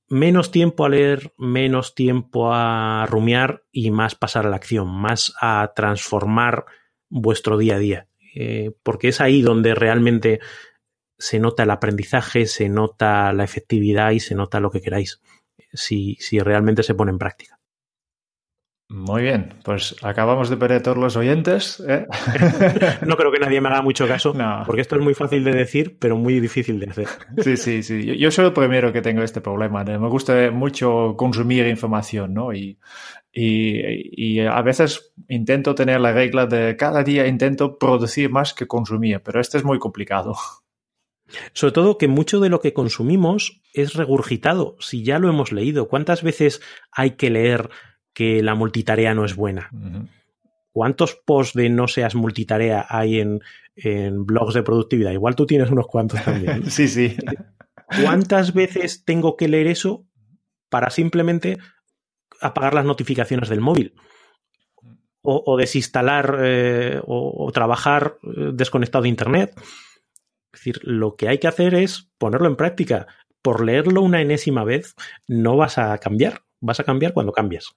menos 0.09 0.51
tiempo 0.51 0.85
a 0.85 0.89
leer, 0.89 1.33
menos 1.37 1.95
tiempo 1.95 2.53
a 2.53 3.05
rumiar 3.07 3.63
y 3.71 3.91
más 3.91 4.15
pasar 4.15 4.45
a 4.45 4.49
la 4.49 4.55
acción, 4.55 4.87
más 4.87 5.33
a 5.41 5.73
transformar 5.75 6.65
vuestro 7.09 7.57
día 7.57 7.75
a 7.75 7.79
día, 7.79 8.07
eh, 8.35 8.71
porque 8.83 9.09
es 9.09 9.21
ahí 9.21 9.41
donde 9.41 9.75
realmente 9.75 10.39
se 11.17 11.39
nota 11.39 11.63
el 11.63 11.71
aprendizaje, 11.71 12.45
se 12.45 12.69
nota 12.69 13.33
la 13.33 13.43
efectividad 13.43 14.11
y 14.11 14.19
se 14.19 14.35
nota 14.35 14.59
lo 14.59 14.69
que 14.71 14.81
queráis, 14.81 15.21
si, 15.73 16.15
si 16.19 16.39
realmente 16.39 16.83
se 16.83 16.93
pone 16.93 17.11
en 17.11 17.17
práctica. 17.17 17.56
Muy 18.89 19.23
bien, 19.23 19.53
pues 19.65 19.97
acabamos 20.01 20.49
de 20.49 20.55
perder 20.55 20.81
todos 20.81 20.97
los 20.97 21.17
oyentes. 21.17 21.83
¿eh? 21.85 22.07
no 23.05 23.17
creo 23.17 23.33
que 23.33 23.39
nadie 23.39 23.59
me 23.59 23.67
haga 23.67 23.81
mucho 23.81 24.07
caso, 24.07 24.33
porque 24.65 24.81
esto 24.81 24.95
es 24.95 25.01
muy 25.01 25.13
fácil 25.13 25.43
de 25.43 25.51
decir, 25.51 25.97
pero 25.99 26.15
muy 26.15 26.39
difícil 26.39 26.79
de 26.79 26.89
hacer. 26.89 27.07
Sí, 27.43 27.57
sí, 27.57 27.83
sí. 27.83 28.17
Yo, 28.17 28.31
soy 28.31 28.45
el 28.45 28.53
primero 28.53 28.93
que 28.93 29.01
tengo 29.01 29.23
este 29.23 29.41
problema. 29.41 29.83
Me 29.83 30.07
gusta 30.07 30.51
mucho 30.51 31.15
consumir 31.17 31.67
información, 31.67 32.33
¿no? 32.33 32.53
Y, 32.53 32.79
y, 33.33 34.39
a 34.39 34.61
veces 34.61 35.13
intento 35.27 35.75
tener 35.75 35.99
la 35.99 36.13
regla 36.13 36.45
de 36.45 36.77
cada 36.77 37.03
día 37.03 37.27
intento 37.27 37.77
producir 37.77 38.29
más 38.29 38.53
que 38.53 38.67
consumir, 38.67 39.21
pero 39.21 39.41
este 39.41 39.57
es 39.57 39.65
muy 39.65 39.79
complicado. 39.79 40.35
Sobre 41.51 41.73
todo 41.73 41.97
que 41.97 42.07
mucho 42.07 42.39
de 42.39 42.47
lo 42.47 42.61
que 42.61 42.71
consumimos 42.71 43.61
es 43.73 43.95
regurgitado, 43.95 44.77
si 44.79 45.03
ya 45.03 45.19
lo 45.19 45.27
hemos 45.27 45.51
leído. 45.51 45.89
¿Cuántas 45.89 46.23
veces 46.23 46.61
hay 46.89 47.11
que 47.11 47.29
leer 47.29 47.69
que 48.17 48.41
la 48.41 48.55
multitarea 48.55 49.13
no 49.13 49.25
es 49.25 49.35
buena. 49.35 49.69
¿Cuántos 50.71 51.13
posts 51.13 51.53
de 51.53 51.69
no 51.69 51.87
seas 51.87 52.15
multitarea 52.15 52.83
hay 52.89 53.19
en, 53.19 53.41
blogs 54.25 54.55
de 54.55 54.63
productividad? 54.63 55.11
Igual 55.11 55.35
tú 55.35 55.45
tienes 55.45 55.69
unos 55.69 55.85
cuantos 55.85 56.23
también. 56.23 56.67
sí, 56.71 56.87
sí. 56.87 57.15
¿Cuántas 58.01 58.55
veces 58.55 59.05
tengo 59.05 59.37
que 59.37 59.47
leer 59.47 59.67
eso 59.67 60.03
para 60.69 60.89
simplemente 60.89 61.59
apagar 62.41 62.73
las 62.73 62.85
notificaciones 62.85 63.49
del 63.49 63.61
móvil? 63.61 63.93
O, 65.21 65.55
desinstalar 65.55 66.39
eh, 66.41 66.99
o, 67.05 67.51
trabajar 67.53 68.17
eh, 68.23 68.49
desconectado 68.51 69.03
de 69.03 69.09
Internet. 69.09 69.53
Es 70.51 70.59
decir, 70.59 70.79
lo 70.81 71.15
que 71.15 71.27
hay 71.27 71.37
que 71.37 71.47
hacer 71.47 71.75
es 71.75 72.09
ponerlo 72.17 72.47
en 72.47 72.55
práctica. 72.55 73.05
Por 73.43 73.63
leerlo 73.63 74.01
una 74.01 74.21
enésima 74.21 74.63
vez 74.63 74.95
no 75.27 75.55
vas 75.55 75.77
a 75.77 75.95
cambiar. 75.99 76.46
Vas 76.61 76.79
a 76.79 76.83
cambiar 76.83 77.13
cuando 77.13 77.31
cambies. 77.31 77.75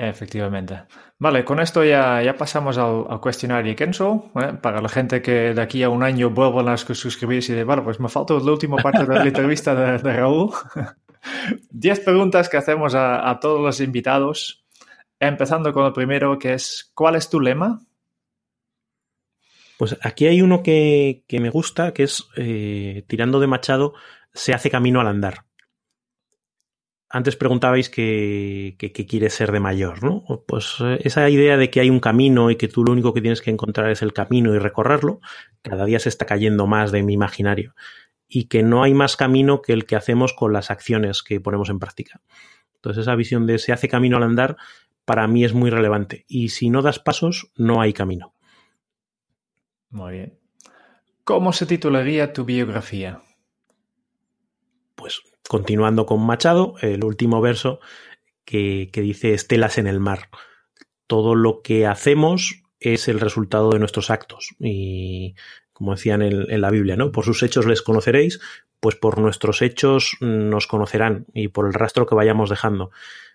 Efectivamente. 0.00 0.84
Vale, 1.18 1.44
con 1.44 1.58
esto 1.58 1.82
ya, 1.82 2.22
ya 2.22 2.36
pasamos 2.36 2.78
al, 2.78 3.20
cuestionario 3.20 3.74
Kenzo. 3.74 4.30
¿eh? 4.40 4.52
Para 4.62 4.80
la 4.80 4.88
gente 4.88 5.20
que 5.20 5.52
de 5.54 5.60
aquí 5.60 5.82
a 5.82 5.88
un 5.88 6.04
año 6.04 6.30
vuelvan 6.30 6.68
a 6.68 6.76
suscribirse 6.76 7.52
y 7.52 7.56
de, 7.56 7.64
bueno, 7.64 7.82
pues 7.82 7.98
me 7.98 8.08
falta 8.08 8.34
la 8.34 8.52
última 8.52 8.76
parte 8.76 9.04
de 9.04 9.14
la 9.18 9.24
entrevista 9.24 9.74
de, 9.74 9.98
Raúl. 9.98 10.52
Diez 11.70 11.98
preguntas 11.98 12.48
que 12.48 12.58
hacemos 12.58 12.94
a, 12.94 13.36
todos 13.40 13.60
los 13.60 13.80
invitados. 13.80 14.64
Empezando 15.18 15.72
con 15.72 15.84
el 15.84 15.92
primero, 15.92 16.38
que 16.38 16.54
es, 16.54 16.92
¿cuál 16.94 17.16
es 17.16 17.28
tu 17.28 17.40
lema? 17.40 17.80
Pues 19.78 19.98
aquí 20.00 20.26
hay 20.26 20.42
uno 20.42 20.62
que, 20.62 21.24
me 21.28 21.50
gusta, 21.50 21.92
que 21.92 22.04
es, 22.04 22.28
eh, 22.36 23.04
tirando 23.08 23.40
de 23.40 23.48
Machado, 23.48 23.94
se 24.32 24.54
hace 24.54 24.70
camino 24.70 25.00
al 25.00 25.08
andar. 25.08 25.47
Antes 27.10 27.36
preguntabais 27.36 27.88
qué, 27.88 28.76
quieres 29.08 29.32
ser 29.32 29.50
de 29.50 29.60
mayor, 29.60 30.02
¿no? 30.02 30.24
Pues 30.46 30.76
eh, 30.80 30.98
esa 31.04 31.28
idea 31.30 31.56
de 31.56 31.70
que 31.70 31.80
hay 31.80 31.88
un 31.88 32.00
camino 32.00 32.50
y 32.50 32.56
que 32.56 32.68
tú 32.68 32.84
lo 32.84 32.92
único 32.92 33.14
que 33.14 33.22
tienes 33.22 33.40
que 33.40 33.50
encontrar 33.50 33.90
es 33.90 34.02
el 34.02 34.12
camino 34.12 34.54
y 34.54 34.58
recorrerlo, 34.58 35.20
cada 35.62 35.86
día 35.86 35.98
se 36.00 36.10
está 36.10 36.26
cayendo 36.26 36.66
más 36.66 36.92
de 36.92 37.02
mi 37.02 37.14
imaginario. 37.14 37.74
Y 38.28 38.44
que 38.44 38.62
no 38.62 38.82
hay 38.82 38.92
más 38.92 39.16
camino 39.16 39.62
que 39.62 39.72
el 39.72 39.86
que 39.86 39.96
hacemos 39.96 40.34
con 40.34 40.52
las 40.52 40.70
acciones 40.70 41.22
que 41.22 41.40
ponemos 41.40 41.70
en 41.70 41.78
práctica. 41.78 42.20
Entonces 42.74 43.02
esa 43.02 43.14
visión 43.14 43.46
de 43.46 43.58
se 43.58 43.72
hace 43.72 43.88
camino 43.88 44.18
al 44.18 44.24
andar 44.24 44.58
para 45.06 45.26
mí 45.26 45.42
es 45.44 45.54
muy 45.54 45.70
relevante. 45.70 46.26
Y 46.28 46.50
si 46.50 46.68
no 46.68 46.82
das 46.82 46.98
pasos, 46.98 47.50
no 47.56 47.80
hay 47.80 47.94
camino. 47.94 48.34
Muy 49.88 50.12
bien. 50.12 50.38
¿Cómo 51.24 51.54
se 51.54 51.64
titularía 51.64 52.34
tu 52.34 52.44
biografía? 52.44 53.22
Pues 54.94 55.22
continuando 55.48 56.06
con 56.06 56.24
Machado, 56.24 56.74
el 56.82 57.02
último 57.02 57.40
verso 57.40 57.80
que, 58.44 58.90
dice 58.94 59.34
estelas 59.34 59.78
en 59.78 59.86
el 59.86 59.98
mar. 59.98 60.28
Todo 61.06 61.34
lo 61.34 61.62
que 61.62 61.86
hacemos 61.86 62.62
es 62.80 63.08
el 63.08 63.18
resultado 63.18 63.70
de 63.70 63.78
nuestros 63.78 64.10
actos. 64.10 64.54
Y 64.60 65.34
como 65.72 65.94
decían 65.94 66.22
en, 66.22 66.60
la 66.60 66.70
Biblia, 66.70 66.96
¿no? 66.96 67.12
Por 67.12 67.24
sus 67.24 67.42
hechos 67.42 67.66
les 67.66 67.82
conoceréis, 67.82 68.40
pues 68.80 68.96
por 68.96 69.18
nuestros 69.18 69.62
hechos 69.62 70.16
nos 70.20 70.66
conocerán 70.66 71.26
y 71.34 71.48
por 71.48 71.66
el 71.66 71.74
rastro 71.74 72.06
que 72.06 72.14
vayamos 72.14 72.50
dejando. 72.50 72.90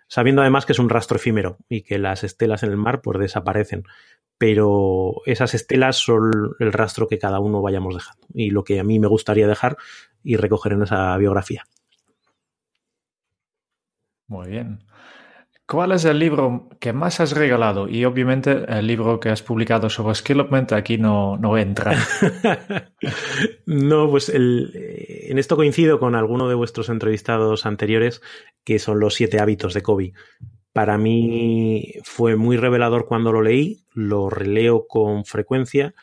Sabiendo 0.07 0.41
además 0.41 0.65
que 0.65 0.73
es 0.73 0.79
un 0.79 0.89
rastro 0.89 1.17
efímero 1.17 1.57
y 1.67 1.81
que 1.81 1.97
las 1.97 2.23
estelas 2.23 2.63
en 2.63 2.69
el 2.69 2.77
mar 2.77 3.01
pues 3.01 3.19
desaparecen. 3.19 3.83
Pero 4.37 5.21
esas 5.25 5.53
estelas 5.53 5.97
son 5.97 6.55
el 6.59 6.73
rastro 6.73 7.07
que 7.07 7.17
cada 7.17 7.39
uno 7.39 7.61
vayamos 7.61 7.95
dejando. 7.95 8.27
Y 8.33 8.51
lo 8.51 8.63
que 8.63 8.79
a 8.79 8.83
mí 8.83 8.99
me 8.99 9.07
gustaría 9.07 9.47
dejar 9.47 9.77
y 10.23 10.35
recoger 10.37 10.73
en 10.73 10.83
esa 10.83 11.17
biografía. 11.17 11.63
Muy 14.27 14.49
bien. 14.49 14.83
¿Cuál 15.65 15.93
es 15.93 16.03
el 16.03 16.19
libro 16.19 16.69
que 16.79 16.91
más 16.91 17.21
has 17.21 17.31
regalado? 17.31 17.87
Y 17.87 18.03
obviamente 18.03 18.65
el 18.67 18.85
libro 18.85 19.19
que 19.19 19.29
has 19.29 19.41
publicado 19.41 19.89
sobre 19.89 20.13
Skillopment 20.13 20.73
aquí 20.73 20.97
no, 20.97 21.37
no 21.37 21.57
entra. 21.57 21.95
no, 23.65 24.09
pues 24.09 24.29
en 24.29 25.37
esto 25.37 25.55
coincido 25.55 25.99
con 25.99 26.15
alguno 26.15 26.49
de 26.49 26.55
vuestros 26.55 26.89
entrevistados 26.89 27.65
anteriores, 27.65 28.21
que 28.65 28.77
son 28.77 28.99
los 28.99 29.15
siete 29.15 29.39
hábitos 29.39 29.73
de 29.73 29.81
Kobe. 29.81 30.13
Para 30.73 30.97
mí 30.97 31.93
fue 32.03 32.35
muy 32.35 32.57
revelador 32.57 33.05
cuando 33.05 33.31
lo 33.31 33.41
leí, 33.41 33.85
lo 33.93 34.29
releo 34.29 34.85
con 34.85 35.23
frecuencia 35.23 35.93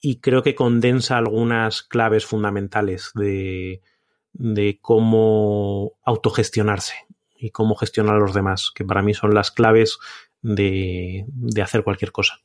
y 0.00 0.20
creo 0.20 0.42
que 0.42 0.56
condensa 0.56 1.18
algunas 1.18 1.82
claves 1.82 2.26
fundamentales 2.26 3.12
de 3.14 3.80
cómo 4.82 5.92
autogestionarse 6.04 7.07
y 7.38 7.50
cómo 7.50 7.76
gestionar 7.76 8.16
a 8.16 8.18
los 8.18 8.34
demás, 8.34 8.72
que 8.74 8.84
para 8.84 9.02
mí 9.02 9.14
son 9.14 9.34
las 9.34 9.50
claves 9.50 9.98
de, 10.42 11.24
hacer 11.62 11.84
cualquier 11.84 12.12
cosa. 12.12 12.40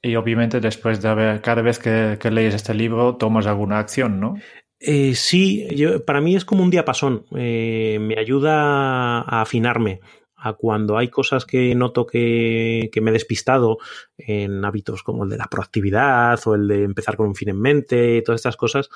Y 0.00 0.14
obviamente 0.16 0.60
después 0.60 1.02
de 1.02 1.08
haber, 1.08 1.40
cada 1.40 1.62
vez 1.62 1.78
que, 1.78 2.18
lees 2.30 2.54
este 2.54 2.74
libro, 2.74 3.16
tomas 3.16 3.46
alguna 3.46 3.78
acción, 3.78 4.20
¿no? 4.20 4.34
Eh, 4.78 5.14
sí, 5.14 5.66
yo, 5.74 6.04
para 6.04 6.20
mí 6.20 6.36
es 6.36 6.44
como 6.44 6.62
un 6.62 6.70
diapasón. 6.70 7.24
Eh, 7.34 7.98
me 8.00 8.18
ayuda 8.18 9.22
a 9.22 9.40
afinarme 9.40 10.00
a 10.36 10.52
cuando 10.52 10.98
hay 10.98 11.08
cosas 11.08 11.46
que 11.46 11.74
noto 11.74 12.06
que, 12.06 12.90
que, 12.92 13.00
me 13.00 13.10
he 13.10 13.12
despistado 13.12 13.78
en 14.18 14.64
hábitos 14.64 15.02
como 15.02 15.24
el 15.24 15.30
de 15.30 15.38
la 15.38 15.46
proactividad 15.46 16.38
o 16.46 16.54
el 16.54 16.68
de 16.68 16.84
empezar 16.84 17.16
con 17.16 17.28
un 17.28 17.34
fin 17.34 17.48
en 17.48 17.60
mente, 17.60 18.22
todas 18.22 18.40
estas 18.40 18.56
cosas, 18.56 18.90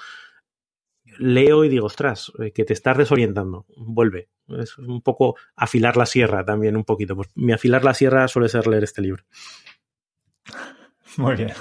leo 1.20 1.64
y 1.64 1.68
digo, 1.68 1.86
ostras, 1.86 2.32
eh, 2.40 2.52
que 2.52 2.64
te 2.64 2.72
estás 2.72 2.96
desorientando, 2.96 3.66
vuelve. 3.76 4.28
Es 4.48 4.76
un 4.78 5.02
poco 5.02 5.36
afilar 5.54 5.96
la 5.96 6.06
sierra 6.06 6.44
también, 6.44 6.76
un 6.76 6.84
poquito. 6.84 7.14
Pues 7.14 7.28
mi 7.34 7.52
afilar 7.52 7.84
la 7.84 7.94
sierra 7.94 8.26
suele 8.28 8.48
ser 8.48 8.66
leer 8.66 8.84
este 8.84 9.02
libro. 9.02 9.24
Muy 11.16 11.36
bien. 11.36 11.52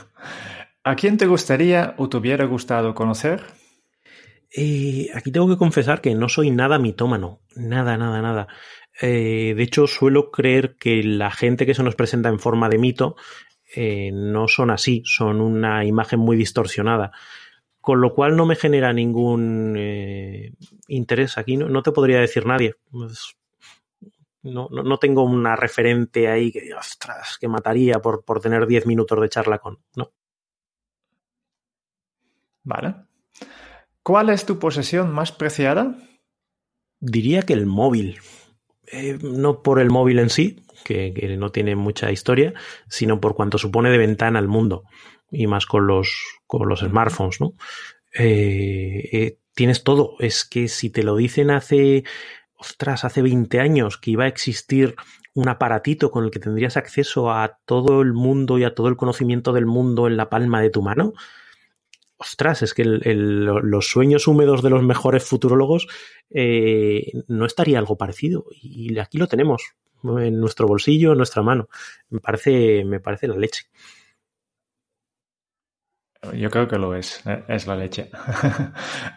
¿A 0.84 0.96
quién 0.96 1.18
te 1.18 1.28
gustaría 1.28 1.94
o 1.98 2.10
te 2.10 2.18
hubiera 2.18 2.46
gustado 2.46 2.96
conocer? 2.96 3.44
Eh, 4.52 5.10
aquí 5.14 5.32
tengo 5.32 5.48
que 5.48 5.58
confesar 5.58 6.02
que 6.02 6.16
no 6.16 6.30
soy 6.30 6.50
nada 6.50 6.80
mitómano, 6.80 7.42
nada, 7.56 7.98
nada, 7.98 8.22
nada. 8.22 8.48
Eh, 9.02 9.54
de 9.56 9.64
hecho, 9.64 9.88
suelo 9.88 10.32
creer 10.32 10.76
que 10.78 11.04
la 11.04 11.32
gente 11.32 11.66
que 11.66 11.76
se 11.76 11.84
nos 11.84 11.96
presenta 11.96 12.30
en 12.30 12.40
forma 12.40 12.70
de 12.70 12.80
mito 12.80 13.16
eh, 13.76 14.12
no 14.12 14.48
son 14.48 14.72
así, 14.72 15.04
son 15.06 15.42
una 15.42 15.86
imagen 15.86 16.20
muy 16.20 16.36
distorsionada. 16.36 17.12
Con 17.90 18.02
lo 18.02 18.14
cual 18.14 18.36
no 18.36 18.46
me 18.46 18.56
genera 18.56 18.94
ningún 18.94 19.74
eh, 19.76 20.54
interés 20.90 21.40
aquí, 21.40 21.58
no, 21.58 21.68
no, 21.70 21.82
te 21.82 21.92
podría 21.92 22.20
decir 22.20 22.46
nadie. 22.46 22.76
No, 24.44 24.68
no, 24.70 24.84
no, 24.84 25.00
tengo 25.00 25.24
una 25.24 25.56
referente 25.56 26.28
ahí 26.28 26.52
que 26.52 26.72
ostras, 26.76 27.40
que 27.42 27.48
mataría 27.48 28.00
por, 28.00 28.24
por 28.24 28.42
tener 28.42 28.68
10 28.68 28.86
minutos 28.86 29.20
de 29.20 29.30
charla 29.30 29.58
con. 29.58 29.80
No. 29.96 30.12
Vale. 32.62 32.94
¿Cuál 34.04 34.30
es 34.30 34.46
tu 34.46 34.60
posesión 34.60 35.12
más 35.12 35.32
preciada? 35.32 35.98
Diría 37.00 37.42
que 37.42 37.54
el 37.54 37.66
móvil. 37.66 38.20
Eh, 38.86 39.18
no 39.20 39.64
por 39.64 39.80
el 39.80 39.90
móvil 39.90 40.20
en 40.20 40.30
sí, 40.30 40.64
que, 40.86 41.12
que, 41.12 41.36
no 41.38 41.52
tiene 41.52 41.76
mucha 41.76 42.12
historia, 42.12 42.54
sino 42.88 43.20
por 43.20 43.34
cuanto 43.34 43.58
supone 43.58 43.90
de 43.90 43.98
ventana 43.98 44.38
al 44.38 44.48
mundo. 44.48 44.84
Y 45.32 45.48
más 45.48 45.66
con 45.66 45.88
los, 45.88 46.12
con 46.48 46.68
los 46.68 46.80
smartphones, 46.80 47.40
¿no? 47.42 47.54
Eh, 48.14 49.10
eh, 49.12 49.38
tienes 49.54 49.84
todo. 49.84 50.16
Es 50.20 50.46
que 50.46 50.68
si 50.68 50.90
te 50.90 51.04
lo 51.04 51.16
dicen 51.16 51.52
hace, 51.52 52.04
ostras, 52.56 53.06
hace 53.06 53.22
20 53.22 53.60
años 53.60 53.98
que 53.98 54.12
iba 54.12 54.26
a 54.26 54.28
existir 54.28 54.96
un 55.34 55.48
aparatito 55.48 56.12
con 56.12 56.26
el 56.26 56.32
que 56.32 56.40
tendrías 56.40 56.78
acceso 56.78 57.32
a 57.32 57.60
todo 57.66 58.02
el 58.02 58.14
mundo 58.14 58.58
y 58.58 58.64
a 58.64 58.74
todo 58.74 58.88
el 58.88 58.98
conocimiento 58.98 59.54
del 59.54 59.66
mundo 59.66 60.08
en 60.08 60.18
la 60.18 60.30
palma 60.30 60.62
de 60.62 60.70
tu 60.70 60.82
mano, 60.82 61.14
ostras, 62.20 62.62
es 62.62 62.74
que 62.74 62.84
los 62.86 63.88
sueños 63.88 64.28
húmedos 64.28 64.62
de 64.62 64.70
los 64.70 64.84
mejores 64.84 65.24
futurólogos 65.24 65.88
eh, 66.30 67.12
no 67.28 67.46
estaría 67.46 67.80
algo 67.80 67.98
parecido. 67.98 68.46
Y 68.62 69.00
aquí 69.00 69.18
lo 69.18 69.28
tenemos, 69.28 69.74
en 70.04 70.40
nuestro 70.40 70.68
bolsillo, 70.68 71.14
en 71.14 71.18
nuestra 71.18 71.42
mano. 71.42 71.70
Me 72.10 72.20
parece, 72.20 72.84
me 72.84 73.00
parece 73.00 73.30
la 73.30 73.38
leche. 73.38 73.68
Yo 76.36 76.50
creo 76.50 76.68
que 76.68 76.78
lo 76.78 76.96
es, 76.96 77.26
¿eh? 77.26 77.44
es 77.48 77.68
la 77.68 77.76
leche. 77.76 78.10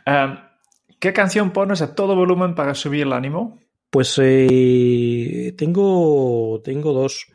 um, 0.06 0.36
¿Qué 1.00 1.12
canción 1.12 1.50
pones 1.50 1.82
a 1.82 1.96
todo 1.96 2.14
volumen 2.14 2.54
para 2.54 2.74
subir 2.74 3.02
el 3.02 3.12
ánimo? 3.12 3.58
Pues 3.90 4.20
eh, 4.22 5.52
tengo, 5.58 6.60
tengo 6.62 6.92
dos. 6.92 7.26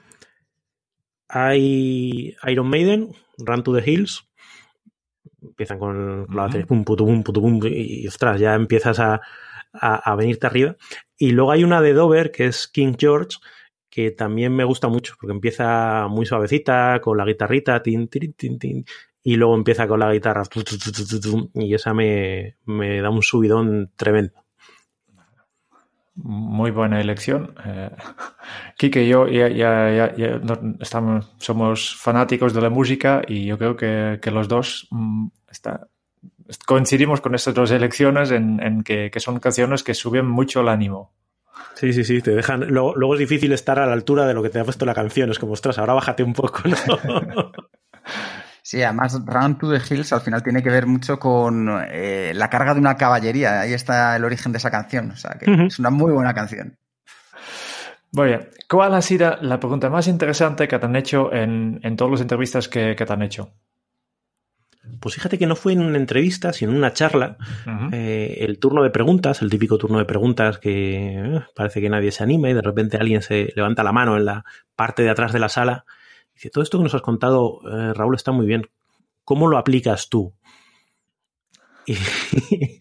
Hay 1.28 2.34
Iron 2.48 2.70
Maiden, 2.70 3.12
Run 3.38 3.64
to 3.64 3.76
the 3.76 3.92
Hills. 3.92 4.28
Empiezan 5.42 5.80
con, 5.80 6.28
la 6.34 6.44
batería, 6.44 6.66
pum, 6.66 6.86
pum, 6.86 7.24
pum, 7.24 7.34
pum, 7.34 7.60
y 7.66 8.08
ostras, 8.08 8.40
ya 8.40 8.56
empiezas 8.56 9.02
a, 9.02 9.22
a, 9.74 9.96
a, 10.12 10.16
venirte 10.16 10.48
arriba. 10.48 10.78
Y 11.18 11.32
luego 11.32 11.52
hay 11.52 11.66
una 11.66 11.82
de 11.82 11.92
Dover, 11.92 12.32
que 12.32 12.46
es 12.46 12.70
King 12.70 12.94
George, 12.98 13.38
que 13.90 14.12
también 14.12 14.56
me 14.56 14.64
gusta 14.64 14.88
mucho, 14.88 15.16
porque 15.20 15.34
empieza 15.34 16.08
muy 16.08 16.26
suavecita, 16.26 17.02
con 17.02 17.18
la 17.18 17.26
guitarrita, 17.26 17.84
tin, 17.84 18.08
tin, 18.08 18.34
tin, 18.34 18.58
tin, 18.58 18.86
y 19.28 19.36
luego 19.36 19.56
empieza 19.56 19.90
con 19.90 20.00
la 20.00 20.14
guitarra 20.14 20.44
y 21.54 21.74
esa 21.74 21.94
me, 21.94 22.56
me 22.64 23.02
da 23.02 23.10
un 23.10 23.22
subidón 23.22 23.92
tremendo. 23.98 24.46
Muy 26.16 26.72
buena 26.72 27.02
elección. 27.02 27.54
Eh, 27.66 27.90
Kike 28.78 29.04
y 29.04 29.10
yo 29.10 29.28
ya, 29.28 29.50
ya, 29.50 30.16
ya, 30.16 30.42
estamos, 30.80 31.36
somos 31.40 31.94
fanáticos 31.98 32.54
de 32.54 32.62
la 32.62 32.70
música 32.70 33.22
y 33.28 33.46
yo 33.46 33.58
creo 33.58 33.76
que, 33.76 34.20
que 34.22 34.32
los 34.32 34.48
dos 34.48 34.88
mm, 34.92 35.28
está, 35.52 35.90
coincidimos 36.66 37.20
con 37.20 37.36
estas 37.36 37.54
dos 37.54 37.72
elecciones 37.72 38.32
en, 38.32 38.64
en 38.64 38.82
que, 38.82 39.12
que, 39.12 39.20
son 39.20 39.42
canciones 39.42 39.84
que 39.84 39.94
suben 39.94 40.26
mucho 40.26 40.62
el 40.62 40.70
ánimo. 40.70 41.12
Sí, 41.76 41.92
sí, 41.92 42.06
sí, 42.06 42.22
te 42.22 42.32
dejan. 42.32 42.62
Luego, 42.70 42.96
luego, 42.96 43.16
es 43.16 43.20
difícil 43.20 43.52
estar 43.52 43.78
a 43.78 43.86
la 43.86 43.92
altura 43.92 44.26
de 44.26 44.34
lo 44.34 44.42
que 44.42 44.50
te 44.50 44.60
ha 44.60 44.64
puesto 44.64 44.86
la 44.86 44.96
canción. 44.96 45.30
Es 45.32 45.38
como, 45.38 45.52
ostras, 45.52 45.78
ahora 45.78 45.96
bájate 45.96 46.24
un 46.24 46.34
poco, 46.34 46.62
¿no? 46.66 47.52
Sí, 48.68 48.84
además 48.84 49.18
Run 49.26 49.58
to 49.58 49.72
the 49.72 49.78
Hills 49.78 50.12
al 50.12 50.20
final 50.20 50.44
tiene 50.44 50.62
que 50.62 50.70
ver 50.70 50.88
mucho 50.88 51.18
con 51.18 51.70
eh, 51.90 52.34
la 52.36 52.50
carga 52.50 52.74
de 52.74 52.82
una 52.82 52.98
caballería. 52.98 53.62
Ahí 53.62 53.72
está 53.72 54.14
el 54.18 54.26
origen 54.26 54.52
de 54.52 54.58
esa 54.58 54.70
canción. 54.70 55.10
O 55.12 55.16
sea, 55.16 55.38
que 55.40 55.50
uh 55.50 55.54
-huh. 55.54 55.68
es 55.68 55.80
una 55.80 55.90
muy 55.90 56.12
buena 56.12 56.34
canción. 56.34 56.78
Muy 58.12 58.28
bien. 58.28 58.50
¿Cuál 58.70 58.94
ha 58.96 59.02
sido 59.02 59.38
la 59.40 59.58
pregunta 59.58 59.90
más 59.90 60.10
interesante 60.10 60.68
que 60.68 60.78
te 60.78 60.86
han 60.86 60.98
hecho 60.98 61.32
en, 61.32 61.80
en 61.82 61.96
todas 61.96 62.12
las 62.12 62.20
entrevistas 62.20 62.68
que, 62.68 62.94
que, 62.98 63.06
te 63.06 63.14
han 63.14 63.22
hecho? 63.22 63.54
Pues 65.00 65.16
fíjate 65.16 65.38
que 65.38 65.48
no 65.48 65.56
fue 65.56 65.72
en 65.72 65.80
una 65.80 65.98
entrevista, 65.98 66.52
sino 66.52 66.74
en 66.74 66.78
una 66.78 66.92
charla. 66.92 67.38
Uh 67.66 67.70
-huh. 67.70 67.90
eh, 67.94 68.40
el 68.42 68.60
turno 68.60 68.84
de 68.84 68.90
preguntas, 68.90 69.42
el 69.42 69.50
típico 69.50 69.78
turno 69.78 69.98
de 69.98 70.04
preguntas 70.04 70.58
que 70.58 71.16
eh, 71.16 71.42
parece 71.56 71.80
que 71.80 71.90
nadie 71.90 72.12
se 72.12 72.22
anima 72.22 72.50
y 72.50 72.54
de 72.54 72.62
repente 72.62 72.98
alguien 72.98 73.22
se 73.22 73.54
levanta 73.56 73.82
la 73.82 73.94
mano 73.94 74.18
en 74.18 74.26
la 74.26 74.44
parte 74.76 75.04
de 75.04 75.10
atrás 75.10 75.32
de 75.32 75.40
la 75.40 75.48
sala 75.48 75.86
Dice, 76.38 76.52
todo 76.52 76.64
esto 76.64 76.78
que 76.78 76.84
nos 76.84 76.94
has 76.94 77.02
contado, 77.02 77.62
eh, 77.68 77.94
Raúl, 77.96 78.14
está 78.14 78.32
muy 78.32 78.46
bien. 78.46 78.70
¿Cómo 79.24 79.48
lo 79.48 79.58
aplicas 79.58 80.08
tú? 80.08 80.36
Y, 81.88 81.96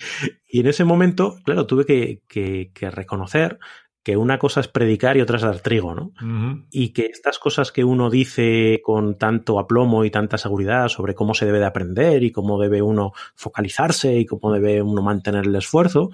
y 0.50 0.60
en 0.60 0.66
ese 0.66 0.84
momento, 0.84 1.38
claro, 1.42 1.66
tuve 1.66 1.86
que, 1.86 2.20
que, 2.28 2.70
que, 2.74 2.90
reconocer 2.90 3.58
que 4.02 4.18
una 4.18 4.38
cosa 4.38 4.60
es 4.60 4.68
predicar 4.68 5.16
y 5.16 5.22
otra 5.22 5.38
es 5.38 5.42
dar 5.42 5.60
trigo, 5.60 5.94
¿no? 5.94 6.12
Uh 6.20 6.24
-huh. 6.24 6.66
Y 6.70 6.90
que 6.90 7.06
estas 7.06 7.38
cosas 7.38 7.72
que 7.72 7.82
uno 7.82 8.10
dice 8.10 8.82
con 8.84 9.16
tanto 9.16 9.58
aplomo 9.58 10.04
y 10.04 10.10
tanta 10.10 10.36
seguridad 10.36 10.88
sobre 10.88 11.14
cómo 11.14 11.32
se 11.32 11.46
debe 11.46 11.58
de 11.58 11.64
aprender 11.64 12.24
y 12.24 12.32
cómo 12.32 12.60
debe 12.60 12.82
uno 12.82 13.12
focalizarse 13.34 14.18
y 14.18 14.26
cómo 14.26 14.52
debe 14.52 14.82
uno 14.82 15.00
mantener 15.00 15.46
el 15.46 15.56
esfuerzo, 15.56 16.10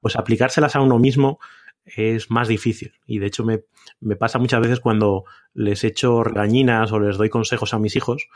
pues 0.00 0.14
aplicárselas 0.14 0.76
a 0.76 0.82
uno 0.82 1.00
mismo 1.00 1.40
es 1.86 2.30
más 2.30 2.48
difícil. 2.48 2.92
Y 3.06 3.18
de 3.18 3.26
hecho 3.26 3.44
me, 3.44 3.60
me, 4.00 4.16
pasa 4.16 4.38
muchas 4.38 4.60
veces 4.60 4.80
cuando 4.80 5.24
les 5.54 5.84
echo 5.84 6.24
regañinas 6.24 6.92
o 6.92 6.98
les 6.98 7.16
doy 7.16 7.28
consejos 7.28 7.74
a 7.74 7.78
mis 7.78 7.96
hijos 7.96 8.28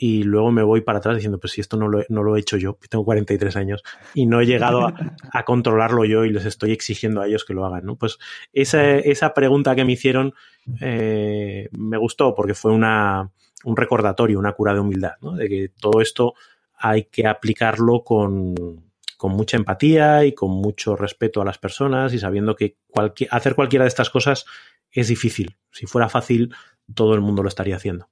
y 0.00 0.22
luego 0.22 0.52
me 0.52 0.62
voy 0.62 0.80
para 0.80 0.98
atrás 0.98 1.16
diciendo, 1.16 1.40
pues 1.40 1.52
si 1.52 1.60
esto 1.60 1.76
no 1.76 1.88
lo, 1.88 2.04
no 2.08 2.22
lo 2.22 2.36
he 2.36 2.40
hecho 2.40 2.56
yo, 2.56 2.78
tengo 2.88 3.04
43 3.04 3.56
años 3.56 3.82
y 4.14 4.26
no 4.26 4.40
he 4.40 4.46
llegado 4.46 4.86
a, 4.86 5.44
controlarlo 5.44 6.04
yo 6.04 6.24
y 6.24 6.30
les 6.30 6.44
estoy 6.44 6.70
exigiendo 6.70 7.20
a 7.20 7.26
ellos 7.26 7.44
que 7.44 7.52
lo 7.52 7.66
hagan, 7.66 7.84
¿no? 7.84 7.96
Pues 7.96 8.18
esa, 8.52 8.94
esa 8.94 9.34
pregunta 9.34 9.74
que 9.74 9.84
me 9.84 9.92
hicieron 9.92 10.34
eh, 10.80 11.68
me 11.72 11.96
gustó 11.96 12.32
porque 12.34 12.54
fue 12.54 12.72
una, 12.72 13.32
un 13.64 13.76
recordatorio, 13.76 14.38
una 14.38 14.52
cura 14.52 14.72
de 14.72 14.80
humildad, 14.80 15.14
¿no? 15.20 15.34
De 15.34 15.48
que 15.48 15.70
todo 15.80 16.00
esto 16.00 16.34
hay 16.76 17.04
que 17.06 17.26
aplicarlo 17.26 18.04
con, 18.04 18.87
con 19.18 19.32
mucha 19.32 19.58
empatía 19.58 20.24
y 20.24 20.32
con 20.32 20.50
mucho 20.50 20.96
respeto 20.96 21.42
a 21.42 21.44
las 21.44 21.58
personas 21.58 22.14
y 22.14 22.18
sabiendo 22.18 22.56
que 22.56 22.78
cualquier, 22.86 23.28
hacer 23.30 23.54
cualquiera 23.54 23.84
de 23.84 23.88
estas 23.88 24.08
cosas 24.08 24.46
es 24.90 25.08
difícil. 25.08 25.58
Si 25.70 25.84
fuera 25.86 26.08
fácil, 26.08 26.54
todo 26.94 27.14
el 27.14 27.20
mundo 27.20 27.42
lo 27.42 27.48
estaría 27.48 27.76
haciendo. 27.76 28.08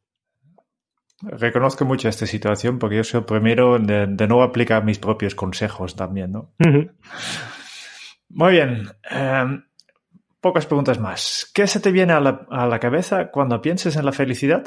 Reconozco 1.23 1.87
mucho 1.87 2.11
esta 2.11 2.27
situación 2.27 2.79
porque 2.79 2.97
yo 2.97 3.05
soy 3.05 3.21
el 3.21 3.25
primero 3.25 3.79
de, 3.79 4.07
de 4.07 4.27
no 4.29 4.43
aplicar 4.43 4.85
mis 4.85 4.99
propios 4.99 5.35
consejos 5.35 5.97
también, 5.97 6.33
¿no? 6.33 6.53
Uh 6.59 6.65
-huh. 6.65 6.93
Muy 8.29 8.53
bien. 8.53 8.89
Um, 9.11 9.63
pocas 10.41 10.67
preguntas 10.67 11.01
más. 11.01 11.51
¿Qué 11.55 11.67
se 11.67 11.81
te 11.81 11.91
viene 11.93 12.13
a 12.13 12.21
la, 12.21 12.47
a 12.51 12.67
la 12.67 12.79
cabeza 12.79 13.31
cuando 13.31 13.63
pienses 13.63 13.97
en 13.97 14.05
la 14.05 14.13
felicidad? 14.13 14.67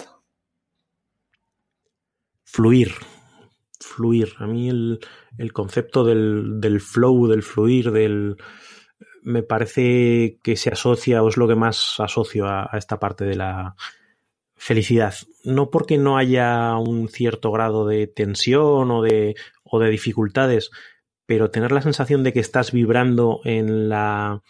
Fluir 2.45 2.93
fluir. 3.79 4.33
A 4.39 4.47
mí 4.47 4.69
el, 4.69 4.99
el 5.37 5.53
concepto 5.53 6.03
del, 6.03 6.59
del, 6.59 6.81
flow, 6.81 7.27
del 7.27 7.43
fluir, 7.43 7.91
del 7.91 8.37
me 9.21 9.43
parece 9.43 10.39
que 10.41 10.55
se 10.55 10.69
asocia 10.69 11.21
o 11.21 11.29
es 11.29 11.37
lo 11.37 11.47
que 11.47 11.55
más 11.55 11.95
asocio 11.99 12.47
a, 12.47 12.69
a, 12.71 12.77
esta 12.77 12.99
parte 12.99 13.25
de 13.25 13.35
la 13.35 13.75
felicidad. 14.55 15.13
No 15.43 15.69
porque 15.69 15.97
no 15.97 16.17
haya 16.17 16.75
un 16.77 17.09
cierto 17.09 17.51
grado 17.51 17.85
de 17.85 18.07
tensión 18.07 18.91
o 18.91 19.01
de, 19.01 19.35
o 19.63 19.79
de 19.79 19.89
dificultades, 19.89 20.71
pero 21.25 21.51
tener 21.51 21.71
la 21.71 21.81
sensación 21.81 22.23
de 22.23 22.33
que 22.33 22.39
estás 22.39 22.71
vibrando 22.71 23.41
en 23.43 23.89
la, 23.89 24.41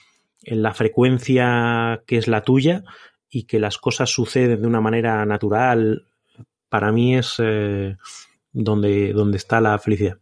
en 0.44 0.62
la 0.62 0.74
frecuencia 0.74 2.04
que 2.06 2.18
es 2.18 2.28
la 2.28 2.44
tuya 2.44 2.84
y 3.30 3.44
que 3.44 3.60
las 3.60 3.78
cosas 3.78 4.10
suceden 4.10 4.62
de 4.62 4.68
una 4.68 4.82
manera 4.82 5.26
natural, 5.26 6.06
para 6.70 6.92
mí 6.92 7.18
es... 7.18 7.36
Eh, 7.40 7.98
donde, 8.52 9.14
donde 9.14 9.38
está 9.38 9.62
la 9.62 9.78
felicidad. 9.78 10.18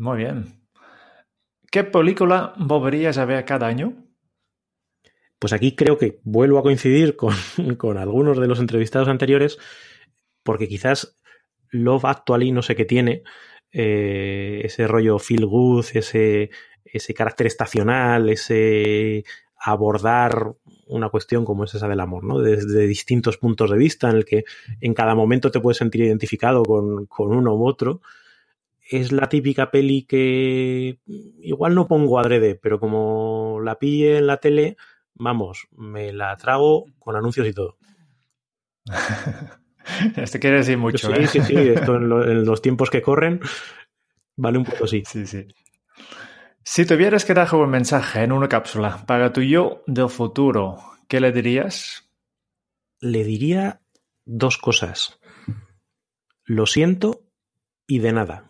Muy 0.00 0.16
bien. 0.16 0.46
¿Qué 1.70 1.84
película 1.84 2.54
volverías 2.56 3.18
a 3.18 3.26
ver 3.26 3.44
cada 3.44 3.66
año? 3.66 3.92
Pues 5.38 5.52
aquí 5.52 5.76
creo 5.76 5.98
que 5.98 6.20
vuelvo 6.24 6.58
a 6.58 6.62
coincidir 6.62 7.16
con, 7.16 7.34
con 7.76 7.98
algunos 7.98 8.40
de 8.40 8.46
los 8.46 8.60
entrevistados 8.60 9.08
anteriores, 9.08 9.58
porque 10.42 10.68
quizás 10.68 11.20
Love 11.68 12.06
Actually 12.06 12.50
no 12.50 12.62
sé 12.62 12.76
qué 12.76 12.86
tiene, 12.86 13.24
eh, 13.72 14.62
ese 14.64 14.86
rollo 14.86 15.18
feel 15.18 15.44
good, 15.44 15.84
ese, 15.92 16.48
ese 16.82 17.12
carácter 17.12 17.46
estacional, 17.46 18.30
ese 18.30 19.24
abordar 19.58 20.54
una 20.86 21.10
cuestión 21.10 21.44
como 21.44 21.64
es 21.64 21.74
esa 21.74 21.88
del 21.88 22.00
amor, 22.00 22.24
¿no? 22.24 22.38
Desde 22.38 22.86
distintos 22.86 23.36
puntos 23.36 23.70
de 23.70 23.76
vista, 23.76 24.08
en 24.08 24.16
el 24.16 24.24
que 24.24 24.44
en 24.80 24.94
cada 24.94 25.14
momento 25.14 25.50
te 25.50 25.60
puedes 25.60 25.76
sentir 25.76 26.00
identificado 26.04 26.62
con, 26.62 27.04
con 27.04 27.36
uno 27.36 27.54
u 27.54 27.68
otro. 27.68 28.00
Es 28.90 29.12
la 29.12 29.28
típica 29.28 29.70
peli 29.70 30.02
que 30.02 30.98
igual 31.06 31.76
no 31.76 31.86
pongo 31.86 32.18
adrede, 32.18 32.56
pero 32.56 32.80
como 32.80 33.60
la 33.62 33.78
pille 33.78 34.18
en 34.18 34.26
la 34.26 34.38
tele, 34.38 34.76
vamos, 35.14 35.68
me 35.70 36.12
la 36.12 36.36
trago 36.36 36.86
con 36.98 37.14
anuncios 37.14 37.46
y 37.46 37.52
todo. 37.52 37.78
Esto 40.16 40.40
quiere 40.40 40.56
decir 40.58 40.76
mucho. 40.76 41.06
Sí, 41.06 41.20
¿eh? 41.20 41.26
sí, 41.28 41.40
sí, 41.40 41.54
esto 41.56 41.96
en, 41.96 42.08
lo, 42.08 42.24
en, 42.30 42.44
los 42.44 42.60
tiempos 42.60 42.90
que 42.90 43.02
corren 43.02 43.40
vale 44.36 44.58
un 44.58 44.64
poco 44.64 44.86
sí. 44.86 45.02
Sí, 45.06 45.26
sí. 45.26 45.46
Si 46.64 46.84
tuvieras 46.84 47.24
que 47.24 47.34
dar 47.34 47.54
un 47.54 47.70
mensaje 47.70 48.22
en 48.22 48.32
una 48.32 48.48
cápsula 48.48 49.04
para 49.06 49.32
tu 49.32 49.42
yo 49.42 49.82
del 49.86 50.08
futuro, 50.08 50.78
¿qué 51.08 51.20
le 51.20 51.32
dirías? 51.32 52.10
Le 53.00 53.24
diría 53.24 53.80
dos 54.24 54.58
cosas. 54.58 55.18
Lo 56.44 56.66
siento 56.66 57.24
y 57.86 58.00
de 58.00 58.12
nada. 58.12 58.49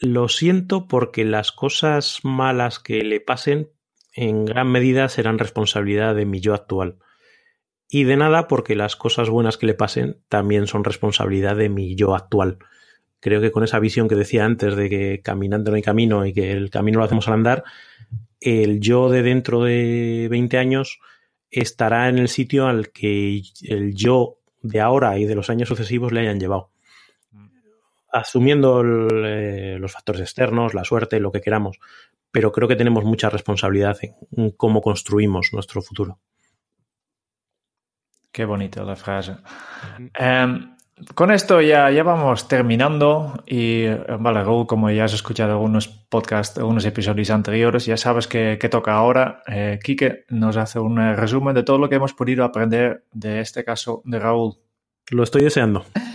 Lo 0.00 0.28
siento 0.28 0.88
porque 0.88 1.24
las 1.24 1.52
cosas 1.52 2.20
malas 2.22 2.78
que 2.78 3.02
le 3.04 3.20
pasen 3.20 3.70
en 4.12 4.44
gran 4.44 4.68
medida 4.68 5.08
serán 5.08 5.38
responsabilidad 5.38 6.14
de 6.14 6.26
mi 6.26 6.40
yo 6.40 6.54
actual. 6.54 6.98
Y 7.88 8.04
de 8.04 8.16
nada 8.16 8.48
porque 8.48 8.74
las 8.74 8.96
cosas 8.96 9.28
buenas 9.28 9.56
que 9.56 9.66
le 9.66 9.74
pasen 9.74 10.18
también 10.28 10.66
son 10.66 10.84
responsabilidad 10.84 11.56
de 11.56 11.68
mi 11.68 11.94
yo 11.94 12.14
actual. 12.14 12.58
Creo 13.20 13.40
que 13.40 13.52
con 13.52 13.64
esa 13.64 13.78
visión 13.78 14.08
que 14.08 14.14
decía 14.14 14.44
antes 14.44 14.76
de 14.76 14.90
que 14.90 15.20
caminando 15.22 15.70
no 15.70 15.76
hay 15.76 15.82
camino 15.82 16.26
y 16.26 16.32
que 16.32 16.52
el 16.52 16.70
camino 16.70 16.98
lo 16.98 17.04
hacemos 17.04 17.26
al 17.28 17.34
andar, 17.34 17.64
el 18.40 18.80
yo 18.80 19.08
de 19.08 19.22
dentro 19.22 19.62
de 19.62 20.28
20 20.30 20.58
años 20.58 20.98
estará 21.50 22.08
en 22.08 22.18
el 22.18 22.28
sitio 22.28 22.66
al 22.66 22.90
que 22.90 23.42
el 23.62 23.94
yo 23.94 24.38
de 24.60 24.80
ahora 24.80 25.18
y 25.18 25.24
de 25.24 25.34
los 25.34 25.50
años 25.50 25.68
sucesivos 25.68 26.12
le 26.12 26.20
hayan 26.20 26.40
llevado. 26.40 26.73
Asumiendo 28.14 28.80
el, 28.80 29.24
eh, 29.26 29.76
los 29.80 29.92
factores 29.92 30.22
externos, 30.22 30.72
la 30.72 30.84
suerte, 30.84 31.18
lo 31.18 31.32
que 31.32 31.40
queramos, 31.40 31.80
pero 32.30 32.52
creo 32.52 32.68
que 32.68 32.76
tenemos 32.76 33.04
mucha 33.04 33.28
responsabilidad 33.28 33.98
en 34.02 34.50
cómo 34.52 34.80
construimos 34.80 35.50
nuestro 35.52 35.82
futuro. 35.82 36.20
Qué 38.30 38.44
bonita 38.44 38.84
la 38.84 38.96
frase. 38.96 39.36
Um, 40.18 40.74
con 41.14 41.32
esto 41.32 41.60
ya, 41.60 41.90
ya 41.90 42.04
vamos 42.04 42.46
terminando 42.46 43.42
y 43.46 43.86
vale, 43.88 44.44
Raúl, 44.44 44.66
como 44.66 44.90
ya 44.90 45.04
has 45.04 45.14
escuchado 45.14 45.52
algunos 45.52 45.88
podcasts, 45.88 46.56
algunos 46.58 46.84
episodios 46.84 47.30
anteriores, 47.30 47.86
ya 47.86 47.96
sabes 47.96 48.28
que, 48.28 48.58
que 48.60 48.68
toca 48.68 48.92
ahora. 48.92 49.42
Eh, 49.48 49.78
Quique 49.82 50.24
nos 50.28 50.56
hace 50.56 50.78
un 50.78 50.96
resumen 51.16 51.54
de 51.54 51.64
todo 51.64 51.78
lo 51.78 51.88
que 51.88 51.96
hemos 51.96 52.14
podido 52.14 52.44
aprender 52.44 53.04
de 53.12 53.40
este 53.40 53.64
caso 53.64 54.02
de 54.04 54.18
Raúl. 54.20 54.54
Lo 55.10 55.24
estoy 55.24 55.42
deseando. 55.42 55.84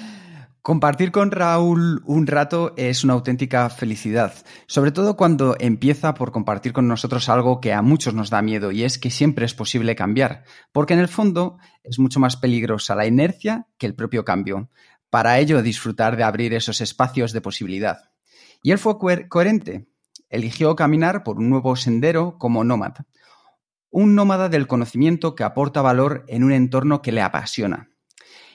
Compartir 0.62 1.12
con 1.12 1.32
Raúl 1.32 2.01
un 2.05 2.28
rato 2.28 2.74
es 2.76 3.05
una 3.05 3.14
auténtica 3.14 3.70
felicidad, 3.70 4.34
sobre 4.68 4.91
todo 4.91 5.16
cuando 5.16 5.55
empieza 5.57 6.14
por 6.14 6.34
compartir 6.34 6.74
con 6.74 6.86
nosotros 6.86 7.30
algo 7.30 7.62
que 7.62 7.72
a 7.72 7.82
muchos 7.82 8.14
nos 8.14 8.30
da 8.30 8.41
miedo 8.41 8.72
y 8.72 8.84
es 8.84 8.97
que 8.99 9.10
siempre 9.10 9.45
es 9.45 9.53
posible 9.53 9.95
cambiar, 9.95 10.43
porque 10.74 10.93
en 10.93 10.99
el 10.99 11.07
fondo 11.07 11.57
es 11.82 11.97
mucho 11.97 12.20
más 12.20 12.36
peligrosa 12.36 12.93
la 12.93 13.07
inercia 13.07 13.68
que 13.78 13.86
el 13.86 13.95
propio 13.95 14.26
cambio. 14.26 14.70
Para 15.10 15.39
ello, 15.39 15.62
disfrutar 15.62 16.18
de 16.18 16.24
abrir 16.24 16.53
esos 16.53 16.82
espacios 16.82 17.32
de 17.32 17.39
posibilidad. 17.39 18.12
Y 18.62 18.72
él 18.72 18.80
fue 18.80 18.97
coherente, 19.30 19.88
eligió 20.28 20.76
caminar 20.76 21.24
por 21.24 21.38
un 21.38 21.49
nuevo 21.49 21.78
sendero 21.78 22.38
como 22.38 22.66
nómada, 22.66 23.05
un 23.91 24.14
nómada 24.14 24.49
del 24.49 24.68
conocimiento 24.68 25.36
que 25.36 25.45
aporta 25.45 25.82
valor 25.82 26.26
en 26.28 26.43
un 26.43 26.51
entorno 26.51 27.01
que 27.01 27.14
le 27.14 27.22
apasiona. 27.22 27.89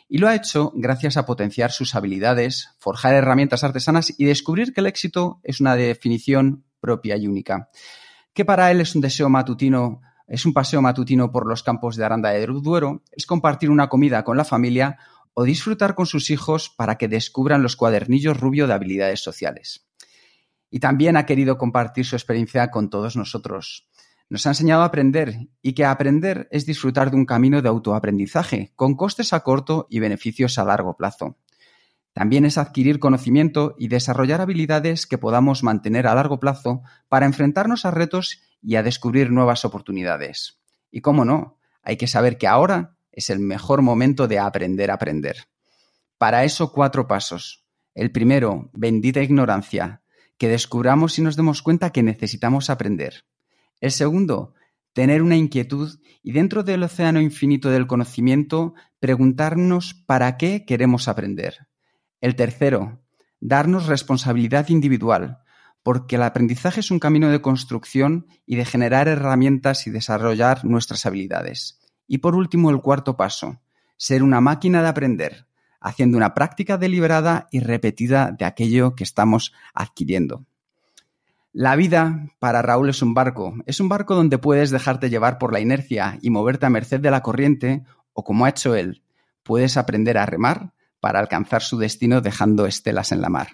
Y 0.09 0.18
lo 0.18 0.28
ha 0.28 0.34
hecho 0.34 0.72
gracias 0.74 1.16
a 1.16 1.26
potenciar 1.26 1.72
sus 1.72 1.94
habilidades, 1.94 2.70
forjar 2.78 3.14
herramientas 3.14 3.64
artesanas 3.64 4.14
y 4.18 4.24
descubrir 4.24 4.72
que 4.72 4.80
el 4.80 4.86
éxito 4.86 5.40
es 5.42 5.61
una 5.61 5.76
definición 5.76 6.64
propia 6.80 7.16
y 7.16 7.26
única. 7.26 7.70
Que 8.32 8.44
para 8.44 8.70
él 8.70 8.80
es 8.80 8.94
un 8.94 9.00
deseo 9.00 9.28
matutino, 9.28 10.02
es 10.26 10.44
un 10.44 10.52
paseo 10.52 10.82
matutino 10.82 11.32
por 11.32 11.46
los 11.46 11.62
campos 11.62 11.96
de 11.96 12.05
Aranda 12.05 12.30
de 12.30 12.46
Duero, 12.46 13.02
es 13.12 13.26
compartir 13.26 13.70
una 13.70 13.88
comida 13.88 14.24
con 14.24 14.36
la 14.36 14.44
familia 14.44 14.98
o 15.32 15.44
disfrutar 15.44 15.94
con 15.94 16.07
sus 16.07 16.30
hijos 16.30 16.70
para 16.70 16.96
que 16.96 17.09
descubran 17.09 17.62
los 17.62 17.76
cuadernillos 17.76 18.38
rubio 18.38 18.66
de 18.66 18.74
habilidades 18.74 19.22
sociales. 19.22 19.86
Y 20.70 20.80
también 20.80 21.16
ha 21.16 21.26
querido 21.26 21.59
compartir 21.59 22.05
su 22.05 22.16
experiencia 22.16 22.70
con 22.70 22.90
todos 22.90 23.16
nosotros. 23.16 23.88
Nos 24.29 24.47
ha 24.47 24.51
enseñado 24.51 24.83
a 24.83 24.87
aprender 24.87 25.49
y 25.61 25.75
que 25.75 25.85
aprender 25.85 26.49
es 26.51 26.66
disfrutar 26.66 27.11
de 27.11 27.16
un 27.16 27.27
camino 27.27 27.61
de 27.62 27.68
autoaprendizaje, 27.68 28.72
con 28.75 28.97
costes 28.97 29.33
a 29.33 29.41
corto 29.41 29.87
y 29.91 30.01
beneficios 30.01 30.59
a 30.59 30.64
largo 30.64 30.97
plazo. 30.97 31.37
También 32.14 32.45
es 32.45 32.59
adquirir 32.59 33.01
conocimiento 33.01 33.75
y 33.77 33.89
desarrollar 33.89 34.41
habilidades 34.41 35.07
que 35.07 35.18
podamos 35.18 35.62
mantener 35.62 36.07
a 36.07 36.14
largo 36.14 36.39
plazo 36.39 36.83
para 37.09 37.27
enfrentarnos 37.27 37.85
a 37.85 37.91
retos 37.91 38.41
y 38.62 38.77
a 38.77 38.83
descubrir 38.83 39.31
nuevas 39.31 39.64
oportunidades. 39.64 40.61
Y 40.91 41.01
cómo 41.01 41.25
no, 41.25 41.59
hay 41.83 41.97
que 41.97 42.07
saber 42.07 42.39
que 42.39 42.47
ahora 42.47 42.97
es 43.11 43.31
el 43.31 43.41
mejor 43.41 43.83
momento 43.83 44.29
de 44.29 44.39
aprender 44.39 44.91
a 44.91 44.95
aprender. 44.95 45.49
Para 46.16 46.45
eso 46.45 46.72
cuatro 46.72 47.07
pasos. 47.09 47.64
El 47.95 48.11
primero, 48.11 48.70
bendita 48.72 49.20
ignorancia, 49.20 50.03
que 50.39 50.49
descubramos 50.49 51.18
y 51.18 51.22
nos 51.22 51.37
demos 51.37 51.62
cuenta 51.62 51.91
que 51.91 52.03
necesitamos 52.03 52.70
aprender. 52.70 53.25
El 53.85 53.91
segundo, 53.91 54.55
tener 54.95 55.20
una 55.20 55.37
inquietud 55.37 56.01
y 56.22 56.32
dentro 56.32 56.62
del 56.62 56.85
océano 56.85 57.20
infinito 57.20 57.68
del 57.68 57.87
conocimiento 57.87 58.72
preguntarnos 58.99 59.93
para 59.93 60.39
qué 60.39 60.64
queremos 60.64 61.07
aprender. 61.07 61.68
El 62.22 62.35
tercero, 62.35 63.05
darnos 63.41 63.85
responsabilidad 63.85 64.70
individual, 64.70 65.41
porque 65.82 66.16
el 66.16 66.22
aprendizaje 66.22 66.80
es 66.80 66.91
un 66.91 66.99
camino 66.99 67.28
de 67.28 67.43
construcción 67.43 68.26
y 68.47 68.57
de 68.57 68.64
generar 68.64 69.07
herramientas 69.07 69.87
y 69.87 69.91
desarrollar 69.91 70.64
nuestras 70.64 71.05
habilidades. 71.05 71.78
Y 72.07 72.18
por 72.18 72.37
último, 72.37 72.70
el 72.70 72.80
cuarto 72.80 73.18
paso, 73.18 73.61
ser 73.99 74.22
una 74.22 74.41
máquina 74.41 74.80
de 74.80 74.89
aprender, 74.89 75.47
haciendo 75.78 76.16
una 76.16 76.32
práctica 76.32 76.78
deliberada 76.78 77.49
y 77.51 77.61
repetida 77.61 78.32
de 78.32 78.47
aquello 78.47 78.95
que 78.95 79.05
estamos 79.05 79.53
adquiriendo. 79.74 80.47
La 81.57 81.76
vida 81.76 82.26
para 82.40 82.62
Raúl 82.62 82.90
es 82.90 83.00
un 83.00 83.14
barco. 83.14 83.55
Es 83.66 83.78
un 83.78 83.88
barco 83.88 84.16
donde 84.16 84.38
puedes 84.38 84.72
dejarte 84.72 85.09
llevar 85.09 85.38
por 85.38 85.52
la 85.52 85.61
inercia 85.61 86.18
y 86.20 86.30
moverte 86.30 86.66
a 86.66 86.70
merced 86.70 86.98
de 86.98 87.12
la 87.12 87.22
corriente, 87.22 87.84
o 88.12 88.24
como 88.24 88.44
ha 88.44 88.48
hecho 88.48 88.74
él, 88.74 89.05
puedes 89.44 89.76
aprender 89.76 90.18
a 90.18 90.26
remar 90.26 90.72
para 90.98 91.20
alcanzar 91.20 91.62
su 91.62 91.78
destino 91.78 92.20
dejando 92.20 92.66
estelas 92.66 93.12
en 93.12 93.20
la 93.20 93.28
mar. 93.28 93.50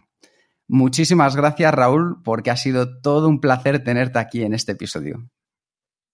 Muchísimas 0.66 1.36
gracias, 1.36 1.74
Raúl, 1.74 2.22
porque 2.24 2.50
ha 2.50 2.56
sido 2.56 3.02
todo 3.02 3.28
un 3.28 3.38
placer 3.38 3.84
tenerte 3.84 4.18
aquí 4.18 4.44
en 4.44 4.54
este 4.54 4.72
episodio. 4.72 5.28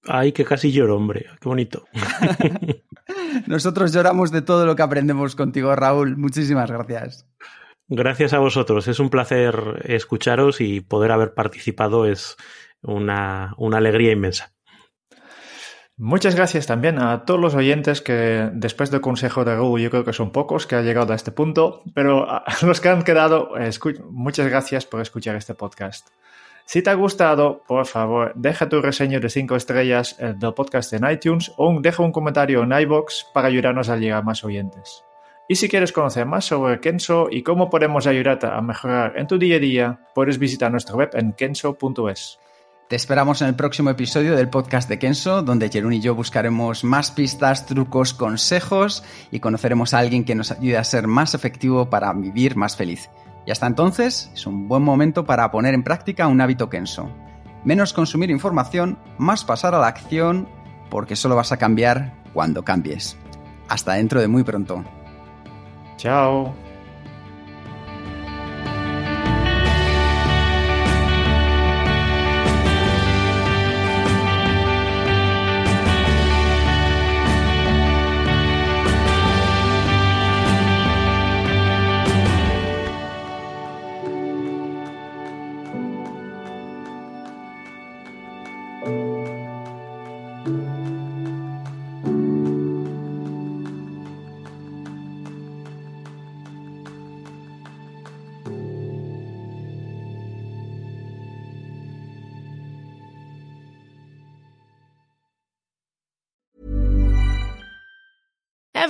Ay, 0.02 0.32
que 0.32 0.44
casi 0.44 0.72
lloro, 0.72 0.96
hombre. 0.96 1.26
Qué 1.40 1.48
bonito. 1.48 1.84
Nosotros 3.46 3.92
lloramos 3.92 4.32
de 4.32 4.42
todo 4.42 4.66
lo 4.66 4.74
que 4.74 4.82
aprendemos 4.82 5.36
contigo, 5.36 5.76
Raúl. 5.76 6.16
Muchísimas 6.16 6.68
gracias. 6.68 7.28
Gracias 7.88 8.32
a 8.32 8.38
vosotros. 8.38 8.88
Es 8.88 8.98
un 8.98 9.10
placer 9.10 9.82
escucharos 9.84 10.60
y 10.60 10.80
poder 10.80 11.12
haber 11.12 11.34
participado 11.34 12.06
es 12.06 12.36
una, 12.82 13.54
una, 13.58 13.78
alegría 13.78 14.12
inmensa. 14.12 14.52
Muchas 15.96 16.34
gracias 16.34 16.66
también 16.66 17.00
a 17.00 17.24
todos 17.24 17.40
los 17.40 17.54
oyentes 17.54 18.02
que 18.02 18.50
después 18.52 18.90
del 18.90 19.00
consejo 19.00 19.44
de 19.44 19.54
Raúl, 19.54 19.80
yo 19.80 19.90
creo 19.90 20.04
que 20.04 20.12
son 20.12 20.30
pocos 20.30 20.66
que 20.66 20.74
han 20.74 20.84
llegado 20.84 21.12
a 21.12 21.16
este 21.16 21.32
punto, 21.32 21.82
pero 21.94 22.28
a 22.28 22.44
los 22.62 22.80
que 22.80 22.88
han 22.88 23.02
quedado, 23.02 23.50
muchas 24.10 24.48
gracias 24.48 24.84
por 24.84 25.00
escuchar 25.00 25.36
este 25.36 25.54
podcast. 25.54 26.08
Si 26.66 26.82
te 26.82 26.90
ha 26.90 26.94
gustado, 26.94 27.62
por 27.68 27.86
favor, 27.86 28.32
deja 28.34 28.68
tu 28.68 28.82
reseño 28.82 29.20
de 29.20 29.30
5 29.30 29.54
estrellas 29.54 30.16
del 30.18 30.52
podcast 30.52 30.92
en 30.92 31.08
iTunes 31.08 31.52
o 31.56 31.80
deja 31.80 32.02
un 32.02 32.10
comentario 32.10 32.64
en 32.64 32.72
iBox 32.72 33.26
para 33.32 33.46
ayudarnos 33.46 33.88
a 33.88 33.96
llegar 33.96 34.18
a 34.18 34.22
más 34.22 34.42
oyentes. 34.42 35.04
Y 35.48 35.54
si 35.54 35.68
quieres 35.68 35.92
conocer 35.92 36.26
más 36.26 36.44
sobre 36.44 36.80
Kenso 36.80 37.28
y 37.30 37.42
cómo 37.42 37.70
podemos 37.70 38.08
ayudarte 38.08 38.48
a 38.48 38.60
mejorar 38.60 39.12
en 39.16 39.28
tu 39.28 39.38
día 39.38 39.56
a 39.56 39.60
día, 39.60 40.00
puedes 40.12 40.38
visitar 40.38 40.72
nuestra 40.72 40.96
web 40.96 41.10
en 41.12 41.32
kenso.es. 41.34 42.40
Te 42.88 42.96
esperamos 42.96 43.42
en 43.42 43.48
el 43.48 43.54
próximo 43.54 43.90
episodio 43.90 44.34
del 44.34 44.48
podcast 44.48 44.88
de 44.88 44.98
Kenso, 44.98 45.42
donde 45.42 45.68
Jerún 45.68 45.92
y 45.92 46.00
yo 46.00 46.16
buscaremos 46.16 46.82
más 46.82 47.12
pistas, 47.12 47.66
trucos, 47.66 48.12
consejos 48.12 49.04
y 49.30 49.38
conoceremos 49.38 49.94
a 49.94 49.98
alguien 49.98 50.24
que 50.24 50.34
nos 50.34 50.50
ayude 50.50 50.78
a 50.78 50.84
ser 50.84 51.06
más 51.06 51.34
efectivo 51.34 51.90
para 51.90 52.12
vivir 52.12 52.56
más 52.56 52.76
feliz. 52.76 53.08
Y 53.44 53.52
hasta 53.52 53.68
entonces 53.68 54.30
es 54.34 54.46
un 54.48 54.66
buen 54.66 54.82
momento 54.82 55.26
para 55.26 55.50
poner 55.52 55.74
en 55.74 55.84
práctica 55.84 56.26
un 56.26 56.40
hábito 56.40 56.68
Kenso. 56.68 57.08
Menos 57.64 57.92
consumir 57.92 58.30
información, 58.30 58.98
más 59.18 59.44
pasar 59.44 59.76
a 59.76 59.78
la 59.78 59.88
acción, 59.88 60.48
porque 60.90 61.14
solo 61.14 61.36
vas 61.36 61.52
a 61.52 61.56
cambiar 61.56 62.14
cuando 62.34 62.64
cambies. 62.64 63.16
Hasta 63.68 63.94
dentro 63.94 64.20
de 64.20 64.28
muy 64.28 64.44
pronto. 64.44 64.84
Chao. 65.96 66.54